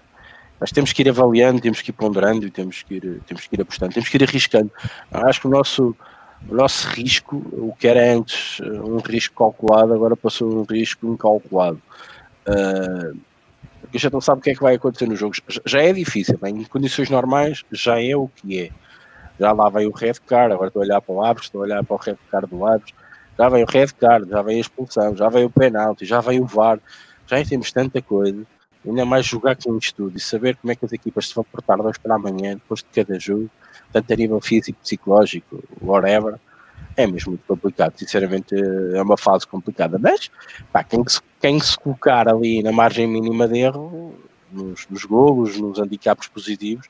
mas 0.64 0.70
temos 0.70 0.92
que 0.92 1.02
ir 1.02 1.08
avaliando, 1.08 1.60
temos 1.60 1.82
que 1.82 1.90
ir 1.90 1.92
ponderando 1.92 2.46
e 2.46 2.50
temos 2.50 2.82
que 2.82 2.94
ir, 2.94 3.20
temos 3.26 3.46
que 3.46 3.54
ir 3.54 3.60
apostando, 3.60 3.92
temos 3.92 4.08
que 4.08 4.16
ir 4.16 4.24
arriscando. 4.24 4.70
Acho 5.10 5.42
que 5.42 5.46
o 5.46 5.50
nosso, 5.50 5.94
o 6.48 6.54
nosso 6.54 6.88
risco, 6.88 7.36
o 7.36 7.74
que 7.78 7.86
era 7.86 8.14
antes 8.14 8.60
um 8.60 8.96
risco 8.98 9.34
calculado, 9.36 9.92
agora 9.92 10.16
passou 10.16 10.60
um 10.60 10.62
risco 10.62 11.06
incalculado. 11.06 11.82
Uh, 12.48 13.18
porque 13.82 13.98
a 13.98 14.00
gente 14.00 14.12
não 14.12 14.22
sabe 14.22 14.38
o 14.38 14.42
que 14.42 14.50
é 14.50 14.54
que 14.54 14.62
vai 14.62 14.76
acontecer 14.76 15.06
nos 15.06 15.18
jogos. 15.18 15.40
Já 15.66 15.82
é 15.82 15.92
difícil, 15.92 16.38
bem, 16.38 16.56
em 16.56 16.64
condições 16.64 17.10
normais 17.10 17.62
já 17.70 18.00
é 18.00 18.16
o 18.16 18.28
que 18.28 18.60
é. 18.60 18.70
Já 19.38 19.52
lá 19.52 19.68
vem 19.68 19.86
o 19.86 19.92
red 19.92 20.14
card, 20.26 20.54
agora 20.54 20.68
estou 20.68 20.82
a 20.82 20.84
olhar 20.84 21.00
para 21.00 21.14
o 21.14 21.24
Aves, 21.24 21.44
estou 21.44 21.60
a 21.60 21.64
olhar 21.64 21.84
para 21.84 21.94
o 21.94 21.98
red 21.98 22.16
card 22.30 22.46
do 22.48 22.66
Aves, 22.66 22.94
já 23.38 23.48
vem 23.48 23.64
o 23.64 23.66
red 23.66 23.88
card, 23.98 24.30
já 24.30 24.42
vem 24.42 24.56
a 24.58 24.60
expulsão, 24.60 25.16
já 25.16 25.28
vem 25.28 25.44
o 25.44 25.50
penalti, 25.50 26.04
já 26.04 26.20
vem 26.20 26.40
o 26.40 26.46
VAR, 26.46 26.78
já 27.26 27.44
temos 27.44 27.72
tanta 27.72 28.00
coisa 28.00 28.46
ainda 28.86 29.04
mais 29.04 29.26
jogar 29.26 29.56
com 29.56 29.72
um 29.72 29.78
estudo 29.78 30.16
e 30.16 30.20
saber 30.20 30.56
como 30.56 30.72
é 30.72 30.76
que 30.76 30.84
as 30.84 30.92
equipas 30.92 31.28
se 31.28 31.34
vão 31.34 31.44
portar 31.44 31.78
dois 31.78 31.96
para 31.98 32.14
amanhã, 32.14 32.54
depois 32.54 32.80
de 32.80 32.86
cada 32.94 33.18
jogo, 33.18 33.50
tanto 33.92 34.12
a 34.12 34.16
nível 34.16 34.40
físico, 34.40 34.78
psicológico, 34.82 35.62
whatever, 35.80 36.38
é 36.96 37.06
mesmo 37.06 37.32
muito 37.32 37.46
complicado. 37.46 37.96
Sinceramente, 37.96 38.54
é 38.54 39.02
uma 39.02 39.16
fase 39.16 39.46
complicada. 39.46 39.98
Mas, 39.98 40.30
pá, 40.72 40.84
quem, 40.84 41.02
se, 41.08 41.20
quem 41.40 41.58
se 41.58 41.78
colocar 41.78 42.28
ali 42.28 42.62
na 42.62 42.72
margem 42.72 43.06
mínima 43.06 43.48
de 43.48 43.60
erro, 43.60 44.14
nos, 44.52 44.86
nos 44.88 45.04
golos, 45.04 45.58
nos 45.58 45.78
handicaps 45.78 46.28
positivos, 46.28 46.88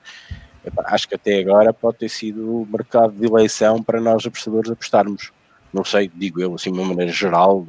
acho 0.86 1.08
que 1.08 1.14
até 1.14 1.40
agora 1.40 1.72
pode 1.72 1.98
ter 1.98 2.08
sido 2.08 2.62
o 2.62 2.66
mercado 2.66 3.12
de 3.12 3.26
eleição 3.26 3.82
para 3.82 4.00
nós 4.00 4.26
apostadores 4.26 4.70
apostarmos. 4.70 5.32
Não 5.72 5.84
sei, 5.84 6.10
digo 6.14 6.40
eu, 6.40 6.54
assim, 6.54 6.72
de 6.72 6.78
uma 6.78 6.88
maneira 6.88 7.12
geral, 7.12 7.66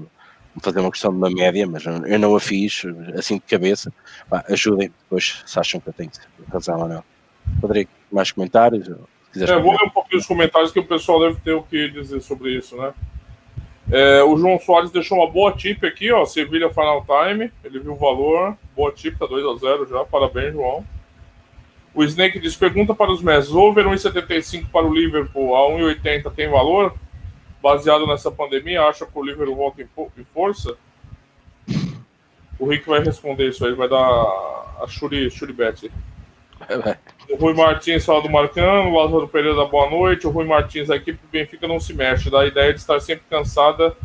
fazer 0.62 0.80
uma 0.80 0.92
questão 0.92 1.12
de 1.12 1.18
uma 1.18 1.30
média, 1.30 1.68
mas 1.68 1.86
eu 1.86 2.20
não 2.20 2.36
a 2.36 2.40
fiz 2.40 2.84
assim 3.18 3.36
de 3.36 3.42
cabeça. 3.42 3.92
ajudem 4.50 4.92
depois 5.04 5.44
se 5.46 5.60
acham 5.60 5.80
que 5.80 5.90
eu 5.90 5.94
tenho 5.94 6.12
razão 6.52 6.82
ou 6.82 6.88
não. 6.88 7.04
Rodrigo, 7.62 7.90
mais 8.12 8.32
comentários? 8.32 8.90
É, 8.90 9.60
vou 9.60 9.72
ler 9.72 9.86
um 9.86 9.90
pouquinho 9.90 10.20
os 10.20 10.26
comentários 10.26 10.72
que 10.72 10.80
o 10.80 10.86
pessoal 10.86 11.20
deve 11.20 11.40
ter 11.42 11.54
o 11.54 11.64
que 11.64 11.90
dizer 11.90 12.22
sobre 12.22 12.58
isso, 12.58 12.78
né? 12.78 12.94
É, 13.92 14.24
o 14.24 14.36
João 14.38 14.60
Soares 14.60 14.90
deixou 14.90 15.20
uma 15.20 15.30
boa 15.30 15.52
tip 15.52 15.84
aqui, 15.86 16.12
ó. 16.12 16.26
Sevilha 16.26 16.70
Final 16.70 17.06
Time. 17.06 17.52
Ele 17.64 17.80
viu 17.80 17.94
o 17.94 17.98
valor. 17.98 18.58
Boa 18.76 18.92
tip, 18.92 19.18
tá 19.18 19.28
2x0 19.28 19.90
já. 19.90 20.04
Parabéns, 20.06 20.54
João. 20.54 20.84
O 21.96 22.04
Snake 22.04 22.40
diz: 22.40 22.56
pergunta 22.56 22.94
para 22.94 23.12
os 23.12 23.24
Mets: 23.24 23.52
over 23.52 23.86
1,75 23.86 24.70
para 24.70 24.86
o 24.86 24.94
Liverpool 24.94 25.56
a 25.56 25.70
1,80 25.72 26.32
tem 26.34 26.50
valor? 26.50 26.94
baseado 27.66 28.06
nessa 28.06 28.30
pandemia, 28.30 28.84
acha 28.84 29.08
que 29.08 29.12
o 29.16 29.26
Liverpool 29.26 29.56
volta 29.56 29.82
em, 29.82 29.88
em 30.20 30.24
força? 30.26 30.78
O 32.60 32.68
Rick 32.68 32.88
vai 32.88 33.00
responder 33.00 33.50
isso 33.50 33.66
aí, 33.66 33.74
vai 33.74 33.90
dar 33.90 33.98
a 33.98 34.86
Shuri, 34.88 35.32
Shuri 35.32 35.52
Bet. 35.52 35.92
É, 36.70 36.98
o 37.34 37.38
Rui 37.38 37.56
Martins 37.56 38.06
fala 38.06 38.22
do 38.22 38.30
Marcano, 38.30 38.92
o 38.92 38.96
Lázaro 38.96 39.28
Pereira 39.28 39.58
da 39.58 39.66
boa 39.66 39.90
noite. 39.90 40.28
O 40.28 40.30
Rui 40.30 40.46
Martins, 40.46 40.92
a 40.92 40.96
equipe 40.96 41.18
do 41.18 41.28
Benfica 41.28 41.68
não 41.68 41.80
se 41.80 41.92
mexe, 41.92 42.30
dá 42.30 42.42
a 42.42 42.46
ideia 42.46 42.72
de 42.72 42.80
estar 42.80 43.00
sempre 43.00 43.26
cansada 43.28 43.98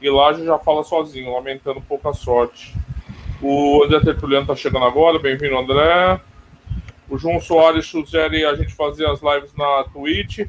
e 0.00 0.08
Laje 0.08 0.44
já 0.44 0.56
fala 0.56 0.84
sozinho, 0.84 1.34
lamentando 1.34 1.80
pouca 1.80 2.12
sorte. 2.12 2.72
O 3.42 3.82
André 3.84 3.98
Tertuliano 3.98 4.46
tá 4.46 4.54
chegando 4.54 4.84
agora, 4.84 5.18
bem-vindo, 5.18 5.58
André. 5.58 6.20
O 7.08 7.16
João 7.16 7.40
Soares 7.40 7.86
sugere 7.86 8.44
a 8.44 8.54
gente 8.54 8.74
fazer 8.74 9.06
as 9.06 9.20
lives 9.22 9.54
na 9.54 9.84
Twitch. 9.92 10.40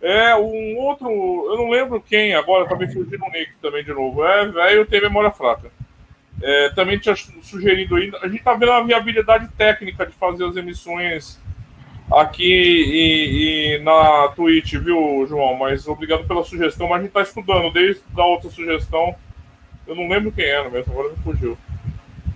É, 0.00 0.34
um 0.36 0.76
outro, 0.78 1.08
eu 1.08 1.56
não 1.56 1.70
lembro 1.70 2.00
quem 2.00 2.34
agora, 2.34 2.68
tá 2.68 2.76
me 2.76 2.86
fugindo 2.86 3.24
o 3.24 3.30
Nick 3.30 3.52
também 3.60 3.84
de 3.84 3.92
novo. 3.92 4.24
É, 4.24 4.46
velho, 4.46 4.86
tem 4.86 5.00
memória 5.00 5.30
fraca. 5.30 5.70
É, 6.42 6.70
também 6.70 6.98
tinha 6.98 7.14
sugerido 7.16 7.96
ainda. 7.96 8.18
A 8.22 8.28
gente 8.28 8.42
tá 8.42 8.54
vendo 8.54 8.72
a 8.72 8.82
viabilidade 8.82 9.48
técnica 9.56 10.06
de 10.06 10.12
fazer 10.12 10.44
as 10.44 10.56
emissões 10.56 11.40
aqui 12.12 12.44
e, 12.44 13.76
e, 13.76 13.78
na 13.80 14.28
Twitch, 14.28 14.74
viu, 14.74 15.26
João? 15.26 15.56
Mas 15.56 15.88
obrigado 15.88 16.26
pela 16.26 16.44
sugestão. 16.44 16.88
Mas 16.88 17.00
a 17.00 17.02
gente 17.02 17.12
tá 17.12 17.22
estudando 17.22 17.72
desde 17.72 18.02
a 18.16 18.24
outra 18.24 18.50
sugestão. 18.50 19.14
Eu 19.86 19.94
não 19.94 20.08
lembro 20.08 20.32
quem 20.32 20.44
era 20.44 20.68
mesmo, 20.68 20.92
agora 20.92 21.10
me 21.10 21.22
fugiu. 21.22 21.56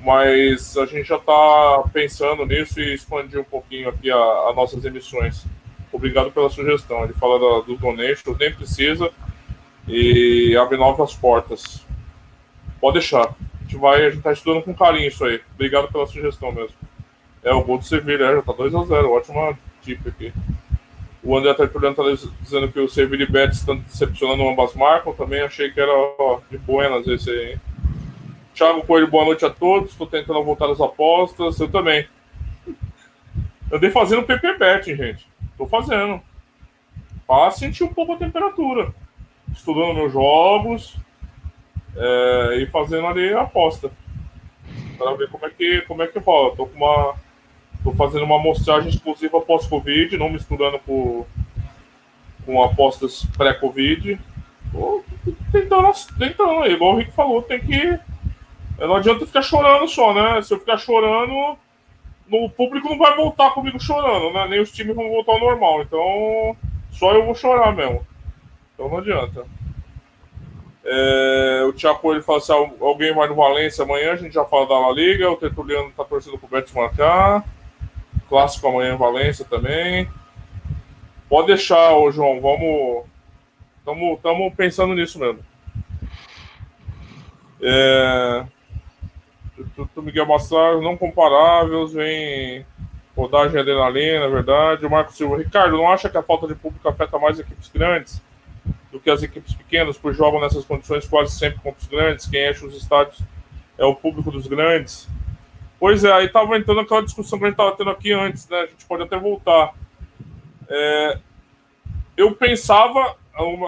Mas 0.01 0.77
a 0.79 0.87
gente 0.87 1.07
já 1.07 1.19
tá 1.19 1.85
pensando 1.93 2.47
nisso 2.47 2.81
e 2.81 2.95
expandir 2.95 3.39
um 3.39 3.45
pouquinho 3.45 3.89
aqui 3.89 4.11
as 4.11 4.57
nossas 4.57 4.85
emissões. 4.85 5.45
Obrigado 5.93 6.31
pela 6.31 6.49
sugestão. 6.49 7.05
Ele 7.05 7.13
fala 7.13 7.39
da, 7.39 7.67
do 7.67 7.77
donation, 7.77 8.35
nem 8.39 8.53
precisa. 8.53 9.11
E 9.87 10.57
abre 10.57 10.79
novas 10.79 11.15
portas. 11.15 11.85
Pode 12.81 12.95
deixar. 12.95 13.35
gente 13.63 13.77
vai, 13.77 14.07
a 14.07 14.11
gente 14.11 14.23
tá 14.23 14.33
estudando 14.33 14.63
com 14.63 14.75
carinho 14.75 15.09
isso 15.09 15.25
aí. 15.25 15.41
Obrigado 15.55 15.91
pela 15.93 16.07
sugestão 16.07 16.51
mesmo. 16.51 16.77
É, 17.43 17.53
o 17.53 17.63
gol 17.63 17.79
do 17.79 17.85
Sevilha, 17.85 18.25
é, 18.25 18.37
já 18.37 18.43
tá 18.43 18.53
2x0, 18.53 19.11
ótima 19.11 19.59
tip 19.83 20.07
aqui. 20.07 20.33
O 21.23 21.37
André 21.37 21.53
Tertuliano 21.53 21.95
tá 21.95 22.03
dizendo 22.41 22.71
que 22.73 22.81
o 22.81 22.89
Sevilha 22.89 23.25
e 23.25 23.31
Betis 23.31 23.59
estão 23.59 23.77
decepcionando 23.77 24.49
ambas 24.49 24.75
marcas. 24.75 25.17
Também 25.17 25.43
achei 25.43 25.71
que 25.71 25.81
era 25.81 25.93
ó, 25.93 26.41
de 26.51 26.57
buenas 26.57 27.07
esse 27.07 27.31
aí, 27.31 27.53
hein? 27.53 27.61
Thiago 28.55 28.85
Coelho, 28.85 29.09
boa 29.09 29.25
noite 29.25 29.45
a 29.45 29.51
todos. 29.51 29.91
Estou 29.91 30.07
tentando 30.07 30.43
voltar 30.45 30.71
às 30.71 30.81
apostas. 30.81 31.59
Eu 31.59 31.71
também. 31.71 32.07
Andei 33.73 33.91
fazendo 33.91 34.25
PP 34.25 34.59
Bet, 34.59 34.95
gente. 34.95 35.27
Tô 35.57 35.67
fazendo. 35.67 36.21
Para 37.27 37.51
sentir 37.53 37.85
um 37.85 37.95
pouco 37.95 38.13
a 38.13 38.17
temperatura. 38.17 38.93
Estudando 39.53 39.95
meus 39.95 40.13
jogos. 40.13 40.97
É, 41.97 42.57
e 42.59 42.67
fazendo 42.67 43.07
ali 43.07 43.33
a 43.33 43.43
aposta. 43.43 43.91
Para 44.99 45.15
ver 45.15 45.29
como 45.31 45.47
é 45.47 45.51
que, 45.51 45.81
como 45.83 46.03
é 46.03 46.07
que 46.07 46.19
rola. 46.19 46.55
Tô 46.57 46.67
com 46.67 46.77
uma. 46.77 47.15
Tô 47.83 47.93
fazendo 47.93 48.25
uma 48.25 48.37
amostragem 48.37 48.91
exclusiva 48.91 49.41
pós-Covid, 49.41 50.19
não 50.19 50.29
misturando 50.29 50.79
com, 50.81 51.25
com 52.45 52.63
apostas 52.63 53.25
pré-Covid. 53.39 54.21
Tentando, 55.51 55.91
tentando, 56.19 56.67
igual 56.67 56.95
o 56.95 56.99
Rick 56.99 57.11
falou, 57.13 57.43
tem 57.43 57.59
que. 57.59 57.99
Não 58.87 58.97
adianta 58.97 59.27
ficar 59.27 59.43
chorando 59.43 59.87
só, 59.87 60.15
né? 60.15 60.41
Se 60.43 60.55
eu 60.55 60.59
ficar 60.59 60.79
chorando, 60.79 61.57
o 62.31 62.49
público 62.49 62.89
não 62.89 62.99
vai 62.99 63.15
voltar 63.15 63.51
comigo 63.51 63.79
chorando, 63.79 64.33
né? 64.33 64.47
Nem 64.49 64.61
os 64.61 64.73
times 64.73 64.97
vão 64.97 65.09
voltar 65.09 65.33
ao 65.33 65.41
normal. 65.41 65.83
Então, 65.83 66.57
só 66.91 67.13
eu 67.13 67.25
vou 67.25 67.35
chorar 67.35 67.75
mesmo. 67.75 68.07
Então 68.75 68.89
não 68.89 68.99
adianta. 68.99 69.45
É, 70.83 71.63
o 71.69 71.73
Tiago 71.73 72.13
ele 72.13 72.23
fala 72.23 72.39
assim: 72.39 72.53
alguém 72.81 73.15
vai 73.15 73.29
no 73.29 73.35
Valência 73.35 73.85
amanhã, 73.85 74.13
a 74.13 74.17
gente 74.17 74.33
já 74.33 74.45
fala 74.45 74.67
da 74.67 74.79
La 74.79 74.93
Liga. 74.93 75.31
O 75.31 75.37
Tertuliano 75.37 75.93
tá 75.95 76.05
torcendo 76.05 76.39
pro 76.39 76.49
Betis 76.49 76.73
marcar. 76.73 77.45
Clássico 78.29 78.69
amanhã 78.69 78.95
em 78.95 78.99
Valência 78.99 79.45
também. 79.45 80.09
Pode 81.29 81.49
deixar, 81.49 81.95
ô 81.95 82.11
João, 82.11 82.41
vamos. 82.41 83.05
Estamos 84.17 84.55
pensando 84.55 84.95
nisso 84.95 85.19
mesmo. 85.19 85.41
É, 87.63 88.47
o 89.95 90.03
Miguel 90.03 90.27
Massaro, 90.27 90.83
não 90.83 90.97
comparáveis, 90.97 91.93
vem 91.93 92.65
rodagem 93.17 93.61
adrenalina, 93.61 94.25
é 94.25 94.29
verdade. 94.29 94.87
O 94.87 94.91
Marco 94.91 95.13
Silva, 95.13 95.39
Ricardo, 95.39 95.77
não 95.77 95.91
acha 95.91 96.09
que 96.09 96.17
a 96.17 96.23
falta 96.23 96.47
de 96.47 96.55
público 96.55 96.89
afeta 96.89 97.19
mais 97.19 97.39
equipes 97.39 97.69
grandes 97.69 98.23
do 98.91 98.99
que 98.99 99.11
as 99.11 99.23
equipes 99.23 99.55
pequenas, 99.55 99.97
pois 99.97 100.17
jogam 100.17 100.41
nessas 100.41 100.65
condições 100.65 101.07
quase 101.07 101.39
sempre 101.39 101.61
contra 101.61 101.81
os 101.81 101.89
grandes? 101.89 102.27
Quem 102.27 102.49
enche 102.51 102.65
os 102.65 102.77
estádios 102.77 103.23
é 103.79 103.85
o 103.85 103.95
público 103.95 104.31
dos 104.31 104.47
grandes. 104.47 105.09
Pois 105.79 106.05
é, 106.05 106.13
aí 106.13 106.27
estava 106.27 106.57
entrando 106.59 106.81
aquela 106.81 107.03
discussão 107.03 107.39
que 107.39 107.45
a 107.45 107.49
gente 107.49 107.55
estava 107.55 107.77
tendo 107.77 107.91
aqui 107.91 108.13
antes, 108.13 108.49
né? 108.49 108.59
A 108.59 108.67
gente 108.67 108.85
pode 108.85 109.03
até 109.03 109.19
voltar. 109.19 109.75
É, 110.69 111.19
eu 112.17 112.35
pensava, 112.35 113.17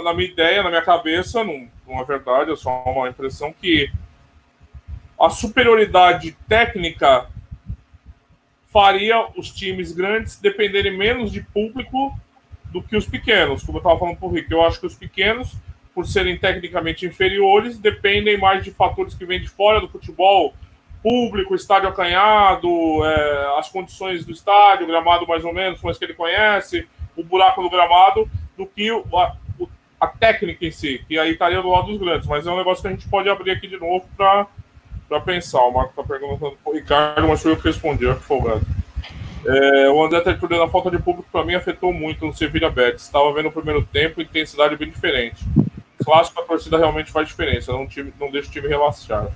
na 0.05 0.13
minha 0.13 0.29
ideia, 0.29 0.63
na 0.63 0.69
minha 0.69 0.83
cabeça, 0.83 1.43
não, 1.43 1.69
não 1.87 2.01
é 2.01 2.05
verdade, 2.05 2.53
é 2.53 2.57
só 2.57 2.71
uma 2.85 3.09
impressão, 3.09 3.53
que 3.53 3.91
a 5.23 5.31
superioridade 5.31 6.37
técnica 6.49 7.29
faria 8.73 9.25
os 9.37 9.53
times 9.53 9.93
grandes 9.93 10.37
dependerem 10.41 10.99
menos 10.99 11.31
de 11.31 11.41
público 11.41 12.13
do 12.73 12.83
que 12.83 12.97
os 12.97 13.07
pequenos. 13.07 13.63
Como 13.63 13.79
eu 13.79 13.83
estava 13.83 14.01
falando 14.01 14.17
para 14.17 14.27
o 14.27 14.33
Rick, 14.33 14.51
eu 14.51 14.65
acho 14.65 14.81
que 14.81 14.87
os 14.87 14.97
pequenos, 14.97 15.55
por 15.95 16.09
serem 16.09 16.37
tecnicamente 16.37 17.07
inferiores, 17.07 17.79
dependem 17.79 18.37
mais 18.37 18.65
de 18.65 18.73
fatores 18.73 19.15
que 19.15 19.25
vêm 19.25 19.41
de 19.41 19.49
fora 19.49 19.81
do 19.81 19.89
futebol, 19.89 20.55
público, 21.01 21.55
estádio 21.55 21.89
acanhado, 21.89 22.69
é, 23.05 23.59
as 23.61 23.69
condições 23.69 24.25
do 24.25 24.33
estádio, 24.33 24.89
gramado 24.89 25.25
mais 25.25 25.45
ou 25.45 25.55
menos, 25.55 25.81
como 25.81 25.95
que 25.95 26.05
ele 26.05 26.15
conhece, 26.15 26.89
o 27.17 27.23
buraco 27.23 27.63
do 27.63 27.71
gramado, 27.71 28.29
do 28.57 28.67
que 28.67 28.91
a, 28.91 29.37
a 30.01 30.07
técnica 30.09 30.67
em 30.67 30.73
si, 30.73 31.05
que 31.07 31.17
aí 31.17 31.31
estaria 31.31 31.63
do 31.63 31.69
lado 31.69 31.87
dos 31.87 31.99
grandes. 31.99 32.27
Mas 32.27 32.45
é 32.45 32.51
um 32.51 32.57
negócio 32.57 32.83
que 32.83 32.89
a 32.89 32.93
gente 32.93 33.09
pode 33.09 33.29
abrir 33.29 33.53
aqui 33.53 33.69
de 33.69 33.79
novo 33.79 34.05
para 34.17 34.49
para 35.13 35.21
pensar. 35.21 35.61
O 35.61 35.73
Marco 35.73 35.91
está 35.91 36.03
perguntando 36.03 36.57
para 36.63 36.73
o 36.73 36.75
Ricardo, 36.75 37.29
mas 37.29 37.43
foi 37.43 37.53
eu 37.53 37.57
que 37.57 37.65
respondi, 37.65 38.05
eu 38.05 38.17
que 38.17 38.23
folgado. 38.23 38.63
É, 39.45 39.91
o 39.91 40.03
André 40.03 40.21
Tertuliano, 40.21 40.65
a 40.65 40.71
falta 40.71 40.91
de 40.91 40.99
público 40.99 41.29
para 41.31 41.45
mim 41.45 41.55
afetou 41.55 41.93
muito 41.93 42.25
no 42.25 42.33
Sevilla 42.33 42.71
Betis. 42.71 43.03
Estava 43.03 43.33
vendo 43.33 43.49
o 43.49 43.53
primeiro 43.53 43.83
tempo, 43.85 44.23
intensidade 44.23 44.77
bem 44.77 44.89
diferente. 44.89 45.45
Clássico, 46.03 46.41
a 46.41 46.45
torcida 46.45 46.79
realmente 46.79 47.13
faz 47.13 47.29
diferença, 47.29 47.73
não, 47.73 47.87
time, 47.87 48.13
não 48.19 48.31
deixa 48.31 48.49
o 48.49 48.53
time 48.53 48.69
relaxar. 48.69 49.29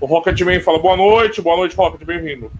O 0.00 0.06
Rocketman 0.06 0.60
fala: 0.60 0.78
boa 0.78 0.96
noite, 0.96 1.42
boa 1.42 1.56
noite, 1.56 1.76
Rocket, 1.76 2.04
bem-vindo. 2.04 2.50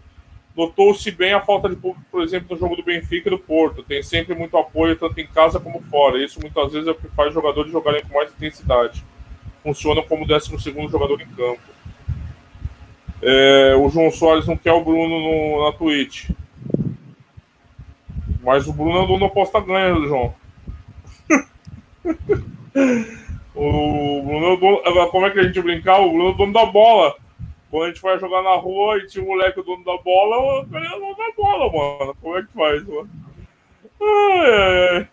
Notou-se 0.55 1.11
bem 1.11 1.32
a 1.32 1.40
falta 1.40 1.68
de 1.68 1.76
público, 1.76 2.05
por 2.11 2.22
exemplo, 2.22 2.48
no 2.50 2.59
jogo 2.59 2.76
do 2.76 2.82
Benfica 2.82 3.28
e 3.28 3.30
do 3.30 3.38
Porto. 3.38 3.82
Tem 3.82 4.03
sempre 4.03 4.34
muito 4.34 4.57
apoio, 4.59 4.94
tanto 4.96 5.18
em 5.18 5.26
casa 5.26 5.59
como 5.59 5.80
fora. 5.90 6.22
Isso 6.22 6.38
muitas 6.40 6.72
vezes 6.72 6.86
é 6.86 6.90
o 6.90 6.94
que 6.94 7.09
faz 7.09 7.32
jogadores 7.32 7.72
jogarem 7.72 8.03
com 8.03 8.14
mais 8.14 8.30
intensidade. 8.30 9.03
Funciona 9.62 10.03
como 10.03 10.24
o 10.24 10.26
12 10.26 10.50
jogador 10.90 11.20
em 11.22 11.26
campo. 11.28 11.72
É, 13.23 13.77
o 13.77 13.89
João 13.89 14.11
Soares 14.11 14.49
não 14.49 14.57
quer 14.57 14.73
o 14.73 14.83
Bruno 14.83 15.20
no, 15.20 15.64
na 15.64 15.73
Twitch. 15.73 16.31
Mas 18.43 18.66
o 18.66 18.73
Bruno 18.73 19.07
dono 19.07 19.20
da 19.20 19.27
aposta 19.27 19.61
ganha, 19.61 19.95
João. 19.95 20.35
o 23.55 24.23
Bruno 24.23 24.47
é 24.47 24.53
o 24.53 24.57
dono. 24.57 24.83
Como 25.11 25.27
é 25.27 25.31
que 25.31 25.39
a 25.39 25.45
gente 25.45 25.62
brincar? 25.62 26.01
O 26.01 26.11
Bruno 26.11 26.31
é 26.31 26.33
o 26.33 26.35
dono 26.35 26.53
da 26.53 26.66
bola. 26.66 27.14
Quando 27.70 27.85
a 27.85 27.89
gente 27.89 28.03
vai 28.03 28.18
jogar 28.18 28.43
na 28.43 28.57
rua 28.57 28.99
e 28.99 29.07
tinha 29.07 29.25
um 29.25 29.29
moleque 29.29 29.61
o 29.61 29.62
dono 29.62 29.85
da 29.85 29.97
bola, 29.99 30.66
ele 30.73 30.87
é 30.87 30.97
o 30.97 31.01
dono 31.01 31.16
da 31.16 31.31
bola, 31.37 31.73
mano. 31.73 32.16
Como 32.20 32.37
é 32.37 32.43
que 32.43 32.53
faz, 32.53 32.85
mano? 32.85 33.09
Ai, 34.01 34.97
ai. 34.97 35.09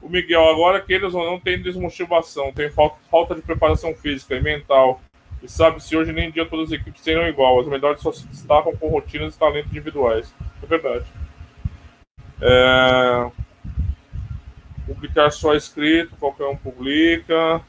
O 0.00 0.08
Miguel, 0.08 0.48
agora 0.48 0.80
que 0.80 0.92
eles 0.92 1.12
não 1.12 1.38
têm 1.38 1.60
desmotivação, 1.60 2.52
tem 2.52 2.70
falta 2.70 3.34
de 3.34 3.42
preparação 3.42 3.94
física 3.94 4.34
e 4.34 4.40
mental. 4.40 5.00
E 5.42 5.48
sabe-se 5.48 5.96
hoje 5.96 6.12
nem 6.12 6.30
dia 6.30 6.46
todas 6.46 6.66
as 6.66 6.72
equipes 6.72 7.02
serão 7.02 7.28
igual. 7.28 7.60
As 7.60 7.66
melhores 7.66 8.00
só 8.00 8.12
se 8.12 8.26
destacam 8.26 8.74
com 8.76 8.88
rotinas 8.88 9.34
e 9.34 9.38
talentos 9.38 9.70
individuais. 9.70 10.34
É 10.62 10.66
verdade. 10.66 11.04
É... 12.40 13.30
Publicar 14.86 15.30
só 15.30 15.54
escrito, 15.54 16.16
qualquer 16.16 16.46
um 16.46 16.56
publica. 16.56 17.60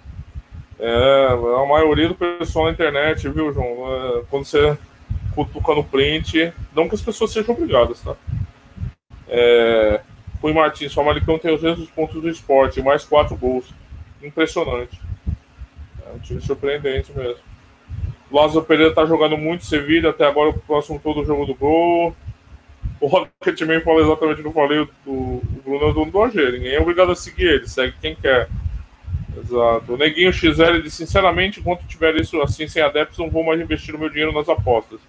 É, 0.79 1.27
a 1.27 1.65
maioria 1.65 2.07
do 2.07 2.15
pessoal 2.15 2.65
na 2.65 2.71
internet, 2.71 3.27
viu, 3.27 3.53
João? 3.53 3.65
É, 3.91 4.23
quando 4.29 4.45
você 4.45 4.77
cutuca 5.35 5.75
no 5.75 5.83
print, 5.83 6.53
não 6.73 6.87
que 6.87 6.95
as 6.95 7.01
pessoas 7.01 7.31
sejam 7.31 7.53
obrigadas, 7.53 8.01
tá? 8.01 8.15
É, 9.27 10.01
Rui 10.41 10.53
Martins, 10.53 10.95
o 10.95 11.03
Malicão 11.03 11.37
tem 11.37 11.53
os 11.53 11.61
mesmos 11.61 11.89
pontos 11.89 12.21
do 12.21 12.29
esporte, 12.29 12.81
mais 12.81 13.03
quatro 13.03 13.35
gols. 13.35 13.73
Impressionante. 14.23 14.99
É 16.07 16.15
um 16.15 16.19
time 16.19 16.41
surpreendente 16.41 17.11
mesmo. 17.11 17.48
Lázaro 18.31 18.65
Pereira 18.65 18.93
tá 18.93 19.05
jogando 19.05 19.37
muito 19.37 19.65
Sevilha, 19.65 20.11
até 20.11 20.25
agora 20.25 20.49
o 20.49 20.59
próximo 20.59 20.99
todo 21.03 21.25
jogo 21.25 21.45
do 21.45 21.55
gol. 21.55 22.15
O 22.99 23.07
Rocketman 23.07 23.81
fala 23.81 24.01
exatamente 24.01 24.39
o 24.39 24.43
que 24.43 24.47
eu 24.47 24.53
falei, 24.53 24.79
o, 24.79 24.89
o 25.05 25.61
Bruno 25.63 25.89
é 25.89 25.93
dono 25.93 26.11
do 26.11 26.21
AG, 26.21 26.51
ninguém 26.51 26.75
é 26.75 26.79
obrigado 26.79 27.11
a 27.11 27.15
seguir 27.15 27.45
ele, 27.45 27.67
segue 27.67 27.93
quem 28.01 28.15
quer. 28.15 28.49
Exato. 29.37 29.93
O 29.93 29.97
Neguinho 29.97 30.33
XL 30.33 30.81
diz, 30.83 30.93
sinceramente, 30.93 31.59
enquanto 31.59 31.87
tiver 31.87 32.15
isso 32.15 32.41
assim 32.41 32.67
sem 32.67 32.81
adeptos, 32.81 33.17
não 33.17 33.29
vou 33.29 33.43
mais 33.43 33.59
investir 33.59 33.95
o 33.95 33.99
meu 33.99 34.09
dinheiro 34.09 34.33
nas 34.33 34.49
apostas. 34.49 34.99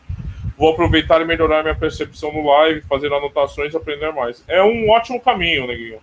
Vou 0.56 0.72
aproveitar 0.72 1.20
e 1.20 1.24
melhorar 1.24 1.62
minha 1.62 1.74
percepção 1.74 2.32
no 2.32 2.46
live, 2.46 2.82
fazer 2.82 3.12
anotações 3.12 3.72
e 3.72 3.76
aprender 3.76 4.12
mais. 4.12 4.44
É 4.46 4.62
um 4.62 4.90
ótimo 4.90 5.20
caminho, 5.20 5.66
Neguinho. 5.66 5.98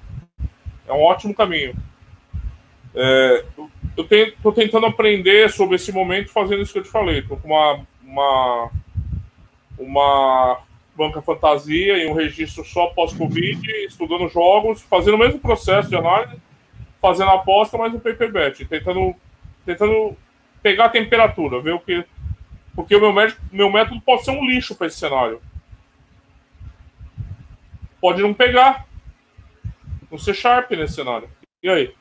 É 0.87 0.93
um 0.93 1.01
ótimo 1.01 1.33
caminho. 1.33 1.75
É, 2.95 3.45
eu 3.97 4.05
estou 4.05 4.53
tentando 4.53 4.85
aprender 4.85 5.49
sobre 5.49 5.75
esse 5.75 5.91
momento 5.91 6.29
fazendo 6.29 6.61
isso 6.61 6.71
que 6.71 6.79
eu 6.79 6.83
te 6.83 6.89
falei. 6.89 7.19
Estou 7.19 7.37
com 7.37 7.47
uma, 7.47 7.81
uma, 8.05 8.71
uma 9.79 10.61
banca 10.95 11.19
fantasia 11.21 11.97
e 11.97 12.07
um 12.07 12.13
registro 12.13 12.63
só 12.63 12.87
pós-Covid, 12.87 13.59
estudando 13.87 14.29
jogos, 14.29 14.83
fazendo 14.83 15.15
o 15.15 15.17
mesmo 15.17 15.39
processo 15.39 15.89
de 15.89 15.95
análise, 15.95 16.39
fazendo 17.01 17.31
aposta, 17.31 17.75
mas 17.75 17.91
no 17.91 17.99
paper 17.99 18.31
bet, 18.31 18.65
tentando, 18.65 19.15
tentando 19.65 20.15
pegar 20.61 20.85
a 20.85 20.89
temperatura, 20.89 21.59
ver 21.59 21.73
o 21.73 21.79
que. 21.79 22.05
Porque 22.75 22.95
o 22.95 23.01
meu, 23.01 23.11
médico, 23.11 23.41
meu 23.51 23.71
método 23.71 23.99
pode 24.01 24.23
ser 24.23 24.31
um 24.31 24.45
lixo 24.45 24.75
para 24.75 24.85
esse 24.85 24.99
cenário. 24.99 25.41
Pode 27.99 28.21
não 28.21 28.31
pegar. 28.31 28.85
Não 30.11 30.19
ser 30.19 30.35
sharp 30.35 30.69
nesse 30.71 30.93
cenário. 30.93 31.27
E 31.63 31.69
aí? 31.69 31.96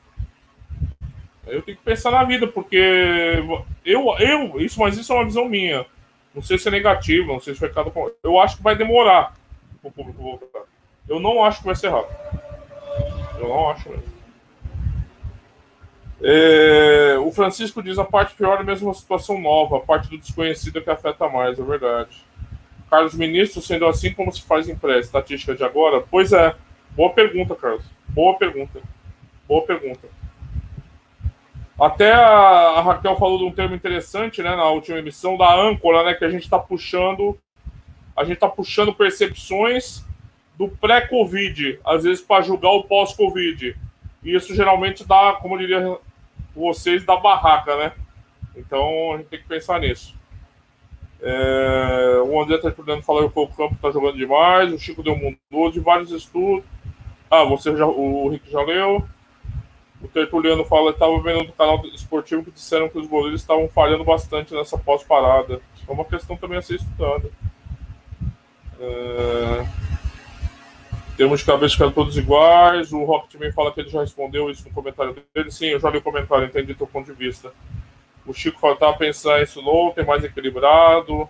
Eu 1.47 1.63
tenho 1.63 1.77
que 1.77 1.85
pensar 1.85 2.11
na 2.11 2.25
vida, 2.25 2.47
porque 2.47 2.77
eu, 3.85 4.17
eu, 4.19 4.61
isso, 4.61 4.81
mas 4.81 4.97
isso 4.97 5.13
é 5.13 5.17
uma 5.17 5.25
visão 5.25 5.49
minha. 5.49 5.87
Não 6.35 6.43
sei 6.43 6.59
se 6.59 6.69
é 6.69 6.71
negativo, 6.71 7.33
não 7.33 7.41
sei 7.41 7.55
se 7.55 7.61
foi 7.61 7.69
cada. 7.71 7.91
Eu 8.23 8.39
acho 8.41 8.57
que 8.57 8.63
vai 8.63 8.77
demorar 8.77 9.35
o 9.83 9.91
público 9.91 10.23
voltar. 10.23 10.63
Eu 11.09 11.21
não 11.21 11.45
acho 11.45 11.61
que 11.61 11.67
vai 11.67 11.77
ser 11.77 11.89
rápido. 11.89 12.17
Eu 13.39 13.49
não 13.49 13.71
acho 13.71 13.89
mesmo. 13.89 14.17
É, 16.23 17.17
o 17.21 17.31
Francisco 17.31 17.83
diz 17.83 17.99
a 17.99 18.05
parte 18.05 18.35
pior 18.35 18.61
é 18.61 18.65
mesmo 18.65 18.89
uma 18.89 18.95
situação 18.95 19.39
nova, 19.39 19.77
a 19.77 19.81
parte 19.81 20.09
do 20.09 20.19
desconhecido 20.19 20.79
é 20.79 20.81
que 20.81 20.91
afeta 20.91 21.29
mais, 21.29 21.59
é 21.59 21.63
verdade. 21.63 22.25
Carlos 22.91 23.15
Ministro, 23.15 23.61
sendo 23.61 23.87
assim, 23.87 24.13
como 24.13 24.33
se 24.33 24.43
faz 24.43 24.69
em 24.69 24.77
pré? 24.77 24.99
Estatística 24.99 25.55
de 25.55 25.65
agora? 25.65 26.03
Pois 26.11 26.33
é. 26.33 26.55
Boa 26.91 27.13
pergunta, 27.13 27.55
Carlos. 27.55 27.85
Boa 28.09 28.39
pergunta. 28.39 28.81
Boa 29.47 29.63
pergunta. 29.63 30.09
Até 31.79 32.13
a, 32.13 32.81
Raquel 32.81 33.17
falou 33.17 33.39
de 33.39 33.45
um 33.45 33.53
termo 33.53 33.75
interessante, 33.75 34.43
né, 34.43 34.57
na 34.57 34.69
última 34.71 34.99
emissão, 34.99 35.37
da 35.37 35.55
âncora, 35.55 36.03
né, 36.05 36.15
que 36.15 36.25
a 36.25 36.31
gente 36.31 36.45
está 36.45 36.59
puxando, 36.59 37.39
a 38.17 38.25
gente 38.25 38.35
está 38.35 38.49
puxando 38.49 38.95
percepções 38.95 40.03
do 40.57 40.69
pré-Covid, 40.69 41.79
às 41.85 42.05
vezes 42.05 42.25
para 42.25 42.43
julgar 42.43 42.71
o 42.71 42.85
pós-Covid. 42.85 43.77
E 44.25 44.35
isso 44.35 44.55
geralmente 44.55 45.07
dá, 45.07 45.35
como 45.35 45.59
diria 45.59 45.99
vocês, 46.55 47.05
da 47.05 47.17
barraca, 47.17 47.77
né? 47.77 47.93
Então 48.57 49.13
a 49.13 49.17
gente 49.19 49.27
tem 49.27 49.39
que 49.39 49.47
pensar 49.47 49.79
nisso. 49.79 50.15
É, 51.21 52.23
o 52.25 52.41
André 52.41 52.57
está 52.57 52.71
estudando 52.71 53.03
falar 53.03 53.29
que 53.29 53.39
o 53.39 53.47
campo 53.49 53.75
está 53.75 53.91
jogando 53.91 54.17
demais, 54.17 54.73
o 54.73 54.79
Chico 54.79 55.03
deu 55.03 55.13
um 55.13 55.37
mundo 55.51 55.73
de 55.73 55.81
vários 55.81 56.11
estudos. 56.11 56.65
Ah, 57.31 57.45
você 57.45 57.77
já, 57.77 57.87
o 57.87 58.29
Rick 58.29 58.51
já 58.51 58.63
leu. 58.63 59.07
O 60.03 60.09
Tertuliano 60.09 60.65
fala 60.65 60.93
que 60.93 60.97
estava 60.97 61.21
vendo 61.21 61.45
no 61.45 61.53
canal 61.53 61.85
esportivo 61.87 62.45
que 62.45 62.51
disseram 62.51 62.89
que 62.89 62.99
os 62.99 63.07
goleiros 63.07 63.41
estavam 63.41 63.69
falhando 63.69 64.05
bastante 64.05 64.55
nessa 64.55 64.77
pós-parada. 64.77 65.61
É 65.89 65.93
uma 65.93 66.05
questão 66.05 66.37
também 66.37 66.59
a 66.59 66.63
ser 66.63 66.77
estudada. 66.77 67.31
É... 68.79 69.67
Temos 71.17 71.41
de 71.41 71.47
cabeça 71.47 71.83
eram 71.83 71.93
todos 71.93 72.17
iguais. 72.19 72.93
O 72.93 73.05
Rock 73.05 73.31
também 73.31 73.51
fala 73.53 73.73
que 73.73 73.81
ele 73.81 73.89
já 73.89 74.01
respondeu 74.01 74.51
isso 74.51 74.69
no 74.69 74.75
comentário 74.75 75.17
dele. 75.35 75.51
Sim, 75.51 75.69
eu 75.69 75.81
já 75.81 75.89
li 75.89 75.99
o 75.99 76.03
comentário, 76.03 76.47
entendi 76.47 76.75
teu 76.75 76.87
ponto 76.87 77.07
de 77.07 77.19
vista. 77.19 77.53
O 78.27 78.35
Chico 78.35 78.61
fala, 78.61 78.77
tá 78.77 78.93
pensar 78.93 79.43
isso 79.43 79.63
novo, 79.63 79.95
tem 79.95 80.05
mais 80.05 80.23
equilibrado. 80.23 81.29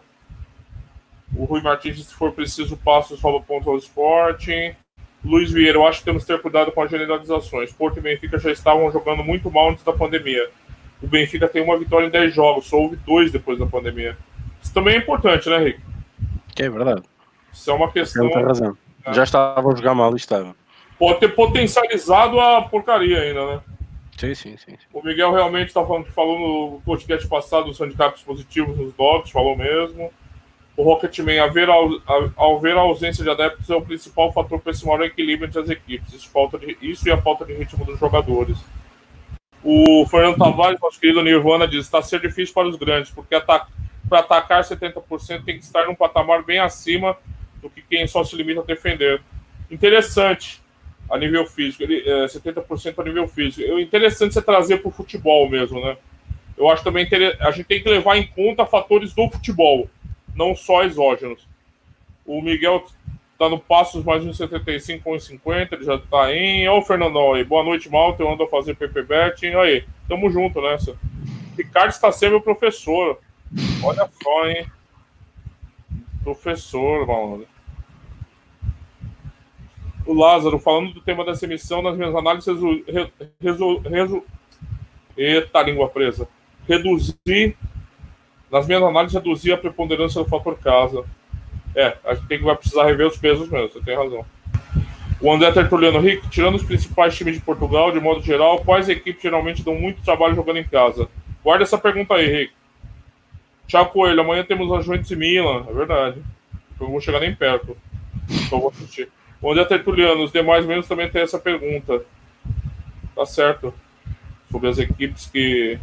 O 1.37 1.45
Rui 1.45 1.63
Martins, 1.63 2.05
se 2.05 2.15
for 2.15 2.33
preciso, 2.33 2.77
passa 2.77 3.15
os 3.15 3.21
rouba 3.21 3.45
pontos 3.45 3.69
ao 3.69 3.77
esporte. 3.77 4.75
Luiz 5.25 5.51
Vieira, 5.51 5.79
eu 5.79 5.87
acho 5.87 6.01
que 6.01 6.05
temos 6.05 6.25
que 6.25 6.33
ter 6.33 6.41
cuidado 6.41 6.71
com 6.73 6.83
as 6.83 6.91
generalizações. 6.91 7.73
Porto 7.73 7.99
e 7.99 8.01
Benfica 8.03 8.39
já 8.39 8.51
estavam 8.51 8.91
jogando 8.91 9.25
muito 9.25 9.51
mal 9.51 9.71
antes 9.71 9.85
da 9.85 9.93
pandemia. 9.93 10.49
O 11.03 11.07
Benfica 11.07 11.49
tem 11.49 11.63
uma 11.63 11.79
vitória 11.79 12.07
em 12.07 12.11
10 12.11 12.35
jogos, 12.35 12.67
só 12.67 12.77
houve 12.77 12.97
dois 12.97 13.31
depois 13.33 13.59
da 13.59 13.67
pandemia. 13.67 14.17
Isso 14.63 14.73
também 14.73 14.95
é 14.95 14.99
importante, 14.99 15.49
né, 15.49 15.59
Rick? 15.59 15.81
É 16.59 16.71
verdade. 16.71 17.03
Isso 17.53 17.71
é 17.71 17.75
uma 17.75 17.91
questão. 17.91 18.29
Tem 18.29 18.43
razão. 18.43 18.77
É. 19.05 19.13
Já 19.13 19.25
estava 19.25 19.73
a 19.73 19.75
jogar 19.75 19.95
mal 19.95 20.15
estava. 20.17 20.55
Pode 20.99 21.21
ter 21.21 21.29
potencializado 21.29 22.41
a 22.41 22.63
porcaria 22.63 23.21
ainda, 23.21 23.47
né? 23.47 23.61
Sim, 24.17 24.35
sim, 24.35 24.57
sim. 24.57 24.77
O 24.93 25.03
Miguel 25.03 25.33
realmente 25.33 25.69
está 25.69 25.85
falando 25.85 26.05
que 26.05 26.13
falou 26.13 26.39
no 26.39 26.81
podcast 26.81 27.29
passado 27.29 27.67
dos 27.67 27.79
handicaps 27.79 28.23
positivos 28.23 28.77
nos 28.77 28.95
dogs, 28.95 29.31
falou 29.31 29.57
mesmo. 29.57 30.11
O 30.77 30.83
Rocketman, 30.83 31.39
ao 31.39 31.51
ver, 31.51 31.71
ao, 31.71 32.61
ver 32.61 32.77
a 32.77 32.81
ausência 32.81 33.25
de 33.25 33.31
adeptos, 33.31 33.71
é 33.71 33.75
o 33.75 33.81
principal 33.81 34.31
fator 34.33 34.61
para 34.61 34.73
esse 34.73 34.85
maior 34.85 35.03
equilíbrio 35.03 35.49
entre 35.49 35.61
as 35.61 35.71
equipes. 35.71 36.13
Isso, 36.13 36.29
falta 36.29 36.59
de, 36.59 36.77
isso 36.83 37.09
e 37.09 37.11
a 37.11 37.21
falta 37.21 37.47
de 37.47 37.55
ritmo 37.55 37.85
dos 37.85 37.99
jogadores. 37.99 38.59
O 39.65 40.07
Fernando 40.07 40.37
Tavares, 40.37 40.79
nosso 40.79 41.01
querido 41.01 41.23
Nirvana, 41.23 41.67
diz: 41.67 41.87
está 41.87 42.03
sendo 42.03 42.29
difícil 42.29 42.55
para 42.55 42.69
os 42.69 42.77
grandes, 42.77 43.11
porque 43.11 43.41
para 43.41 43.67
atacar 44.13 44.63
70% 44.63 45.45
tem 45.45 45.59
que 45.59 45.65
estar 45.65 45.87
num 45.87 45.95
patamar 45.95 46.45
bem 46.45 46.59
acima 46.59 47.17
do 47.63 47.71
que 47.71 47.81
quem 47.83 48.07
só 48.07 48.23
se 48.23 48.37
limita 48.37 48.61
a 48.61 48.65
defender. 48.65 49.23
Interessante 49.71 50.61
a 51.11 51.17
nível 51.17 51.47
físico, 51.47 51.85
ele, 51.85 52.03
é, 52.07 52.27
70% 52.27 52.99
a 52.99 53.05
nível 53.05 53.27
físico. 53.27 53.63
É 53.63 53.81
interessante 53.81 54.35
você 54.35 54.43
trazer 54.43 54.79
para 54.79 54.89
o 54.89 54.93
futebol 54.93 55.49
mesmo, 55.49 55.81
né? 55.81 55.97
Eu 56.57 56.69
acho 56.69 56.85
também 56.85 57.09
a 57.41 57.51
gente 57.51 57.67
tem 57.67 57.83
que 57.83 57.89
levar 57.89 58.17
em 58.17 58.27
conta 58.27 58.65
fatores 58.65 59.13
do 59.13 59.29
futebol 59.31 59.89
não 60.37 60.55
só 60.55 60.85
exógenos. 60.85 61.49
O 62.25 62.43
Miguel 62.43 62.87
tá 63.39 63.49
no 63.49 63.59
Passos 63.59 64.05
mais 64.05 64.25
um 64.25 64.33
75 64.33 65.03
com 65.03 65.19
50, 65.19 65.75
ele 65.75 65.85
já 65.85 65.99
tá 65.99 66.33
em. 66.33 66.69
Ô, 66.69 66.83
Fernandão 66.83 67.35
aí, 67.35 67.43
boa 67.43 67.65
noite, 67.65 67.89
Malta. 67.89 68.23
Eu 68.23 68.31
ando 68.31 68.45
a 68.45 68.49
fazer 68.49 68.77
PPBet. 68.77 69.47
Aí, 69.57 69.85
tamo 70.09 70.31
junto 70.31 70.61
nessa. 70.61 70.97
Ricardo 71.57 71.91
está 71.91 72.13
sendo 72.13 72.33
meu 72.33 72.41
professor. 72.43 73.19
Olha 73.83 74.09
só, 74.23 74.49
hein? 74.49 74.67
Professor, 76.23 77.07
mano. 77.07 77.47
O 80.05 80.13
Lázaro, 80.13 80.59
falando 80.59 80.93
do 80.93 81.01
tema 81.01 81.25
dessa 81.25 81.47
emissão, 81.47 81.83
nas 81.83 81.97
minhas 81.97 82.15
análises, 82.15 82.47
resol... 82.47 82.81
resol... 83.41 83.81
resol... 83.81 84.25
Eita, 85.17 85.63
língua 85.63 85.89
presa. 85.89 86.29
Reduzir 86.69 87.57
nas 88.51 88.67
minhas 88.67 88.83
análises, 88.83 89.15
reduzir 89.15 89.53
a 89.53 89.59
preponderância 89.59 90.23
do 90.23 90.29
fator 90.29 90.57
casa. 90.59 91.05
É, 91.75 91.97
a 92.05 92.15
gente 92.15 92.27
tem 92.27 92.39
que 92.39 92.45
vai 92.45 92.57
precisar 92.57 92.87
rever 92.87 93.07
os 93.07 93.19
pesos 93.19 93.49
mesmo, 93.49 93.69
você 93.69 93.81
tem 93.81 93.97
razão. 93.97 94.25
O 95.21 95.33
André 95.33 95.51
Tertuliano 95.51 95.99
Rick, 95.99 96.29
tirando 96.29 96.57
os 96.57 96.63
principais 96.63 97.17
times 97.17 97.35
de 97.35 97.41
Portugal, 97.41 97.91
de 97.91 98.01
modo 98.01 98.23
geral, 98.23 98.59
quais 98.61 98.89
equipes 98.89 99.23
geralmente 99.23 99.63
dão 99.63 99.75
muito 99.75 100.03
trabalho 100.03 100.35
jogando 100.35 100.59
em 100.59 100.65
casa? 100.65 101.09
Guarda 101.43 101.65
essa 101.65 101.79
pergunta 101.79 102.15
aí, 102.15 102.27
Rick. 102.27 102.53
Tchau, 103.67 103.87
Coelho. 103.87 104.21
Amanhã 104.21 104.45
temos 104.45 104.71
a 104.73 104.81
Juventus 104.81 105.11
e 105.11 105.17
Milan, 105.17 105.65
é 105.69 105.73
verdade. 105.73 106.23
Eu 106.79 106.85
não 106.85 106.93
vou 106.93 107.01
chegar 107.01 107.21
nem 107.21 107.35
perto. 107.35 107.77
Só 108.49 108.59
vou 108.59 108.69
assistir. 108.69 109.09
O 109.41 109.51
André 109.51 109.65
Tertuliano, 109.65 110.23
os 110.23 110.33
demais 110.33 110.67
menos 110.67 110.87
também 110.87 111.09
tem 111.09 111.23
essa 111.23 111.39
pergunta. 111.39 112.05
Tá 113.15 113.25
certo. 113.25 113.73
Sobre 114.51 114.69
as 114.69 114.79
equipes 114.79 115.27
que 115.27 115.79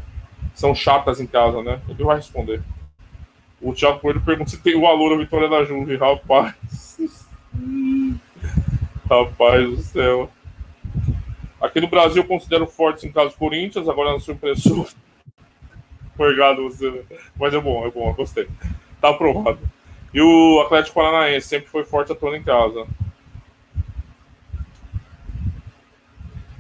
são 0.54 0.74
chatas 0.74 1.20
em 1.20 1.28
casa, 1.28 1.62
né? 1.62 1.82
Ele 1.88 2.04
vai 2.04 2.18
responder. 2.18 2.62
O 3.62 3.74
Thiago 3.74 4.00
Coelho 4.00 4.22
pergunta 4.22 4.50
se 4.50 4.62
tem 4.62 4.76
o 4.76 4.82
valor 4.82 5.14
a 5.14 5.18
vitória 5.18 5.50
da 5.50 5.64
Juve. 5.64 5.96
Rapaz. 5.96 6.98
Rapaz 9.10 9.70
do 9.70 9.78
céu. 9.78 10.30
Aqui 11.62 11.80
no 11.80 11.88
Brasil 11.88 12.24
eu 12.24 12.28
considero 12.28 12.68
fortes 12.68 13.06
em 13.06 13.12
caso 13.12 13.38
Corinthians, 13.38 13.88
agora 13.88 14.12
na 14.12 14.20
sua 14.20 14.34
impressora. 14.34 14.90
Obrigado, 16.20 16.64
você. 16.64 17.06
Mas 17.40 17.54
é 17.54 17.60
bom, 17.60 17.88
é 17.88 17.92
bom, 17.92 18.10
eu 18.10 18.14
gostei. 18.14 18.48
Tá 19.00 19.10
aprovado. 19.10 19.60
E 20.14 20.22
o 20.22 20.62
Atlético 20.62 20.96
Paranaense 20.96 21.48
sempre 21.48 21.70
foi 21.70 21.84
forte 21.86 22.12
atuando 22.12 22.36
em 22.36 22.44
casa. 22.44 22.86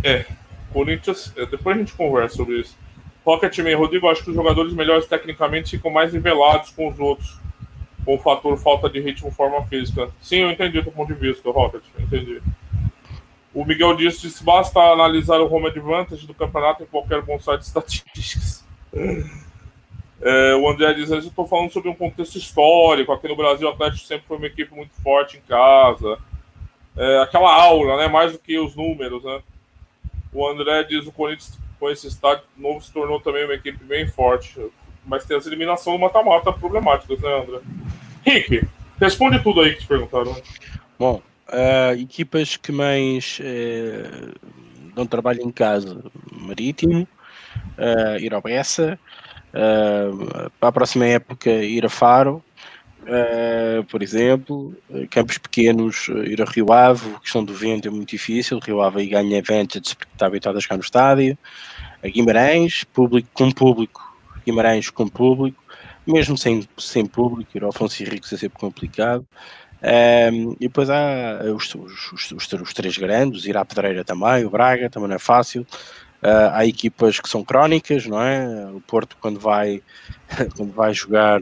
É, 0.03 0.25
Corinthians. 0.71 1.33
É, 1.37 1.45
depois 1.45 1.75
a 1.75 1.79
gente 1.79 1.93
conversa 1.93 2.35
sobre 2.35 2.61
isso. 2.61 2.77
Rocketman, 3.25 3.75
Rodrigo, 3.75 4.09
acho 4.09 4.23
que 4.23 4.29
os 4.29 4.35
jogadores 4.35 4.73
melhores 4.73 5.05
tecnicamente 5.05 5.77
ficam 5.77 5.91
mais 5.91 6.13
nivelados 6.13 6.71
com 6.71 6.89
os 6.89 6.99
outros, 6.99 7.39
com 8.03 8.15
o 8.15 8.19
fator 8.19 8.57
falta 8.57 8.89
de 8.89 8.99
ritmo 8.99 9.31
forma 9.31 9.65
física. 9.67 10.09
Sim, 10.21 10.37
eu 10.37 10.51
entendi 10.51 10.79
o 10.79 10.83
teu 10.83 10.91
ponto 10.91 11.13
de 11.13 11.19
vista, 11.19 11.49
Rocket, 11.49 11.83
entendi. 11.97 12.41
O 13.53 13.63
Miguel 13.63 13.95
disse 13.95 14.29
que 14.29 14.43
basta 14.43 14.79
analisar 14.79 15.39
o 15.39 15.53
home 15.53 15.67
advantage 15.67 16.25
do 16.25 16.33
campeonato 16.33 16.83
em 16.83 16.87
qualquer 16.87 17.21
bom 17.21 17.39
site 17.39 17.61
de 17.61 17.67
estatísticas. 17.67 18.65
É, 20.25 20.55
o 20.55 20.69
André 20.69 20.93
diz, 20.93 21.11
eu 21.11 21.19
estou 21.19 21.45
falando 21.45 21.69
sobre 21.69 21.89
um 21.89 21.93
contexto 21.93 22.37
histórico. 22.37 23.11
Aqui 23.11 23.27
no 23.27 23.35
Brasil, 23.35 23.67
o 23.67 23.71
Atlético 23.71 24.07
sempre 24.07 24.25
foi 24.25 24.37
uma 24.37 24.47
equipe 24.47 24.73
muito 24.73 24.93
forte 25.03 25.35
em 25.35 25.41
casa. 25.41 26.17
É, 26.95 27.19
aquela 27.21 27.53
aura, 27.53 27.97
né? 27.97 28.07
Mais 28.07 28.31
do 28.31 28.39
que 28.39 28.57
os 28.57 28.73
números, 28.73 29.21
né? 29.21 29.41
O 30.31 30.47
André 30.47 30.83
diz 30.83 31.05
o 31.05 31.11
Corinthians 31.11 31.59
com 31.83 31.89
esse 31.89 32.07
estádio 32.07 32.45
novo 32.55 32.79
se 32.81 32.93
tornou 32.93 33.19
também 33.19 33.43
uma 33.43 33.55
equipe 33.55 33.83
bem 33.83 34.07
forte. 34.07 34.57
Mas 35.05 35.25
tem 35.25 35.35
as 35.35 35.45
eliminações 35.45 35.99
no 35.99 36.05
mata-mata 36.05 36.53
problemáticas, 36.53 37.19
né, 37.19 37.41
André? 37.41 37.59
Rick, 38.25 38.65
responde 39.01 39.43
tudo 39.43 39.59
aí 39.59 39.73
que 39.73 39.81
te 39.81 39.87
perguntaram. 39.87 40.33
Bom, 40.97 41.21
uh, 41.49 41.99
equipas 41.99 42.55
que 42.55 42.71
mais 42.71 43.37
uh, 43.41 44.33
dão 44.95 45.05
trabalho 45.05 45.41
em 45.41 45.51
casa: 45.51 46.01
Marítimo, 46.31 47.05
uh, 47.77 48.17
uh, 49.53 50.49
para 50.57 50.69
a 50.69 50.71
próxima 50.71 51.05
época 51.05 51.49
ir 51.49 51.85
a 51.85 51.89
Faro, 51.89 52.41
Uh, 53.03 53.83
por 53.85 54.01
exemplo, 54.01 54.73
campos 55.09 55.37
pequenos, 55.37 56.07
ir 56.07 56.41
a 56.41 56.45
Rio 56.45 56.71
Ave, 56.71 57.15
a 57.15 57.19
questão 57.19 57.43
do 57.43 57.53
vento 57.53 57.87
é 57.87 57.91
muito 57.91 58.09
difícil, 58.09 58.59
Rio 58.59 58.81
Ave 58.81 59.01
aí 59.01 59.07
ganha 59.07 59.39
advantage 59.39 59.95
porque 59.95 60.13
está 60.13 60.27
habituado 60.27 60.57
a 60.57 60.61
chegar 60.61 60.77
no 60.77 60.83
estádio, 60.83 61.37
a 62.01 62.07
Guimarães, 62.07 62.85
público 62.85 63.27
com 63.33 63.51
público, 63.51 64.01
Guimarães 64.45 64.89
com 64.89 65.07
público, 65.07 65.61
mesmo 66.07 66.37
sem, 66.37 66.67
sem 66.77 67.05
público, 67.05 67.51
ir 67.55 67.63
ao 67.63 67.69
Afonso 67.69 68.01
Henriques 68.01 68.31
é 68.31 68.37
sempre 68.37 68.59
complicado. 68.59 69.25
Um, 69.83 70.53
e 70.53 70.67
depois 70.67 70.89
há 70.89 71.41
os, 71.53 71.75
os, 71.75 72.31
os, 72.31 72.53
os, 72.53 72.73
três 72.73 72.97
grandes, 72.97 73.45
ir 73.45 73.57
à 73.57 73.65
Pedreira 73.65 74.03
também, 74.03 74.45
o 74.45 74.49
Braga 74.49 74.89
também 74.89 75.09
não 75.09 75.15
é 75.17 75.19
fácil. 75.19 75.67
Uh, 76.21 76.51
há 76.53 76.65
equipas 76.65 77.19
que 77.19 77.27
são 77.27 77.43
crónicas, 77.43 78.05
não 78.05 78.21
é? 78.21 78.65
O 78.73 78.79
Porto 78.79 79.17
quando 79.19 79.41
vai, 79.41 79.81
quando 80.55 80.71
vai 80.71 80.93
jogar 80.93 81.41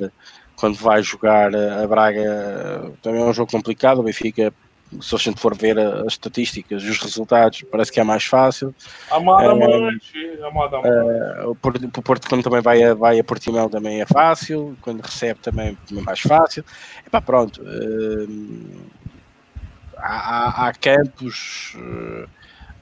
quando 0.62 0.76
vai 0.76 1.02
jogar 1.02 1.54
a 1.56 1.88
Braga 1.88 2.94
também 3.02 3.20
é 3.20 3.26
um 3.26 3.34
jogo 3.34 3.52
complicado, 3.52 4.00
o 4.00 4.04
Benfica 4.04 4.54
se 5.02 5.16
a 5.16 5.18
gente 5.18 5.40
for 5.40 5.56
ver 5.56 5.80
as 5.80 6.14
estatísticas 6.14 6.84
e 6.84 6.90
os 6.90 7.00
resultados, 7.00 7.64
parece 7.72 7.92
que 7.92 8.00
é 8.00 8.04
mais 8.04 8.26
fácil. 8.26 8.76
Amadamente, 9.10 10.12
uh, 10.38 10.46
amadamente. 10.46 10.90
Uh, 10.90 11.50
o 11.50 11.56
Porto, 11.56 12.28
quando 12.28 12.44
também 12.44 12.62
vai 12.62 12.84
a, 12.84 12.94
vai 12.94 13.18
a 13.18 13.24
Portimão, 13.24 13.70
também 13.70 14.02
é 14.02 14.06
fácil, 14.06 14.78
quando 14.82 15.02
recebe 15.02 15.40
também 15.40 15.78
é 15.90 16.02
mais 16.02 16.20
fácil. 16.20 16.66
E 17.08 17.10
pá, 17.10 17.22
pronto. 17.22 17.62
Uh, 17.64 18.82
há, 19.98 20.68
há, 20.68 20.74
campos, 20.74 21.74
uh, 21.78 22.28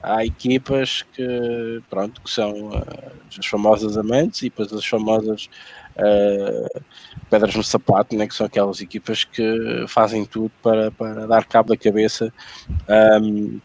há 0.02 0.26
equipas 0.26 1.02
que, 1.12 1.80
pronto, 1.88 2.20
que 2.20 2.30
são 2.30 2.70
as 3.38 3.46
famosas 3.46 3.96
amantes 3.96 4.42
e 4.42 4.44
depois 4.46 4.72
as 4.72 4.84
famosas 4.84 5.48
uh, 5.96 6.82
pedras 7.28 7.54
no 7.54 7.62
sapato, 7.62 8.16
né, 8.16 8.26
que 8.26 8.34
são 8.34 8.46
aquelas 8.46 8.80
equipas 8.80 9.24
que 9.24 9.84
fazem 9.88 10.24
tudo 10.24 10.50
para, 10.62 10.90
para 10.90 11.26
dar 11.26 11.44
cabo 11.44 11.70
da 11.70 11.76
cabeça 11.76 12.32
um, 13.22 13.60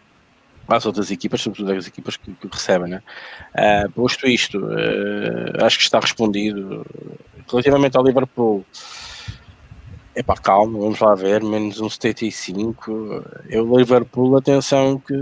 às 0.67 0.85
outras 0.85 1.11
equipas, 1.11 1.41
sobretudo 1.41 1.71
as 1.73 1.87
equipas 1.87 2.17
que, 2.17 2.31
que 2.33 2.47
recebem. 2.51 2.89
Né? 2.89 3.01
Uh, 3.53 3.91
posto 3.91 4.27
isto, 4.27 4.59
uh, 4.59 5.65
acho 5.65 5.77
que 5.77 5.83
está 5.83 5.99
respondido. 5.99 6.85
Relativamente 7.47 7.95
ao 7.95 8.03
Liverpool, 8.03 8.65
é 10.15 10.23
pá, 10.23 10.35
calma, 10.35 10.79
vamos 10.79 10.99
lá 10.99 11.13
ver, 11.13 11.43
menos 11.43 11.79
um 11.79 11.89
75. 11.89 13.23
Eu, 13.49 13.77
Liverpool, 13.77 14.37
atenção 14.37 14.97
que 14.97 15.13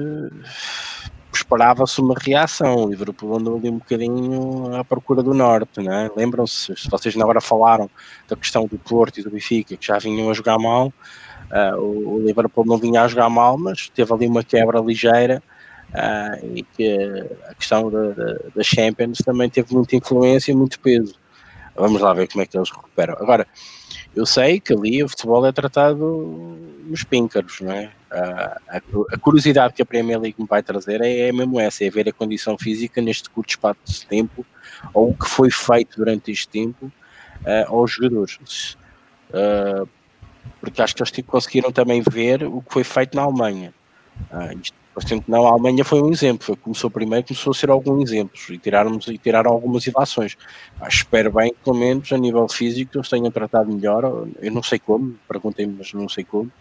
esperava-se 1.43 2.01
uma 2.01 2.15
reação. 2.19 2.85
O 2.85 2.89
Liverpool 2.89 3.35
andou 3.35 3.57
ali 3.57 3.69
um 3.69 3.77
bocadinho 3.77 4.75
à 4.75 4.83
procura 4.83 5.21
do 5.21 5.33
norte, 5.33 5.81
né? 5.81 6.09
Lembram-se, 6.15 6.75
se 6.75 6.89
vocês 6.89 7.15
na 7.15 7.25
hora 7.25 7.41
falaram 7.41 7.89
da 8.27 8.35
questão 8.35 8.65
do 8.65 8.77
Porto 8.77 9.19
e 9.19 9.23
do 9.23 9.29
Benfica, 9.29 9.75
que 9.75 9.85
já 9.85 9.97
vinham 9.99 10.29
a 10.29 10.33
jogar 10.33 10.57
mal, 10.57 10.87
uh, 11.51 11.79
o, 11.79 12.23
Liverpool 12.25 12.65
não 12.65 12.77
vinha 12.77 13.03
a 13.03 13.07
jogar 13.07 13.29
mal, 13.29 13.57
mas 13.57 13.89
teve 13.89 14.11
ali 14.13 14.27
uma 14.27 14.43
quebra 14.43 14.79
ligeira. 14.79 15.43
Uh, 15.93 16.55
e 16.55 16.63
que 16.63 17.29
a 17.47 17.53
questão 17.53 17.91
da, 17.91 18.63
Champions 18.63 19.19
também 19.19 19.47
teve 19.47 19.75
muita 19.75 19.95
influência 19.95 20.51
e 20.51 20.55
muito 20.55 20.79
peso. 20.79 21.13
Vamos 21.75 22.01
lá 22.01 22.13
ver 22.13 22.27
como 22.27 22.41
é 22.41 22.47
que 22.47 22.57
eles 22.57 22.71
recuperam. 22.71 23.15
Agora, 23.19 23.47
eu 24.15 24.25
sei 24.25 24.59
que 24.59 24.73
ali 24.73 25.03
o 25.03 25.09
futebol 25.09 25.45
é 25.45 25.51
tratado 25.51 26.57
nos 26.87 27.03
píncaros, 27.03 27.61
não 27.61 27.71
é? 27.71 27.91
A, 28.14 29.18
curiosidade 29.20 29.74
que 29.74 29.82
a 29.82 29.86
Premier 29.86 30.20
League 30.20 30.39
me 30.39 30.47
vai 30.47 30.61
trazer 30.61 31.01
é, 31.01 31.30
é 31.30 31.32
mesmo 31.32 31.59
essa, 31.59 31.84
é 31.84 31.89
ver 31.89 32.07
a 32.07 32.14
condição 32.14 32.57
física 32.57 33.01
neste 33.01 33.30
curto 33.30 33.49
espaço 33.49 33.80
de 33.86 34.05
tempo, 34.05 34.45
ou 34.93 35.09
o 35.09 35.18
que 35.18 35.28
foi 35.28 35.49
feito 35.49 35.97
durante 35.97 36.32
este 36.32 36.47
tempo 36.47 36.86
uh, 36.86 37.74
aos 37.74 37.91
jogadores. 37.91 38.78
Uh, 39.30 39.88
porque 40.59 40.82
acho 40.82 40.95
que 40.95 41.01
eles 41.01 41.26
conseguiram 41.26 41.72
também 41.72 42.03
ver 42.07 42.43
o 42.43 42.61
que 42.61 42.74
foi 42.74 42.84
feito 42.84 43.16
na 43.16 43.24
Alemanha. 43.24 43.74
Uh, 44.32 44.59
portanto, 44.93 45.25
não, 45.27 45.47
a 45.47 45.51
Alemanha 45.51 45.83
foi 45.83 46.01
um 46.01 46.11
exemplo, 46.11 46.45
foi, 46.45 46.55
começou 46.55 46.89
primeiro, 46.89 47.25
começou 47.25 47.51
a 47.51 47.53
ser 47.53 47.69
alguns 47.69 48.11
exemplos 48.11 48.49
e 48.49 48.57
tirarmos 48.57 49.07
e 49.07 49.17
tiraram 49.17 49.51
algumas 49.51 49.85
ilações. 49.87 50.37
espero 50.87 51.31
bem 51.31 51.51
que, 51.51 51.59
pelo 51.63 51.77
menos, 51.77 52.11
a 52.11 52.17
nível 52.17 52.47
físico, 52.47 52.97
eles 52.97 53.09
tenham 53.09 53.31
tratado 53.31 53.71
melhor. 53.71 54.03
Eu 54.41 54.51
não 54.51 54.63
sei 54.63 54.79
como, 54.79 55.15
perguntei-me, 55.27 55.75
mas 55.77 55.93
não 55.93 56.07
sei 56.07 56.23
como 56.23 56.51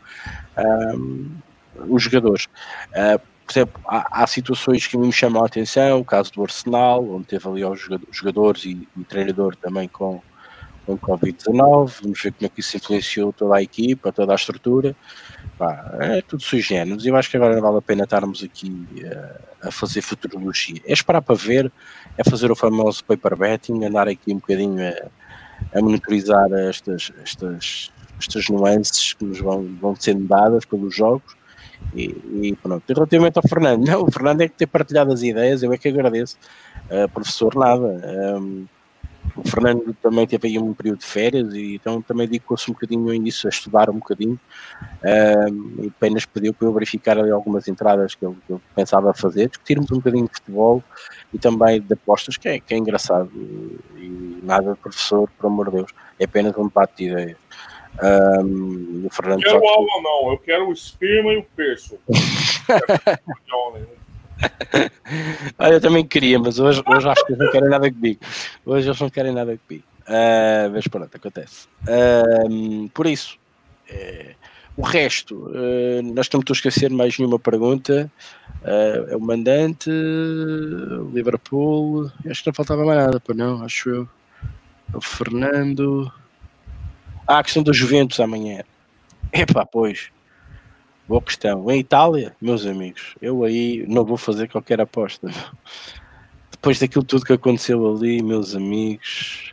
os 1.88 2.02
jogadores. 2.02 2.46
Uh, 2.90 3.20
por 3.46 3.52
exemplo, 3.52 3.80
há, 3.86 4.22
há, 4.22 4.26
situações 4.26 4.86
que 4.86 4.96
me 4.96 5.12
chamam 5.12 5.42
a 5.42 5.46
atenção, 5.46 6.00
o 6.00 6.04
caso 6.04 6.32
do 6.32 6.42
Arsenal, 6.42 7.04
onde 7.10 7.26
teve 7.26 7.48
ali 7.48 7.64
os 7.64 7.88
jogadores 8.10 8.64
e 8.64 8.88
o 8.96 9.04
treinador 9.04 9.56
também 9.56 9.88
com, 9.88 10.22
com 10.86 10.96
Covid-19, 10.96 11.92
vamos 12.02 12.22
ver 12.22 12.32
como 12.32 12.46
é 12.46 12.48
que 12.48 12.60
isso 12.60 12.76
influenciou 12.76 13.32
toda 13.32 13.56
a 13.56 13.62
equipa, 13.62 14.12
toda 14.12 14.32
a 14.32 14.36
estrutura. 14.36 14.96
Pá, 15.58 15.96
é 16.00 16.22
tudo 16.22 16.42
sui 16.42 16.60
generis. 16.60 17.04
Eu 17.04 17.16
acho 17.16 17.30
que 17.30 17.36
agora 17.36 17.60
vale 17.60 17.78
a 17.78 17.82
pena 17.82 18.04
estarmos 18.04 18.42
aqui 18.42 18.86
uh, 19.04 19.68
a 19.68 19.70
fazer 19.70 20.02
futurologia. 20.02 20.80
É 20.86 20.92
esperar 20.92 21.22
para 21.22 21.34
ver, 21.34 21.70
é 22.16 22.28
fazer 22.28 22.50
o 22.50 22.56
famoso 22.56 23.04
paper 23.04 23.36
betting, 23.36 23.84
andar 23.84 24.08
aqui 24.08 24.32
um 24.32 24.36
bocadinho 24.38 24.78
a, 24.82 25.78
a 25.78 25.82
monitorizar 25.82 26.52
estas, 26.52 27.12
estas 27.22 27.92
estas 28.22 28.48
nuances 28.48 29.12
que 29.12 29.24
nos 29.24 29.38
vão, 29.40 29.64
vão 29.80 29.96
sendo 29.96 30.26
dadas 30.26 30.64
pelos 30.64 30.94
jogos. 30.94 31.34
E, 31.94 32.04
e 32.42 32.56
pronto. 32.62 32.82
Relativamente 32.88 33.36
ao 33.36 33.48
Fernando, 33.48 33.84
não, 33.86 34.04
o 34.04 34.10
Fernando 34.10 34.42
é 34.42 34.48
que 34.48 34.54
ter 34.54 34.66
partilhado 34.66 35.12
as 35.12 35.22
ideias, 35.22 35.62
eu 35.62 35.72
é 35.72 35.78
que 35.78 35.88
agradeço. 35.88 36.36
Uh, 36.86 37.08
professor, 37.08 37.54
nada. 37.54 37.82
Um, 38.38 38.66
o 39.36 39.48
Fernando 39.48 39.94
também 40.02 40.26
teve 40.26 40.48
aí 40.48 40.58
um 40.58 40.74
período 40.74 40.98
de 40.98 41.06
férias 41.06 41.54
e 41.54 41.76
então 41.76 42.02
também 42.02 42.26
dedicou-se 42.26 42.70
um 42.70 42.74
bocadinho 42.74 43.14
início 43.14 43.46
a 43.46 43.50
estudar 43.50 43.88
um 43.88 43.94
bocadinho. 43.94 44.38
Um, 45.02 45.84
e 45.84 45.88
apenas 45.88 46.26
pediu 46.26 46.52
para 46.52 46.66
eu 46.66 46.72
verificar 46.72 47.18
ali 47.18 47.30
algumas 47.30 47.66
entradas 47.68 48.14
que 48.14 48.22
que 48.22 48.26
ele, 48.26 48.60
pensava 48.74 49.12
fazer, 49.14 49.48
discutirmos 49.48 49.90
um 49.90 49.96
bocadinho 49.96 50.26
de 50.26 50.34
futebol 50.34 50.82
e 51.32 51.38
também 51.38 51.80
de 51.80 51.94
apostas, 51.94 52.36
que 52.36 52.48
é, 52.48 52.60
que 52.60 52.74
é 52.74 52.76
engraçado. 52.76 53.30
E, 53.34 53.80
e 53.96 54.40
nada, 54.42 54.76
professor, 54.76 55.28
por 55.38 55.46
amor 55.46 55.70
de 55.70 55.76
Deus, 55.76 55.90
é 56.18 56.24
apenas 56.24 56.56
um 56.56 56.66
debate 56.66 56.96
de 56.96 57.10
ideias. 57.10 57.36
Um, 58.02 59.06
o 59.06 59.10
Fernando 59.10 59.42
quero 59.42 59.60
o 59.60 59.68
alma, 59.68 60.02
não, 60.02 60.32
eu 60.32 60.38
quero 60.38 60.68
o 60.68 60.72
esperma 60.72 61.32
e 61.34 61.38
o 61.38 61.46
peixe. 64.42 64.90
eu 65.72 65.80
também 65.80 66.06
queria, 66.06 66.38
mas 66.38 66.58
hoje, 66.58 66.82
hoje 66.86 67.08
acho 67.08 67.26
que 67.26 67.32
eles 67.32 67.44
não 67.44 67.52
querem 67.52 67.68
nada 67.68 67.90
comigo. 67.90 68.20
Hoje 68.64 68.88
eles 68.88 69.00
não 69.00 69.10
querem 69.10 69.32
nada 69.32 69.58
comigo. 69.66 69.84
Uh, 70.02 70.70
mas 70.72 70.86
pronto, 70.88 71.16
acontece. 71.16 71.68
Uh, 71.82 72.88
por 72.90 73.06
isso, 73.06 73.38
uh, 73.90 74.34
o 74.76 74.82
resto, 74.82 75.36
uh, 75.48 76.02
nós 76.14 76.26
estamos 76.26 76.44
a 76.48 76.52
esquecer 76.52 76.90
mais 76.90 77.18
nenhuma 77.18 77.38
pergunta. 77.38 78.10
é 78.64 79.16
o 79.16 79.20
mandante, 79.20 79.90
Liverpool. 81.12 82.10
Acho 82.28 82.42
que 82.42 82.48
não 82.48 82.54
faltava 82.54 82.84
mais 82.84 82.98
nada, 82.98 83.20
para 83.20 83.34
não, 83.34 83.62
acho 83.64 83.88
eu. 83.88 84.08
O 84.94 85.00
Fernando. 85.00 86.12
Ah, 87.26 87.38
a 87.38 87.42
questão 87.42 87.62
dos 87.62 87.76
Juventus 87.76 88.20
amanhã. 88.20 88.62
Epá, 89.32 89.64
pois. 89.64 90.10
Boa 91.12 91.20
questão. 91.20 91.70
Em 91.70 91.80
Itália, 91.80 92.34
meus 92.40 92.64
amigos, 92.64 93.14
eu 93.20 93.44
aí 93.44 93.84
não 93.86 94.02
vou 94.02 94.16
fazer 94.16 94.48
qualquer 94.48 94.80
aposta. 94.80 95.30
Depois 96.50 96.78
daquilo 96.78 97.04
tudo 97.04 97.26
que 97.26 97.34
aconteceu 97.34 97.86
ali, 97.94 98.22
meus 98.22 98.56
amigos. 98.56 99.52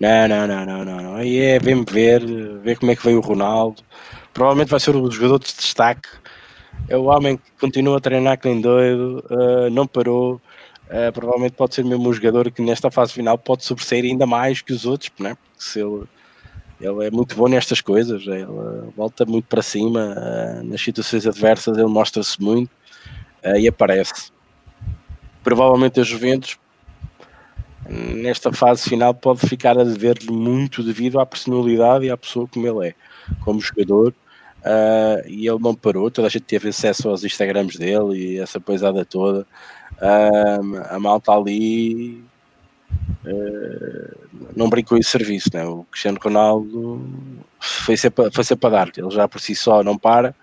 Não, 0.00 0.26
não, 0.26 0.46
não, 0.46 0.64
não, 0.64 0.84
não. 0.86 0.96
não. 0.96 1.14
Aí 1.16 1.38
é, 1.38 1.58
vem-me 1.58 1.84
ver, 1.84 2.24
ver 2.62 2.78
como 2.78 2.90
é 2.90 2.96
que 2.96 3.04
veio 3.04 3.18
o 3.18 3.20
Ronaldo. 3.20 3.82
Provavelmente 4.32 4.70
vai 4.70 4.80
ser 4.80 4.96
o 4.96 5.10
jogador 5.10 5.38
de 5.40 5.54
destaque. 5.54 6.08
É 6.88 6.96
o 6.96 7.04
homem 7.04 7.36
que 7.36 7.50
continua 7.60 7.98
a 7.98 8.00
treinar 8.00 8.38
que 8.38 8.48
nem 8.48 8.62
doido, 8.62 9.22
uh, 9.30 9.68
não 9.68 9.86
parou. 9.86 10.40
Uh, 10.86 11.12
provavelmente 11.12 11.52
pode 11.52 11.74
ser 11.74 11.84
mesmo 11.84 12.08
um 12.08 12.12
jogador 12.14 12.50
que 12.50 12.62
nesta 12.62 12.90
fase 12.90 13.12
final 13.12 13.36
pode 13.36 13.62
sobressair 13.62 14.06
ainda 14.06 14.24
mais 14.24 14.62
que 14.62 14.72
os 14.72 14.86
outros, 14.86 15.10
né? 15.20 15.34
porque 15.34 15.62
se 15.62 15.80
ele, 15.80 16.04
ele 16.82 17.06
é 17.06 17.10
muito 17.10 17.36
bom 17.36 17.46
nestas 17.46 17.80
coisas, 17.80 18.26
ele 18.26 18.44
volta 18.96 19.24
muito 19.24 19.46
para 19.46 19.62
cima, 19.62 20.16
uh, 20.16 20.64
nas 20.64 20.80
situações 20.80 21.26
adversas 21.26 21.78
ele 21.78 21.86
mostra-se 21.86 22.42
muito 22.42 22.70
uh, 23.44 23.56
e 23.56 23.68
aparece. 23.68 24.32
Provavelmente 25.44 26.00
a 26.00 26.02
Juventus 26.02 26.58
nesta 27.88 28.52
fase 28.52 28.88
final 28.88 29.12
pode 29.14 29.40
ficar 29.40 29.78
a 29.78 29.84
dever-lhe 29.84 30.30
muito 30.30 30.82
devido 30.82 31.20
à 31.20 31.26
personalidade 31.26 32.06
e 32.06 32.10
à 32.10 32.16
pessoa 32.16 32.48
como 32.48 32.66
ele 32.66 32.88
é, 32.88 32.94
como 33.44 33.60
jogador. 33.60 34.14
Uh, 34.64 35.26
e 35.26 35.48
ele 35.48 35.58
não 35.58 35.74
parou, 35.74 36.08
toda 36.08 36.28
a 36.28 36.30
gente 36.30 36.44
teve 36.44 36.68
acesso 36.68 37.08
aos 37.08 37.24
Instagrams 37.24 37.76
dele 37.76 38.16
e 38.16 38.38
essa 38.38 38.60
poisada 38.60 39.04
toda. 39.04 39.46
Uh, 39.94 40.82
a 40.88 40.98
malta 41.00 41.32
ali 41.32 42.22
não 44.56 44.68
brincou 44.68 44.98
em 44.98 45.02
serviço, 45.02 45.48
né? 45.52 45.64
o 45.64 45.84
Cristiano 45.84 46.18
Ronaldo 46.22 47.06
foi 47.60 47.96
sempre, 47.96 48.30
foi 48.32 48.44
sempre 48.44 48.60
para 48.60 48.84
dar, 48.84 48.92
ele 48.96 49.10
já 49.10 49.28
por 49.28 49.40
si 49.40 49.54
só 49.54 49.82
não 49.82 49.96
para, 49.96 50.34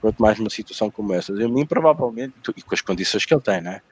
quanto 0.00 0.20
mais 0.22 0.38
numa 0.38 0.50
situação 0.50 0.90
como 0.90 1.12
essa. 1.12 1.32
Eu, 1.32 1.48
mim, 1.48 1.66
provavelmente, 1.66 2.34
e 2.56 2.62
com 2.62 2.74
as 2.74 2.80
condições 2.80 3.24
que 3.26 3.34
ele 3.34 3.42
tem, 3.42 3.60
né? 3.60 3.82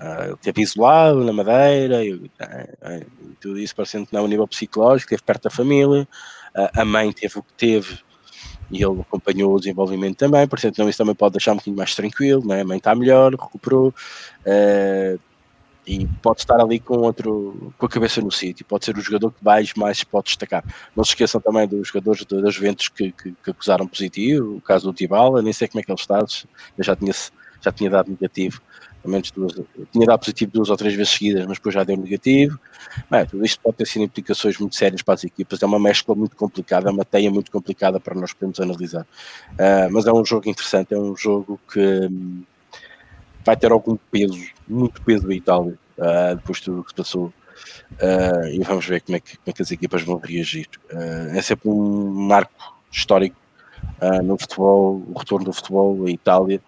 Uh, 0.00 0.24
ele 0.24 0.34
esteve 0.34 0.62
isolado 0.62 1.24
na 1.24 1.32
Madeira, 1.32 2.04
e, 2.04 2.14
uh, 2.14 2.30
tudo 3.40 3.58
isso 3.58 3.74
parecendo 3.76 4.06
que 4.06 4.12
não, 4.12 4.24
a 4.24 4.28
nível 4.28 4.48
psicológico, 4.48 5.14
esteve 5.14 5.22
perto 5.22 5.44
da 5.44 5.50
família, 5.50 6.08
a 6.74 6.84
mãe 6.84 7.10
teve 7.12 7.38
o 7.38 7.42
que 7.42 7.52
teve 7.54 7.98
e 8.70 8.82
ele 8.82 9.00
acompanhou 9.00 9.54
o 9.54 9.58
desenvolvimento 9.58 10.16
também, 10.16 10.46
portanto 10.48 10.78
não, 10.78 10.88
isso 10.88 10.98
também 10.98 11.14
pode 11.14 11.32
deixar 11.32 11.52
um 11.52 11.56
bocadinho 11.56 11.76
mais 11.76 11.94
tranquilo, 11.94 12.46
né? 12.46 12.62
a 12.62 12.64
mãe 12.64 12.78
está 12.78 12.94
melhor, 12.94 13.32
recuperou 13.32 13.88
uh, 13.88 15.20
e 15.86 16.06
pode 16.22 16.40
estar 16.40 16.60
ali 16.60 16.78
com 16.78 16.98
outro 16.98 17.72
com 17.78 17.86
a 17.86 17.88
cabeça 17.88 18.20
no 18.20 18.30
sítio, 18.30 18.64
pode 18.64 18.84
ser 18.84 18.96
o 18.96 19.00
jogador 19.00 19.32
que 19.32 19.44
mais, 19.44 19.74
mais 19.74 20.04
pode 20.04 20.26
destacar. 20.26 20.64
Não 20.94 21.04
se 21.04 21.10
esqueçam 21.10 21.40
também 21.40 21.66
dos 21.66 21.88
jogadores 21.88 22.24
das 22.24 22.54
Juventus 22.54 22.88
que, 22.88 23.12
que, 23.12 23.32
que, 23.32 23.50
acusaram 23.50 23.86
positivo, 23.86 24.56
o 24.56 24.60
caso 24.60 24.86
do 24.86 24.94
Tibala, 24.94 25.42
nem 25.42 25.52
sei 25.52 25.68
como 25.68 25.80
é 25.80 25.82
que 25.82 25.90
ele 25.90 26.00
está, 26.00 26.20
eu 26.20 26.84
já 26.84 26.94
tinha, 26.94 27.12
já 27.60 27.72
tinha 27.72 27.90
dado 27.90 28.10
negativo 28.10 28.62
pelo 29.02 29.12
menos 29.12 29.30
duas, 29.32 29.52
tinha 29.90 30.06
dado 30.06 30.20
positivo 30.20 30.52
duas 30.52 30.70
ou 30.70 30.76
três 30.76 30.94
vezes 30.94 31.12
seguidas, 31.12 31.44
mas 31.46 31.58
depois 31.58 31.74
já 31.74 31.82
deu 31.82 31.96
negativo. 31.96 32.58
Bem, 33.10 33.26
tudo 33.26 33.44
isto 33.44 33.60
pode 33.60 33.76
ter 33.76 33.86
sido 33.86 34.04
implicações 34.04 34.56
muito 34.58 34.76
sérias 34.76 35.02
para 35.02 35.14
as 35.14 35.24
equipas, 35.24 35.60
é 35.60 35.66
uma 35.66 35.78
mescla 35.78 36.14
muito 36.14 36.36
complicada, 36.36 36.88
é 36.88 36.92
uma 36.92 37.04
teia 37.04 37.30
muito 37.30 37.50
complicada 37.50 37.98
para 37.98 38.14
nós 38.14 38.32
podermos 38.32 38.60
analisar. 38.60 39.02
Uh, 39.52 39.90
mas 39.90 40.06
é 40.06 40.12
um 40.12 40.24
jogo 40.24 40.48
interessante, 40.48 40.94
é 40.94 40.98
um 40.98 41.16
jogo 41.16 41.58
que 41.70 41.80
um, 41.80 42.44
vai 43.44 43.56
ter 43.56 43.72
algum 43.72 43.96
peso, 44.10 44.38
muito 44.68 45.02
peso 45.02 45.28
a 45.28 45.34
Itália, 45.34 45.78
uh, 45.98 46.36
depois 46.36 46.58
de 46.58 46.64
tudo 46.64 46.80
o 46.80 46.84
que 46.84 46.90
se 46.90 46.96
passou. 46.96 47.32
Uh, 47.92 48.46
e 48.52 48.58
vamos 48.60 48.86
ver 48.86 49.02
como 49.02 49.16
é, 49.16 49.20
que, 49.20 49.36
como 49.36 49.48
é, 49.48 49.52
que, 49.52 49.62
as 49.62 49.70
equipas 49.70 50.02
vão 50.02 50.18
reagir. 50.18 50.68
é 51.34 51.42
sempre 51.42 51.68
um 51.68 52.10
marco 52.26 52.76
histórico 52.90 53.36
no 54.24 54.38
futebol, 54.38 55.02
o 55.08 55.18
retorno 55.18 55.44
do 55.46 55.52
futebol 55.52 56.08
em 56.08 56.14
Itália 56.14 56.60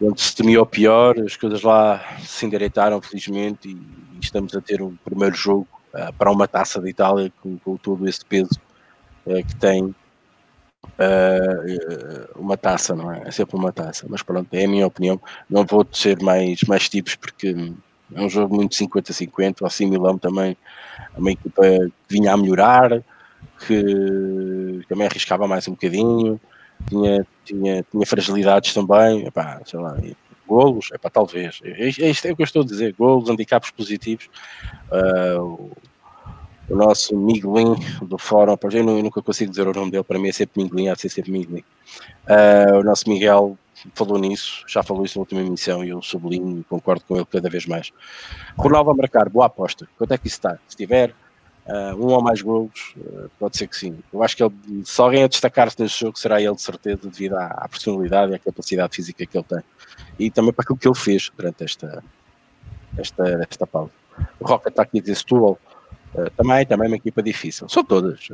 onde 0.00 0.20
se 0.20 0.34
temia 0.34 0.62
o 0.62 0.66
pior, 0.66 1.18
as 1.20 1.36
coisas 1.36 1.62
lá 1.62 2.02
se 2.20 2.46
endireitaram, 2.46 3.00
felizmente, 3.02 3.68
e, 3.68 3.72
e 3.72 4.20
estamos 4.20 4.56
a 4.56 4.60
ter 4.60 4.80
um 4.80 4.96
primeiro 5.04 5.34
jogo 5.34 5.68
uh, 5.92 6.12
para 6.14 6.30
uma 6.30 6.48
taça 6.48 6.80
de 6.80 6.88
Itália 6.88 7.30
com, 7.42 7.58
com 7.58 7.76
todo 7.76 8.08
esse 8.08 8.24
peso 8.24 8.58
uh, 9.26 9.44
que 9.44 9.56
tem 9.56 9.94
uh, 10.84 12.40
uma 12.40 12.56
taça, 12.56 12.94
não 12.94 13.12
é? 13.12 13.22
É 13.26 13.30
sempre 13.30 13.56
uma 13.56 13.72
taça, 13.72 14.06
mas 14.08 14.22
pronto, 14.22 14.48
é 14.52 14.64
a 14.64 14.68
minha 14.68 14.86
opinião. 14.86 15.20
Não 15.48 15.64
vou 15.64 15.86
ser 15.92 16.20
mais, 16.22 16.62
mais 16.64 16.88
tipos 16.88 17.14
porque 17.16 17.54
é 18.14 18.20
um 18.20 18.28
jogo 18.28 18.54
muito 18.54 18.76
50-50. 18.76 19.62
O 19.62 19.66
AC 19.66 19.80
Milão 19.80 20.18
também 20.18 20.56
é 21.14 21.18
uma 21.18 21.32
equipa 21.32 21.62
que 21.62 21.92
vinha 22.08 22.32
a 22.32 22.36
melhorar, 22.36 23.02
que 23.66 24.84
também 24.88 25.06
arriscava 25.06 25.46
mais 25.46 25.66
um 25.68 25.72
bocadinho 25.72 26.40
tinha, 26.88 27.26
tinha, 27.44 27.82
tinha 27.90 28.06
fragilidades 28.06 28.72
também, 28.72 29.26
epá, 29.26 29.60
sei 29.64 29.78
lá, 29.78 29.96
golos, 30.46 30.90
epá, 30.92 31.10
talvez, 31.10 31.60
é, 31.62 31.82
é 31.82 31.88
isto 31.88 32.26
é 32.26 32.32
o 32.32 32.36
que 32.36 32.42
eu 32.42 32.44
estou 32.44 32.62
a 32.62 32.64
dizer, 32.64 32.94
golos, 32.94 33.28
handicaps 33.28 33.70
positivos, 33.70 34.28
uh, 34.90 35.70
o, 36.70 36.76
nosso 36.76 37.16
Miguelin 37.16 37.74
do 38.02 38.18
fórum, 38.18 38.56
eu, 38.72 38.84
nunca 38.84 39.20
consigo 39.22 39.50
dizer 39.50 39.66
o 39.66 39.72
nome 39.72 39.90
dele, 39.90 40.04
para 40.04 40.18
mim 40.18 40.28
é 40.28 40.32
sempre 40.32 40.62
Miguelin, 40.62 40.88
há 40.88 40.94
de 40.94 41.02
ser 41.02 41.08
sempre 41.08 41.32
Miguelin, 41.32 41.64
uh, 42.28 42.78
o 42.78 42.82
nosso 42.82 43.08
Miguel 43.08 43.58
falou 43.94 44.18
nisso, 44.18 44.64
já 44.68 44.82
falou 44.82 45.04
isso 45.04 45.18
na 45.18 45.20
última 45.20 45.40
emissão 45.40 45.84
e 45.84 45.90
eu 45.90 46.02
sublinho 46.02 46.60
e 46.60 46.64
concordo 46.64 47.04
com 47.06 47.16
ele 47.16 47.26
cada 47.26 47.48
vez 47.48 47.66
mais. 47.66 47.92
Ronaldo 48.56 48.90
a 48.90 48.94
marcar, 48.94 49.28
boa 49.28 49.46
aposta, 49.46 49.88
quanto 49.96 50.12
é 50.12 50.18
que 50.18 50.26
isso 50.26 50.36
está? 50.36 50.58
Se 50.68 50.76
tiver 50.76 51.14
uh, 51.66 51.96
um 51.96 52.08
ou 52.08 52.22
mais 52.22 52.42
golos, 52.42 52.94
uh, 52.96 53.30
pode 53.38 53.56
ser 53.56 53.66
que 53.66 53.76
sim. 53.76 53.98
Eu 54.12 54.22
acho 54.22 54.36
que 54.36 54.42
ele, 54.42 54.54
se 54.84 55.00
alguém 55.00 55.24
a 55.24 55.28
destacar-se 55.28 55.80
neste 55.80 56.00
jogo, 56.00 56.18
será 56.18 56.40
ele 56.40 56.54
de 56.54 56.62
certeza, 56.62 57.00
devido 57.04 57.36
à, 57.36 57.46
à, 57.46 57.68
personalidade 57.68 58.32
e 58.32 58.34
à 58.34 58.38
capacidade 58.38 58.94
física 58.94 59.24
que 59.24 59.36
ele 59.36 59.44
tem. 59.44 59.60
E 60.18 60.30
também 60.30 60.52
para 60.52 60.62
aquilo 60.62 60.78
que 60.78 60.88
ele 60.88 60.94
fez 60.94 61.30
durante 61.36 61.64
esta, 61.64 62.04
esta, 62.98 63.46
esta 63.48 63.66
pausa. 63.66 63.92
O 64.38 64.46
Roca 64.46 64.68
está 64.68 64.82
aqui 64.82 64.98
a 64.98 65.00
dizer 65.00 65.16
Setúbal, 65.16 65.58
uh, 66.14 66.30
também, 66.36 66.66
também 66.66 66.86
é 66.86 66.90
uma 66.90 66.96
equipa 66.96 67.22
difícil. 67.22 67.68
São 67.68 67.84
todas. 67.84 68.28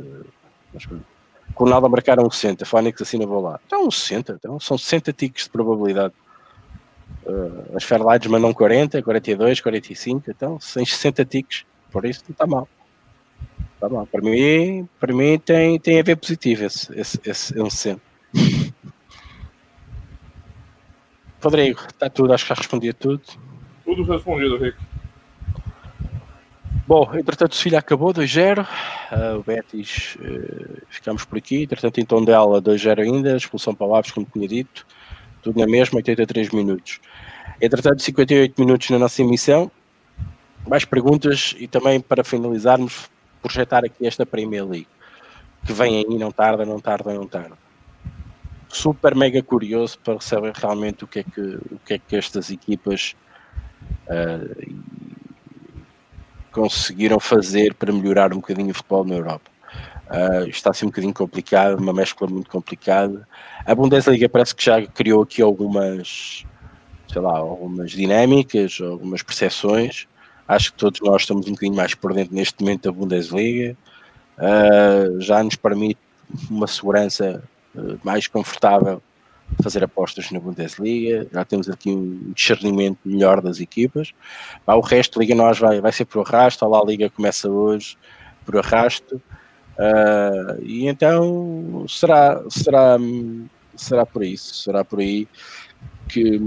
Mas, 0.73 0.87
com 0.87 1.65
o 1.65 1.67
Ronaldo 1.67 1.87
a 1.87 1.91
marcar 1.91 2.21
um 2.21 2.31
60, 2.31 2.65
Fónix 2.65 3.01
assim 3.01 3.19
não 3.19 3.27
vou 3.27 3.41
lá. 3.41 3.61
Então 3.67 3.87
um 3.87 3.91
60, 3.91 4.35
então, 4.35 4.61
são 4.61 4.77
60 4.77 5.13
tiques 5.13 5.45
de 5.45 5.51
probabilidade. 5.51 6.15
Uh, 7.25 7.77
as 7.77 7.85
Fairlights 7.85 8.29
mandam 8.29 8.53
40, 8.53 9.03
42, 9.03 9.61
45, 9.61 10.31
então 10.31 10.61
sem 10.61 10.85
60 10.85 11.25
tiques, 11.25 11.65
por 11.91 12.05
isso 12.05 12.23
não 12.29 12.33
está 12.33 12.47
mal. 12.47 12.69
Tá 13.81 13.89
bom. 13.89 14.05
Para 14.07 14.21
mim, 14.23 14.89
para 14.99 15.13
mim 15.13 15.39
tem, 15.39 15.79
tem 15.79 16.01
a 16.01 16.03
ver 16.03 16.17
positivo 16.17 16.65
esse, 16.65 16.93
esse, 16.99 17.21
esse, 17.25 17.59
esse 17.61 17.97
Rodrigo, 21.43 21.81
está 21.87 22.11
tudo, 22.11 22.33
acho 22.33 22.45
que 22.45 22.49
já 22.49 22.55
respondi 22.55 22.89
a 22.89 22.95
tudo. 22.95 23.23
Tudo 23.85 24.03
respondido, 24.03 24.57
Rick. 24.57 24.77
Bom, 26.87 27.11
entretanto 27.17 27.51
o 27.51 27.57
Sevilha 27.57 27.81
acabou 27.81 28.15
2-0, 28.15 28.63
uh, 28.63 28.67
ah, 29.11 29.37
o 29.37 29.43
Betis 29.43 30.17
uh, 30.21 30.81
ficamos 30.89 31.25
por 31.25 31.37
aqui, 31.37 31.65
entretanto 31.65 31.99
em 31.99 32.25
dela 32.25 32.63
2-0 32.63 33.01
ainda, 33.01 33.37
expulsão 33.37 33.75
para 33.75 33.89
o 33.89 33.95
Aves, 33.97 34.13
como 34.13 34.25
tinha 34.33 34.47
dito, 34.47 34.87
tudo 35.43 35.59
na 35.59 35.67
mesma, 35.67 35.97
83 35.97 36.51
minutos. 36.51 37.01
Entretanto 37.61 38.03
58 38.03 38.55
minutos 38.57 38.89
na 38.91 39.01
nossa 39.01 39.21
emissão, 39.21 39.69
mais 40.65 40.85
perguntas 40.85 41.57
e 41.59 41.67
também 41.67 42.01
para 42.01 42.23
finalizarmos, 42.23 43.11
projetar 43.43 43.85
aqui 43.85 44.07
esta 44.07 44.25
Premier 44.25 44.65
League, 44.65 44.89
que 45.67 45.73
vem 45.73 46.05
aí, 46.09 46.19
não 46.19 46.31
tarda, 46.31 46.65
não 46.65 46.79
tarda, 46.79 47.13
não 47.13 47.27
tarda. 47.27 47.59
Super 48.69 49.17
mega 49.17 49.43
curioso 49.43 49.99
para 49.99 50.21
saber 50.21 50.53
realmente 50.55 51.03
o 51.03 51.09
que 51.09 51.19
é 51.19 51.25
que, 51.25 51.41
o 51.41 51.81
que, 51.85 51.95
é 51.95 51.99
que 51.99 52.15
estas 52.15 52.49
equipas 52.49 53.17
uh, 54.07 55.06
conseguiram 56.57 57.21
fazer 57.21 57.75
para 57.75 57.93
melhorar 57.93 58.33
um 58.33 58.37
bocadinho 58.37 58.71
o 58.71 58.75
futebol 58.75 59.05
na 59.05 59.17
Europa. 59.17 59.51
Uh, 60.09 60.49
está 60.49 60.71
a 60.71 60.73
ser 60.73 60.87
um 60.87 60.89
bocadinho 60.89 61.13
complicado, 61.13 61.79
uma 61.79 61.93
mescla 61.93 62.27
muito 62.27 62.49
complicada. 62.49 63.29
A 63.67 63.75
Bundesliga 63.75 64.27
parece 64.27 64.55
que 64.55 64.65
já 64.65 64.81
criou 64.87 65.23
aqui 65.23 65.43
algumas, 65.43 66.47
sei 67.13 67.21
lá, 67.21 67.37
algumas 67.37 67.91
dinâmicas, 67.91 68.79
algumas 68.81 69.23
percepções. 69.23 70.07
Acho 70.49 70.73
que 70.73 70.79
todos 70.79 70.99
nós 71.03 71.23
estamos 71.23 71.47
um 71.47 71.51
bocadinho 71.51 71.77
mais 71.77 71.95
por 71.95 72.15
dentro 72.15 72.35
neste 72.35 72.59
momento 72.63 72.85
da 72.85 72.93
Bundesliga. 72.93 73.77
Uh, 74.39 75.21
já 75.21 75.43
nos 75.43 75.57
permite 75.57 76.01
uma 76.49 76.67
segurança 76.67 77.43
uh, 77.75 77.99
mais 78.03 78.27
confortável 78.27 79.03
fazer 79.63 79.85
apostas 79.85 80.31
na 80.31 80.41
Bundesliga. 80.41 81.27
Já 81.33 81.45
temos 81.45 81.69
aqui 81.69 81.91
um 81.91 82.33
discernimento 82.33 82.99
melhor 83.05 83.41
das 83.41 83.61
equipas. 83.61 84.13
o 84.67 84.81
resto, 84.81 85.21
Liga 85.21 85.35
Nós 85.35 85.59
vai, 85.59 85.81
vai 85.81 85.93
ser 85.93 86.05
por 86.05 86.27
arrasto. 86.27 86.65
A 86.65 86.85
Liga 86.85 87.11
começa 87.11 87.49
hoje 87.49 87.97
por 88.45 88.57
arrasto. 88.59 89.21
Uh, 89.79 90.63
e 90.63 90.89
então 90.89 91.85
será, 91.89 92.43
será, 92.49 92.97
será 93.75 94.07
por 94.07 94.23
isso. 94.23 94.55
Será 94.55 94.85
por 94.85 95.01
aí 95.01 95.29
que 96.09 96.41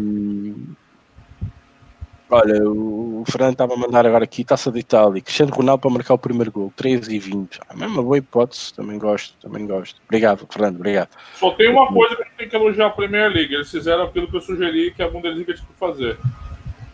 Olha, 2.32 2.64
o 2.64 3.24
Fernando 3.26 3.54
estava 3.54 3.74
a 3.74 3.78
mandar 3.78 4.06
agora 4.06 4.24
aqui, 4.24 4.44
taça 4.44 4.72
de 4.72 4.80
Itália, 4.80 5.20
Cristiano 5.20 5.52
Ronaldo 5.52 5.82
para 5.82 5.90
marcar 5.90 6.14
o 6.14 6.18
primeiro 6.18 6.52
gol, 6.52 6.72
13 6.76 7.16
e 7.16 7.18
20. 7.18 7.60
É 7.68 7.74
uma 7.88 8.04
boa 8.04 8.20
hipótese, 8.20 8.72
também 8.72 9.00
gosto, 9.00 9.36
também 9.42 9.66
gosto. 9.66 10.00
Obrigado, 10.06 10.48
Fernando, 10.48 10.76
obrigado. 10.76 11.10
Só 11.34 11.50
tem 11.52 11.70
uma 11.70 11.88
coisa 11.88 12.16
que 12.16 12.22
a 12.22 12.26
gente 12.26 12.38
tem 12.38 12.50
que 12.50 12.56
elogiar 12.56 12.86
a 12.86 12.92
Premier 12.92 13.32
League, 13.32 13.56
eles 13.56 13.72
fizeram 13.72 14.04
aquilo 14.04 14.28
que 14.28 14.38
eu 14.38 14.42
sugeri 14.42 14.92
que 14.92 15.02
a 15.02 15.10
Bundesliga 15.10 15.56
tinha 15.56 15.66
que 15.66 15.74
fazer. 15.80 16.20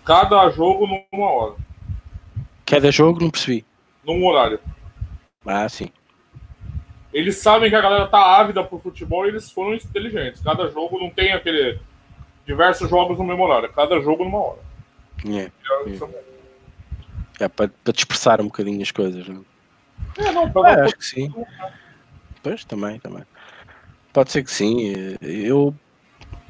Cada 0.05 0.49
jogo 0.51 0.87
numa 0.87 1.29
hora. 1.29 1.55
Cada 2.65 2.89
jogo, 2.89 3.19
não 3.21 3.29
percebi. 3.29 3.65
Num 4.05 4.25
horário. 4.25 4.59
Ah, 5.45 5.67
sim. 5.67 5.89
Eles 7.11 7.37
sabem 7.37 7.69
que 7.69 7.75
a 7.75 7.81
galera 7.81 8.07
tá 8.07 8.39
ávida 8.39 8.63
por 8.63 8.81
futebol 8.81 9.25
e 9.25 9.29
eles 9.29 9.51
foram 9.51 9.73
inteligentes. 9.73 10.41
Cada 10.41 10.69
jogo 10.69 10.97
não 10.97 11.09
tem 11.09 11.33
aquele 11.33 11.77
diversos 12.45 12.89
jogos 12.89 13.17
no 13.17 13.23
mesmo 13.25 13.43
horário, 13.43 13.71
cada 13.73 13.99
jogo 13.99 14.23
numa 14.23 14.39
hora. 14.39 14.64
É, 15.27 15.51
é. 17.39 17.45
é 17.45 17.47
para, 17.47 17.71
para 17.83 17.93
dispersar 17.93 18.41
um 18.41 18.45
bocadinho 18.45 18.81
as 18.81 18.91
coisas, 18.91 19.27
não 19.27 19.45
é? 20.17 20.31
não, 20.31 20.51
para 20.51 20.71
é, 20.71 20.81
acho 20.85 20.97
que 20.97 21.05
sim. 21.05 21.33
Pois, 22.43 22.63
também, 22.63 22.99
também. 22.99 23.23
Pode 24.13 24.31
ser 24.31 24.43
que 24.43 24.51
sim. 24.51 24.93
Eu, 25.21 25.73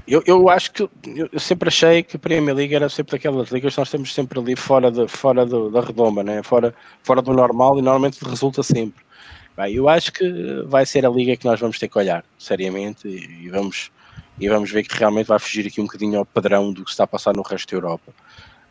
eu, 0.07 0.21
eu 0.25 0.49
acho 0.49 0.71
que 0.71 0.83
eu 0.83 1.39
sempre 1.39 1.69
achei 1.69 2.03
que 2.03 2.15
a 2.15 2.19
Premier 2.19 2.55
League 2.55 2.75
era 2.75 2.87
sempre 2.89 3.13
daquelas 3.13 3.49
ligas 3.49 3.73
que 3.73 3.79
nós 3.79 3.87
estamos 3.87 4.13
sempre 4.13 4.39
ali 4.39 4.55
fora, 4.55 4.91
de, 4.91 5.07
fora 5.07 5.45
da 5.45 5.81
redoma, 5.81 6.23
né? 6.23 6.43
fora, 6.43 6.75
fora 7.01 7.21
do 7.21 7.33
normal 7.33 7.79
e 7.79 7.81
normalmente 7.81 8.23
resulta 8.23 8.61
sempre. 8.61 9.03
Bem, 9.57 9.73
eu 9.73 9.89
acho 9.89 10.11
que 10.11 10.63
vai 10.67 10.85
ser 10.85 11.05
a 11.05 11.09
liga 11.09 11.35
que 11.35 11.45
nós 11.45 11.59
vamos 11.59 11.79
ter 11.79 11.87
que 11.87 11.97
olhar 11.97 12.23
seriamente 12.37 13.07
e, 13.07 13.45
e 13.45 13.49
vamos, 13.49 13.89
e 14.39 14.47
vamos 14.47 14.69
ver 14.69 14.83
que 14.83 14.95
realmente 14.95 15.27
vai 15.27 15.39
fugir 15.39 15.65
aqui 15.65 15.81
um 15.81 15.85
bocadinho 15.85 16.19
ao 16.19 16.25
padrão 16.25 16.71
do 16.71 16.83
que 16.83 16.91
está 16.91 17.05
a 17.05 17.07
passar 17.07 17.33
no 17.33 17.41
resto 17.41 17.71
da 17.71 17.77
Europa. 17.77 18.13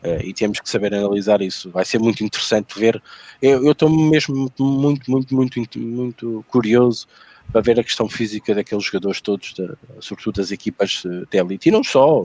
Uh, 0.05 0.21
e 0.23 0.33
temos 0.33 0.59
que 0.59 0.69
saber 0.69 0.93
analisar 0.93 1.41
isso. 1.41 1.71
Vai 1.71 1.83
ser 1.83 1.99
muito 1.99 2.23
interessante 2.23 2.79
ver. 2.79 3.01
Eu 3.41 3.71
estou 3.71 3.89
mesmo 3.89 4.51
muito, 4.59 5.09
muito, 5.09 5.35
muito, 5.35 5.79
muito 5.79 6.45
curioso 6.47 7.07
para 7.51 7.61
ver 7.61 7.79
a 7.79 7.83
questão 7.83 8.07
física 8.07 8.53
daqueles 8.53 8.83
jogadores 8.83 9.21
todos, 9.21 9.53
de, 9.53 9.67
sobretudo 9.99 10.35
das 10.35 10.51
equipas 10.51 11.03
de 11.29 11.37
elite, 11.37 11.69
e 11.69 11.71
não 11.71 11.83
só, 11.83 12.23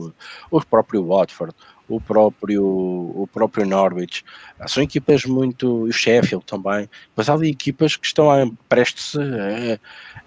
o 0.49 0.61
próprio 0.65 1.05
Watford, 1.05 1.53
o 1.95 2.01
próprio, 2.01 2.63
o 2.63 3.27
próprio 3.31 3.65
Norwich, 3.65 4.23
são 4.67 4.83
equipas 4.83 5.25
muito, 5.25 5.83
o 5.83 5.91
Sheffield 5.91 6.45
também, 6.45 6.89
mas 7.15 7.29
há 7.29 7.33
ali 7.33 7.49
equipas 7.49 7.95
que 7.95 8.05
estão 8.05 8.57
prestes 8.67 9.15
a, 9.15 9.23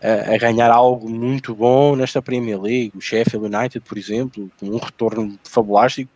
a, 0.06 0.34
a, 0.34 0.38
ganhar 0.38 0.70
algo 0.70 1.08
muito 1.08 1.54
bom 1.54 1.96
nesta 1.96 2.22
Premier 2.22 2.60
League, 2.60 2.92
o 2.94 3.00
Sheffield 3.00 3.46
United, 3.46 3.80
por 3.80 3.98
exemplo, 3.98 4.50
com 4.58 4.66
um 4.66 4.78
retorno 4.78 5.38
fabulástico, 5.44 6.10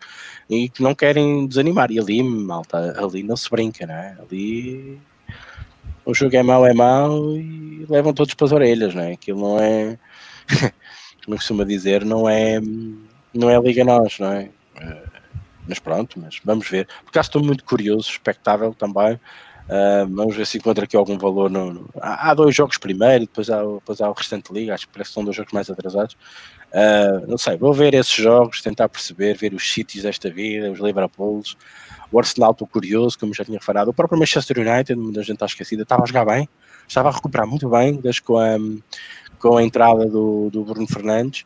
e 0.48 0.68
que 0.68 0.82
não 0.82 0.94
querem 0.94 1.46
desanimar, 1.46 1.90
e 1.90 1.98
ali, 1.98 2.22
malta, 2.22 2.94
ali 3.02 3.22
não 3.22 3.36
se 3.36 3.50
brinca, 3.50 3.86
né? 3.86 4.16
ali 4.20 4.98
o 6.08 6.14
jogo 6.14 6.34
é 6.34 6.42
mau, 6.42 6.66
é 6.66 6.72
mau 6.72 7.36
e 7.36 7.84
levam 7.86 8.14
todos 8.14 8.32
para 8.32 8.46
as 8.46 8.52
orelhas, 8.52 8.94
não 8.94 9.02
é? 9.02 9.12
Aquilo 9.12 9.40
não 9.40 9.60
é, 9.60 9.98
como 11.22 11.36
costuma 11.36 11.64
dizer, 11.64 12.02
não 12.02 12.26
é, 12.26 12.58
não 13.34 13.50
é 13.50 13.60
Liga 13.60 13.84
Nós, 13.84 14.18
não 14.18 14.32
é? 14.32 14.48
Mas 15.68 15.78
pronto, 15.78 16.18
mas 16.20 16.40
vamos 16.44 16.68
ver. 16.68 16.88
Porque 17.04 17.18
estou 17.18 17.42
muito 17.42 17.64
curioso, 17.64 18.08
expectável 18.10 18.74
também. 18.74 19.20
Uh, 19.68 20.08
vamos 20.08 20.34
ver 20.34 20.46
se 20.46 20.56
encontra 20.56 20.84
aqui 20.84 20.96
algum 20.96 21.18
valor. 21.18 21.50
No, 21.50 21.72
no... 21.72 21.90
Há, 22.00 22.30
há, 22.30 22.34
dois 22.34 22.54
jogos 22.54 22.78
primeiro, 22.78 23.26
depois 23.26 23.50
há, 23.50 23.62
depois 23.62 24.00
há 24.00 24.08
o 24.08 24.14
restante 24.14 24.52
liga, 24.52 24.74
acho 24.74 24.86
que 24.86 24.92
parece 24.92 25.10
que 25.10 25.14
são 25.14 25.24
dois 25.24 25.36
jogos 25.36 25.52
mais 25.52 25.68
atrasados. 25.68 26.16
Uh, 26.72 27.26
não 27.26 27.36
sei, 27.36 27.56
vou 27.56 27.72
ver 27.72 27.92
esses 27.94 28.12
jogos, 28.12 28.62
tentar 28.62 28.88
perceber, 28.88 29.36
ver 29.36 29.52
os 29.52 29.70
sítios 29.70 30.04
desta 30.04 30.30
vida, 30.30 30.70
os 30.70 30.80
Liverpools, 30.80 31.56
o 32.10 32.18
Arsenal, 32.18 32.52
estou 32.52 32.66
curioso, 32.66 33.18
como 33.18 33.34
já 33.34 33.44
tinha 33.44 33.60
falado. 33.60 33.88
O 33.88 33.94
próprio 33.94 34.18
Manchester 34.18 34.58
United, 34.58 34.98
muita 34.98 35.22
gente 35.22 35.34
está 35.34 35.46
esquecida, 35.46 35.82
estava 35.82 36.02
a 36.02 36.06
jogar 36.06 36.24
bem, 36.24 36.48
estava 36.86 37.10
a 37.10 37.12
recuperar 37.12 37.46
muito 37.46 37.68
bem, 37.68 37.96
desde 37.96 38.22
com 38.22 38.38
a, 38.38 38.56
com 39.38 39.58
a 39.58 39.62
entrada 39.62 40.06
do, 40.06 40.48
do 40.50 40.64
Bruno 40.64 40.88
Fernandes. 40.88 41.44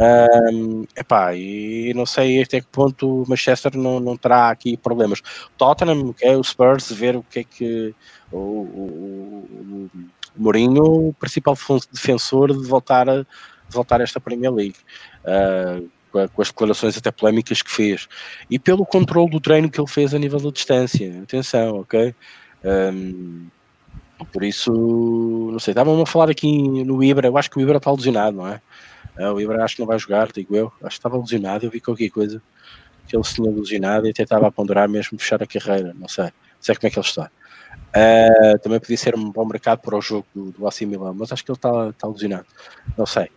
Um, 0.00 0.84
epá, 0.96 1.34
e 1.34 1.92
não 1.94 2.06
sei 2.06 2.42
até 2.42 2.60
que 2.60 2.66
ponto 2.68 3.22
o 3.22 3.28
Manchester 3.28 3.76
não, 3.76 4.00
não 4.00 4.16
terá 4.16 4.48
aqui 4.48 4.76
problemas. 4.76 5.20
Tottenham, 5.58 6.14
é 6.22 6.34
o 6.34 6.42
Spurs, 6.42 6.90
ver 6.90 7.16
o 7.16 7.22
que 7.22 7.40
é 7.40 7.44
que 7.44 7.94
o, 8.32 8.38
o, 8.38 9.48
o 9.54 9.90
Mourinho, 10.34 11.08
o 11.08 11.12
principal 11.12 11.54
defensor 11.92 12.56
de 12.56 12.66
voltar 12.66 13.10
a, 13.10 13.22
de 13.22 13.26
voltar 13.68 14.00
a 14.00 14.04
esta 14.04 14.18
Premier 14.18 14.52
League. 14.52 14.76
Uh, 15.24 15.88
com 16.10 16.42
as 16.42 16.48
declarações 16.48 16.98
até 16.98 17.12
polémicas 17.12 17.62
que 17.62 17.70
fez 17.70 18.08
e 18.50 18.58
pelo 18.58 18.84
controle 18.84 19.30
do 19.30 19.38
treino 19.38 19.70
que 19.70 19.80
ele 19.80 19.88
fez 19.88 20.12
a 20.12 20.18
nível 20.18 20.40
da 20.40 20.50
distância. 20.50 21.22
Atenção, 21.22 21.80
ok? 21.80 22.12
Um, 22.64 23.46
por 24.32 24.44
isso, 24.44 24.72
não 25.52 25.58
sei, 25.58 25.72
estavam 25.72 26.00
a 26.02 26.06
falar 26.06 26.30
aqui 26.30 26.84
no 26.84 27.02
Ibra, 27.02 27.28
eu 27.28 27.38
acho 27.38 27.50
que 27.50 27.58
o 27.58 27.60
Ibra 27.60 27.78
está 27.78 27.90
lesionado, 27.90 28.36
não 28.36 28.48
é? 28.48 28.60
Ah, 29.18 29.32
o 29.32 29.40
Ibra 29.40 29.64
acho 29.64 29.76
que 29.76 29.80
não 29.80 29.86
vai 29.86 29.98
jogar, 29.98 30.30
digo 30.32 30.56
eu. 30.56 30.72
Acho 30.82 30.88
que 30.88 30.98
estava 30.98 31.18
lesionado, 31.18 31.66
eu 31.66 31.70
vi 31.70 31.80
qualquer 31.80 32.10
coisa 32.10 32.40
que 33.06 33.16
ele 33.16 33.24
se 33.24 33.40
lesionado 33.40 34.06
e 34.06 34.10
até 34.10 34.22
estava 34.22 34.46
a 34.46 34.52
ponderar 34.52 34.88
mesmo 34.88 35.18
fechar 35.18 35.42
a 35.42 35.46
carreira. 35.46 35.94
Não 35.98 36.08
sei, 36.08 36.24
não 36.24 36.32
sei 36.60 36.74
como 36.76 36.86
é 36.86 36.90
que 36.90 36.98
ele 36.98 37.06
está. 37.06 37.30
Uh, 37.90 38.58
também 38.60 38.78
podia 38.78 38.96
ser 38.96 39.16
um 39.16 39.30
bom 39.32 39.44
mercado 39.44 39.80
para 39.80 39.96
o 39.96 40.00
jogo 40.00 40.26
do, 40.32 40.52
do 40.52 40.66
AC 40.68 40.82
Milan, 40.82 41.12
mas 41.14 41.32
acho 41.32 41.44
que 41.44 41.50
ele 41.50 41.58
está, 41.58 41.88
está 41.88 42.06
lesionado. 42.06 42.46
Não 42.96 43.06
sei. 43.06 43.28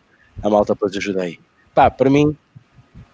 A 0.42 0.50
malta 0.50 0.74
depois 0.74 0.96
ajuda 0.96 1.24
aí. 1.24 1.40
Pá, 1.74 1.90
para 1.90 2.10
mim, 2.10 2.38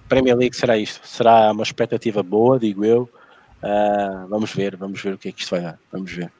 Premier 0.10 0.36
League 0.36 0.55
será 0.55 0.78
isto. 0.78 1.07
Será 1.07 1.51
uma 1.51 1.64
expectativa 1.64 2.22
boa, 2.22 2.60
digo 2.60 2.84
eu. 2.84 3.10
Uh, 3.64 4.28
vamos 4.28 4.53
ver, 4.53 4.76
vamos 4.76 5.01
ver 5.01 5.14
o 5.14 5.18
que 5.18 5.30
é 5.30 5.32
que 5.32 5.41
isto 5.41 5.51
vai 5.51 5.62
dar. 5.62 5.80
Vamos 5.91 6.12
ver. 6.12 6.32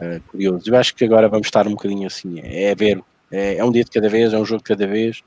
Uh, 0.00 0.20
curioso. 0.28 0.68
Eu 0.68 0.76
acho 0.76 0.94
que 0.94 1.04
agora 1.04 1.28
vamos 1.28 1.46
estar 1.46 1.66
um 1.66 1.72
bocadinho 1.72 2.06
assim, 2.06 2.40
é 2.42 2.74
ver 2.74 3.02
é, 3.30 3.56
é, 3.56 3.64
um 3.64 3.70
dia 3.70 3.84
de 3.84 3.90
cada 3.90 4.08
vez, 4.08 4.32
é 4.32 4.38
um 4.38 4.44
jogo 4.44 4.62
de 4.62 4.68
cada 4.68 4.86
vez 4.86 5.22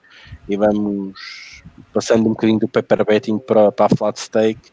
e 0.47 0.58
vamos 0.58 1.64
passando 1.93 2.28
um 2.28 2.32
bocadinho 2.32 2.60
do 2.60 2.68
paper 2.68 3.06
betting 3.06 3.39
para, 3.39 3.72
para 3.72 3.86
a 3.86 3.95
flat 3.95 4.20
stake 4.20 4.72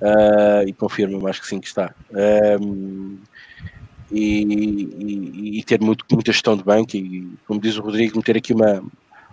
uh, 0.00 0.66
e 0.66 0.72
confirmo 0.72 1.20
mais 1.20 1.38
que 1.38 1.46
sim 1.46 1.60
que 1.60 1.68
está. 1.68 1.94
Um, 2.60 3.18
e, 4.10 4.42
e, 4.98 5.58
e, 5.58 5.64
ter 5.64 5.80
muito, 5.80 6.04
muita 6.10 6.32
gestão 6.32 6.56
de 6.56 6.62
banco 6.62 6.96
e, 6.96 7.28
como 7.46 7.60
diz 7.60 7.76
o 7.76 7.82
Rodrigo, 7.82 8.16
meter 8.16 8.36
aqui 8.36 8.52
uma, 8.52 8.82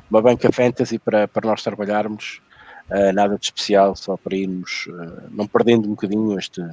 uma 0.09 0.21
banca 0.21 0.51
fantasy 0.51 0.97
para, 0.97 1.27
para 1.27 1.47
nós 1.47 1.63
trabalharmos, 1.63 2.41
uh, 2.89 3.11
nada 3.13 3.37
de 3.37 3.45
especial, 3.45 3.95
só 3.95 4.17
para 4.17 4.35
irmos 4.35 4.87
uh, 4.87 5.29
não 5.31 5.47
perdendo 5.47 5.87
um 5.87 5.91
bocadinho 5.91 6.37
este, 6.37 6.63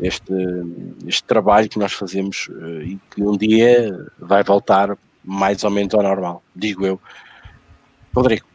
este, 0.00 0.34
este 1.06 1.24
trabalho 1.24 1.68
que 1.68 1.78
nós 1.78 1.92
fazemos 1.92 2.48
e 2.82 2.98
que 3.14 3.22
um 3.22 3.36
dia 3.36 4.06
vai 4.18 4.42
voltar 4.42 4.96
mais 5.24 5.64
ou 5.64 5.70
menos 5.70 5.94
ao 5.94 6.02
normal, 6.02 6.42
digo 6.54 6.86
eu. 6.86 7.00
Rodrigo. 8.14 8.46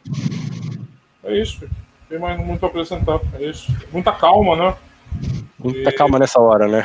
É 1.24 1.36
isso, 1.36 1.68
tem 2.08 2.18
mais 2.18 2.38
muito 2.38 2.64
a 2.64 2.68
acrescentar. 2.68 3.20
É 3.34 3.44
isso. 3.44 3.74
Muita 3.92 4.12
calma, 4.12 4.56
né? 4.56 4.74
Muita 5.58 5.90
e... 5.90 5.92
calma 5.92 6.18
nessa 6.18 6.40
hora, 6.40 6.66
né? 6.66 6.82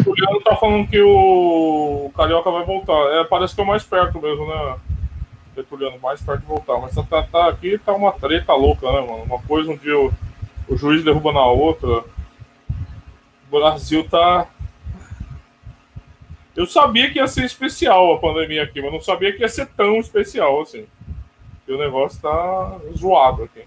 O 0.00 0.02
Juliano 0.02 0.40
tá 0.42 0.54
falando 0.56 0.86
que 0.86 1.00
o 1.00 2.10
Carioca 2.14 2.50
vai 2.50 2.64
voltar. 2.64 2.98
É, 3.14 3.24
parece 3.24 3.54
que 3.54 3.60
é 3.60 3.64
o 3.64 3.66
mais 3.66 3.82
perto 3.82 4.20
mesmo, 4.20 4.46
né? 4.46 4.76
Tertuliano, 5.54 5.98
mais 5.98 6.20
perto 6.20 6.40
de 6.40 6.46
voltar. 6.46 6.78
Mas 6.78 6.94
tá, 6.94 7.22
tá, 7.22 7.48
aqui 7.48 7.78
tá 7.78 7.94
uma 7.94 8.12
treta 8.12 8.52
louca, 8.52 8.86
né, 8.92 9.00
mano? 9.00 9.22
Uma 9.24 9.40
coisa 9.40 9.70
um 9.70 9.76
dia 9.76 9.98
o, 9.98 10.12
o 10.68 10.76
juiz 10.76 11.02
derruba 11.02 11.32
na 11.32 11.44
outra. 11.46 12.04
O 13.50 13.58
Brasil 13.58 14.06
tá 14.06 14.46
eu 16.58 16.66
sabia 16.66 17.08
que 17.08 17.20
ia 17.20 17.28
ser 17.28 17.44
especial 17.44 18.14
a 18.14 18.18
pandemia 18.18 18.64
aqui, 18.64 18.82
mas 18.82 18.92
não 18.92 19.00
sabia 19.00 19.32
que 19.32 19.42
ia 19.42 19.48
ser 19.48 19.66
tão 19.76 20.00
especial 20.00 20.60
assim. 20.60 20.86
E 21.68 21.72
o 21.72 21.78
negócio 21.78 22.20
tá 22.20 22.80
zoado 22.96 23.44
aqui. 23.44 23.62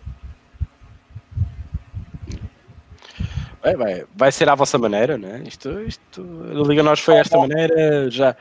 Vai, 3.64 3.76
vai, 3.78 4.06
vai 4.14 4.30
ser 4.30 4.50
à 4.50 4.56
vossa 4.56 4.78
maneira, 4.78 5.18
né? 5.18 5.42
Isto, 5.48 5.70
isto, 5.84 6.22
a 6.52 6.68
Liga 6.68 6.84
Nós 6.84 7.00
foi 7.00 7.14
desta 7.14 7.38
maneira, 7.38 8.12
já 8.12 8.36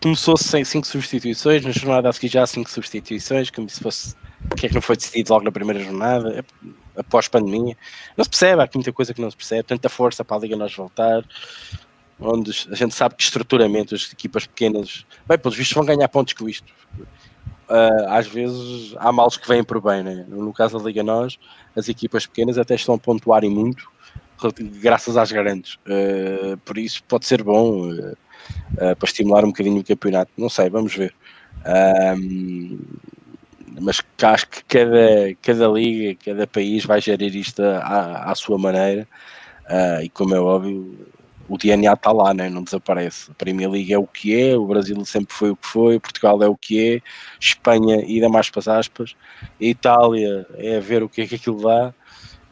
começou-se 0.00 0.44
sem 0.44 0.64
cinco 0.64 0.86
substituições, 0.86 1.64
na 1.64 1.72
jornada 1.72 2.08
a 2.08 2.12
seguir 2.12 2.28
já 2.28 2.44
há 2.44 2.46
cinco 2.46 2.70
substituições, 2.70 3.50
como 3.50 3.68
se 3.68 3.80
fosse 3.80 4.14
o 4.48 4.54
que 4.54 4.66
é 4.66 4.68
que 4.68 4.76
não 4.76 4.82
foi 4.82 4.94
decidido 4.94 5.32
logo 5.32 5.44
na 5.44 5.50
primeira 5.50 5.82
jornada, 5.82 6.44
após 6.96 7.26
pandemia. 7.26 7.76
Não 8.16 8.22
se 8.22 8.30
percebe, 8.30 8.60
há 8.60 8.64
aqui 8.64 8.76
muita 8.76 8.92
coisa 8.92 9.12
que 9.12 9.20
não 9.20 9.28
se 9.28 9.36
percebe, 9.36 9.64
tanta 9.64 9.88
força 9.88 10.24
para 10.24 10.36
a 10.36 10.40
Liga 10.40 10.54
Nós 10.54 10.72
voltar 10.72 11.24
onde 12.20 12.50
a 12.70 12.74
gente 12.74 12.94
sabe 12.94 13.14
que 13.14 13.22
estruturamento 13.22 13.94
as 13.94 14.12
equipas 14.12 14.46
pequenas, 14.46 15.06
bem, 15.26 15.38
pelos 15.38 15.56
vistos 15.56 15.74
vão 15.74 15.84
ganhar 15.84 16.08
pontos 16.08 16.34
com 16.34 16.48
isto. 16.48 16.72
Uh, 17.68 18.08
às 18.08 18.26
vezes 18.26 18.94
há 18.96 19.12
males 19.12 19.36
que 19.36 19.46
vêm 19.46 19.62
por 19.62 19.80
bem, 19.80 20.02
né? 20.02 20.24
no 20.26 20.52
caso 20.52 20.78
da 20.78 20.84
Liga 20.84 21.02
Nós, 21.02 21.38
as 21.76 21.88
equipas 21.88 22.26
pequenas 22.26 22.56
até 22.56 22.74
estão 22.74 22.94
a 22.94 22.98
pontuarem 22.98 23.50
muito 23.50 23.86
graças 24.80 25.16
às 25.16 25.32
grandes, 25.32 25.74
uh, 25.74 26.56
por 26.64 26.78
isso 26.78 27.02
pode 27.04 27.26
ser 27.26 27.42
bom 27.42 27.90
uh, 27.90 28.16
para 28.72 28.96
estimular 29.02 29.44
um 29.44 29.48
bocadinho 29.48 29.80
o 29.80 29.84
campeonato, 29.84 30.30
não 30.38 30.48
sei, 30.48 30.70
vamos 30.70 30.94
ver. 30.94 31.12
mas 33.80 34.00
acho 34.22 34.48
que 34.48 34.64
cada, 34.64 35.34
cada 35.42 35.66
liga, 35.68 36.18
cada 36.24 36.46
país 36.46 36.84
vai 36.84 37.00
gerir 37.00 37.34
isto 37.34 37.62
à, 37.62 38.30
à 38.30 38.34
sua 38.36 38.56
maneira, 38.56 39.08
e 40.02 40.08
como 40.08 40.34
é 40.36 40.40
óbvio, 40.40 40.96
o 41.48 41.56
DNA 41.56 41.92
está 41.92 42.12
lá, 42.12 42.34
né? 42.34 42.48
não 42.48 42.62
desaparece. 42.62 43.30
A 43.30 43.34
Premier 43.34 43.70
League 43.70 43.92
é 43.92 43.98
o 43.98 44.06
que 44.06 44.38
é, 44.38 44.56
o 44.56 44.66
Brasil 44.66 45.02
sempre 45.04 45.34
foi 45.34 45.50
o 45.50 45.56
que 45.56 45.66
foi, 45.66 45.98
Portugal 45.98 46.42
é 46.42 46.48
o 46.48 46.56
que 46.56 46.96
é, 46.96 47.02
Espanha, 47.40 47.96
ainda 47.96 48.28
mais 48.28 48.50
para 48.50 48.60
as 48.60 48.68
aspas, 48.68 49.16
a 49.42 49.64
Itália 49.64 50.46
é 50.56 50.78
ver 50.78 51.02
o 51.02 51.08
que 51.08 51.22
é 51.22 51.26
que 51.26 51.36
aquilo 51.36 51.62
dá. 51.62 51.94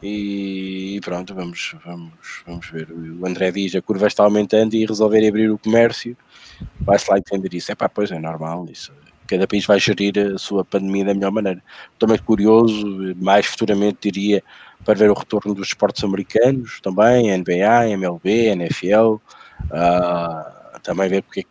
E, 0.01 0.99
pronto, 1.03 1.33
vamos, 1.33 1.75
vamos, 1.83 2.13
vamos 2.45 2.69
ver. 2.69 2.91
O 2.91 3.25
André 3.25 3.51
diz 3.51 3.73
a 3.75 3.81
curva 3.81 4.05
está 4.05 4.23
aumentando 4.23 4.75
e 4.75 4.85
resolver 4.85 5.27
abrir 5.27 5.49
o 5.49 5.57
comércio, 5.57 6.15
vai-se 6.81 7.09
lá 7.09 7.17
entender 7.17 7.55
isso. 7.55 7.71
É 7.71 7.75
pá, 7.75 7.89
pois 7.89 8.11
é 8.11 8.19
normal 8.19 8.65
isso. 8.69 8.93
Cada 9.27 9.45
país 9.45 9.65
vai 9.65 9.79
gerir 9.79 10.17
a 10.33 10.37
sua 10.37 10.63
pandemia 10.63 11.05
da 11.05 11.13
melhor 11.13 11.31
maneira. 11.31 11.61
Muito 12.01 12.23
curioso, 12.23 13.15
mais 13.17 13.45
futuramente 13.45 14.09
diria 14.09 14.43
para 14.85 14.93
ver 14.93 15.11
o 15.11 15.13
retorno 15.13 15.53
dos 15.53 15.67
esportes 15.67 16.03
americanos 16.03 16.79
também, 16.81 17.37
NBA, 17.37 17.89
MLB, 17.89 18.47
NFL, 18.47 19.15
uh, 19.15 19.19
ah, 19.71 20.79
também 20.81 21.09
ver 21.09 21.23
porque 21.23 21.45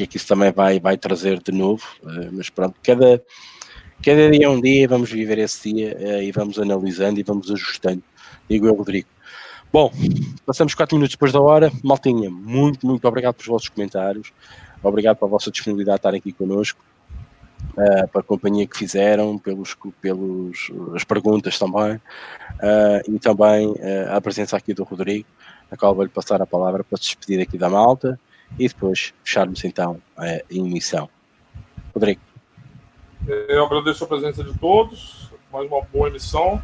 que 0.00 0.04
é 0.04 0.06
que 0.06 0.16
isso 0.16 0.26
também 0.26 0.50
vai, 0.50 0.80
vai 0.80 0.96
trazer 0.96 1.42
de 1.42 1.52
novo, 1.52 1.84
uh, 2.02 2.30
mas 2.32 2.48
pronto, 2.48 2.74
cada, 2.82 3.22
cada 4.02 4.30
dia 4.30 4.46
é 4.46 4.48
um 4.48 4.60
dia, 4.60 4.88
vamos 4.88 5.10
viver 5.10 5.38
esse 5.38 5.72
dia 5.72 5.96
uh, 5.98 6.22
e 6.22 6.32
vamos 6.32 6.58
analisando 6.58 7.20
e 7.20 7.22
vamos 7.22 7.50
ajustando, 7.50 8.02
digo 8.48 8.66
eu, 8.66 8.74
Rodrigo. 8.74 9.08
Bom, 9.72 9.92
passamos 10.46 10.74
4 10.74 10.96
minutos 10.96 11.14
depois 11.14 11.32
da 11.32 11.40
hora, 11.40 11.70
maltinha, 11.84 12.30
muito, 12.30 12.86
muito 12.86 13.06
obrigado 13.06 13.34
pelos 13.34 13.48
vossos 13.48 13.68
comentários, 13.68 14.32
obrigado 14.82 15.18
pela 15.18 15.30
vossa 15.30 15.50
disponibilidade 15.50 15.98
de 15.98 16.00
estar 16.00 16.14
aqui 16.14 16.32
connosco, 16.32 16.82
uh, 17.76 18.08
pela 18.08 18.24
companhia 18.24 18.66
que 18.66 18.76
fizeram, 18.76 19.38
pelos, 19.38 19.76
pelos 20.00 20.70
as 20.94 21.04
perguntas 21.04 21.58
também, 21.58 21.94
uh, 21.94 22.00
e 23.08 23.18
também 23.18 23.68
uh, 23.68 24.14
a 24.14 24.20
presença 24.20 24.56
aqui 24.56 24.74
do 24.74 24.84
Rodrigo, 24.84 25.26
a 25.70 25.76
qual 25.76 25.94
vou-lhe 25.94 26.10
passar 26.10 26.40
a 26.42 26.46
palavra 26.46 26.82
para 26.84 26.96
se 26.96 27.04
despedir 27.04 27.40
aqui 27.40 27.56
da 27.56 27.68
malta 27.68 28.18
e 28.58 28.68
depois 28.68 29.14
fecharmos 29.22 29.64
então 29.64 30.00
a 30.16 30.40
emissão. 30.50 31.08
Rodrigo. 31.94 32.20
Eu 33.48 33.66
agradeço 33.66 34.04
a 34.04 34.06
presença 34.06 34.42
de 34.42 34.56
todos, 34.58 35.30
mais 35.52 35.70
uma 35.70 35.82
boa 35.82 36.08
emissão. 36.08 36.60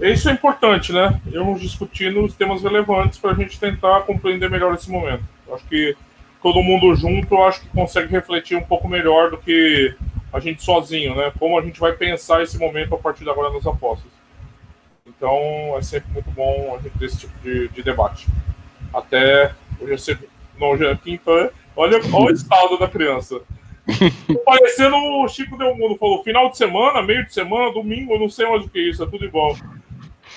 Isso 0.00 0.28
é 0.28 0.32
importante, 0.32 0.92
né? 0.92 1.20
Irmos 1.26 1.60
discutindo 1.60 2.24
os 2.24 2.32
temas 2.34 2.62
relevantes 2.62 3.18
para 3.18 3.32
a 3.32 3.34
gente 3.34 3.58
tentar 3.58 4.02
compreender 4.02 4.48
melhor 4.48 4.72
esse 4.74 4.88
momento. 4.88 5.24
Acho 5.52 5.64
que 5.66 5.96
todo 6.42 6.62
mundo 6.62 6.94
junto, 6.94 7.34
eu 7.34 7.44
acho 7.44 7.60
que 7.60 7.68
consegue 7.68 8.10
refletir 8.10 8.56
um 8.56 8.64
pouco 8.64 8.88
melhor 8.88 9.30
do 9.30 9.38
que 9.38 9.94
a 10.32 10.40
gente 10.40 10.62
sozinho, 10.62 11.14
né? 11.14 11.32
Como 11.38 11.58
a 11.58 11.62
gente 11.62 11.80
vai 11.80 11.92
pensar 11.92 12.42
esse 12.42 12.58
momento 12.58 12.94
a 12.94 12.98
partir 12.98 13.24
de 13.24 13.30
agora 13.30 13.52
nas 13.52 13.66
apostas. 13.66 14.10
Então 15.06 15.76
é 15.76 15.82
sempre 15.82 16.12
muito 16.12 16.30
bom 16.30 16.76
a 16.78 16.82
gente 16.82 16.98
ter 16.98 17.06
esse 17.06 17.18
tipo 17.18 17.38
de, 17.42 17.68
de 17.68 17.82
debate. 17.82 18.26
Até 18.92 19.52
hoje 19.80 19.92
é 19.92 19.98
sempre. 19.98 20.28
Não, 20.58 20.68
hoje 20.68 20.86
é 20.86 20.94
quinta. 20.96 21.30
Olha, 21.74 22.00
olha 22.12 22.26
o 22.26 22.30
estado 22.30 22.78
da 22.78 22.88
criança. 22.88 23.40
Parecendo 24.44 24.96
o 24.96 25.28
Chico 25.28 25.56
Del 25.56 25.74
Mundo 25.76 25.96
falou: 25.96 26.22
final 26.22 26.50
de 26.50 26.58
semana, 26.58 27.02
meio 27.02 27.24
de 27.24 27.32
semana, 27.32 27.72
domingo, 27.72 28.18
não 28.18 28.28
sei 28.28 28.46
mais 28.48 28.64
o 28.64 28.68
que 28.68 28.78
é 28.78 28.82
isso, 28.82 29.02
é 29.02 29.06
tudo 29.06 29.24
igual. 29.24 29.56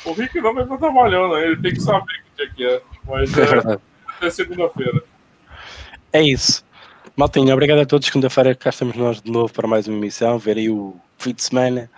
O 0.06 0.14
Rick 0.14 0.40
não 0.40 0.62
estar 0.62 0.78
trabalhando, 0.78 1.36
né? 1.36 1.48
ele 1.48 1.62
tem 1.62 1.74
que 1.74 1.82
saber 1.82 2.02
o 2.02 2.36
que 2.36 2.42
é 2.42 2.48
que 2.48 2.66
é. 2.66 2.82
Mas 3.06 3.38
é, 3.38 3.80
até 4.08 4.30
segunda-feira. 4.30 5.04
É 6.14 6.22
isso. 6.22 6.66
Maltinha, 7.16 7.54
obrigado 7.54 7.80
a 7.80 7.86
todos. 7.86 8.06
Segunda-feira 8.08 8.54
cá 8.54 8.70
estamos 8.70 8.98
nós 8.98 9.22
de 9.22 9.32
novo 9.32 9.52
para 9.54 9.66
mais 9.66 9.88
uma 9.88 9.98
emissão. 9.98 10.38
Ver 10.38 10.58
aí 10.58 10.70
o 10.70 10.94
fim 11.18 11.34
de 11.34 11.42
semana 11.42 11.90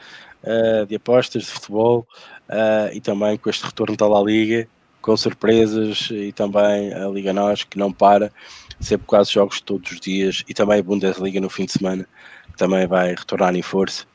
uh, 0.43 0.85
de 0.85 0.95
apostas, 0.95 1.45
de 1.45 1.49
futebol 1.49 2.07
uh, 2.47 2.93
e 2.93 3.01
também 3.01 3.35
com 3.37 3.49
este 3.49 3.65
retorno 3.65 3.97
da 3.97 4.07
La 4.07 4.21
Liga, 4.21 4.67
com 5.01 5.17
surpresas 5.17 6.09
e 6.11 6.31
também 6.31 6.93
a 6.93 7.07
Liga 7.07 7.33
Nós 7.33 7.63
que 7.63 7.75
não 7.75 7.91
para, 7.91 8.31
sempre 8.79 9.07
quase 9.07 9.31
jogos 9.31 9.59
todos 9.59 9.91
os 9.91 9.99
dias 9.99 10.43
e 10.47 10.53
também 10.53 10.79
a 10.79 10.83
Bundesliga 10.83 11.41
no 11.41 11.49
fim 11.49 11.65
de 11.65 11.71
semana 11.71 12.07
que 12.51 12.57
também 12.57 12.85
vai 12.85 13.15
retornar 13.15 13.55
em 13.55 13.63
força. 13.63 14.05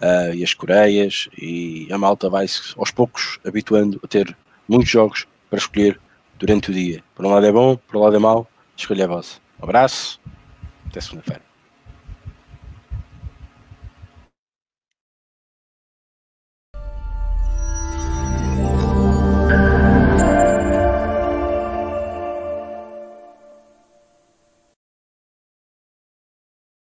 Uh, 0.00 0.34
e 0.34 0.42
as 0.42 0.54
Coreias 0.54 1.28
e 1.36 1.88
a 1.92 1.98
malta 1.98 2.30
vai 2.30 2.46
aos 2.78 2.90
poucos 2.90 3.38
habituando 3.46 4.00
a 4.02 4.08
ter 4.08 4.34
muitos 4.66 4.88
jogos 4.88 5.26
para 5.50 5.58
escolher 5.58 6.00
durante 6.38 6.70
o 6.70 6.74
dia. 6.74 7.04
Por 7.14 7.26
um 7.26 7.28
lado 7.28 7.44
é 7.44 7.52
bom, 7.52 7.76
por 7.76 7.98
um 7.98 8.00
lado 8.00 8.16
é 8.16 8.18
mau, 8.18 8.48
escolha 8.74 9.04
a 9.04 9.08
vossa. 9.08 9.41
Abraço, 9.62 10.20
até 10.90 11.00
segunda-feira. 11.00 11.51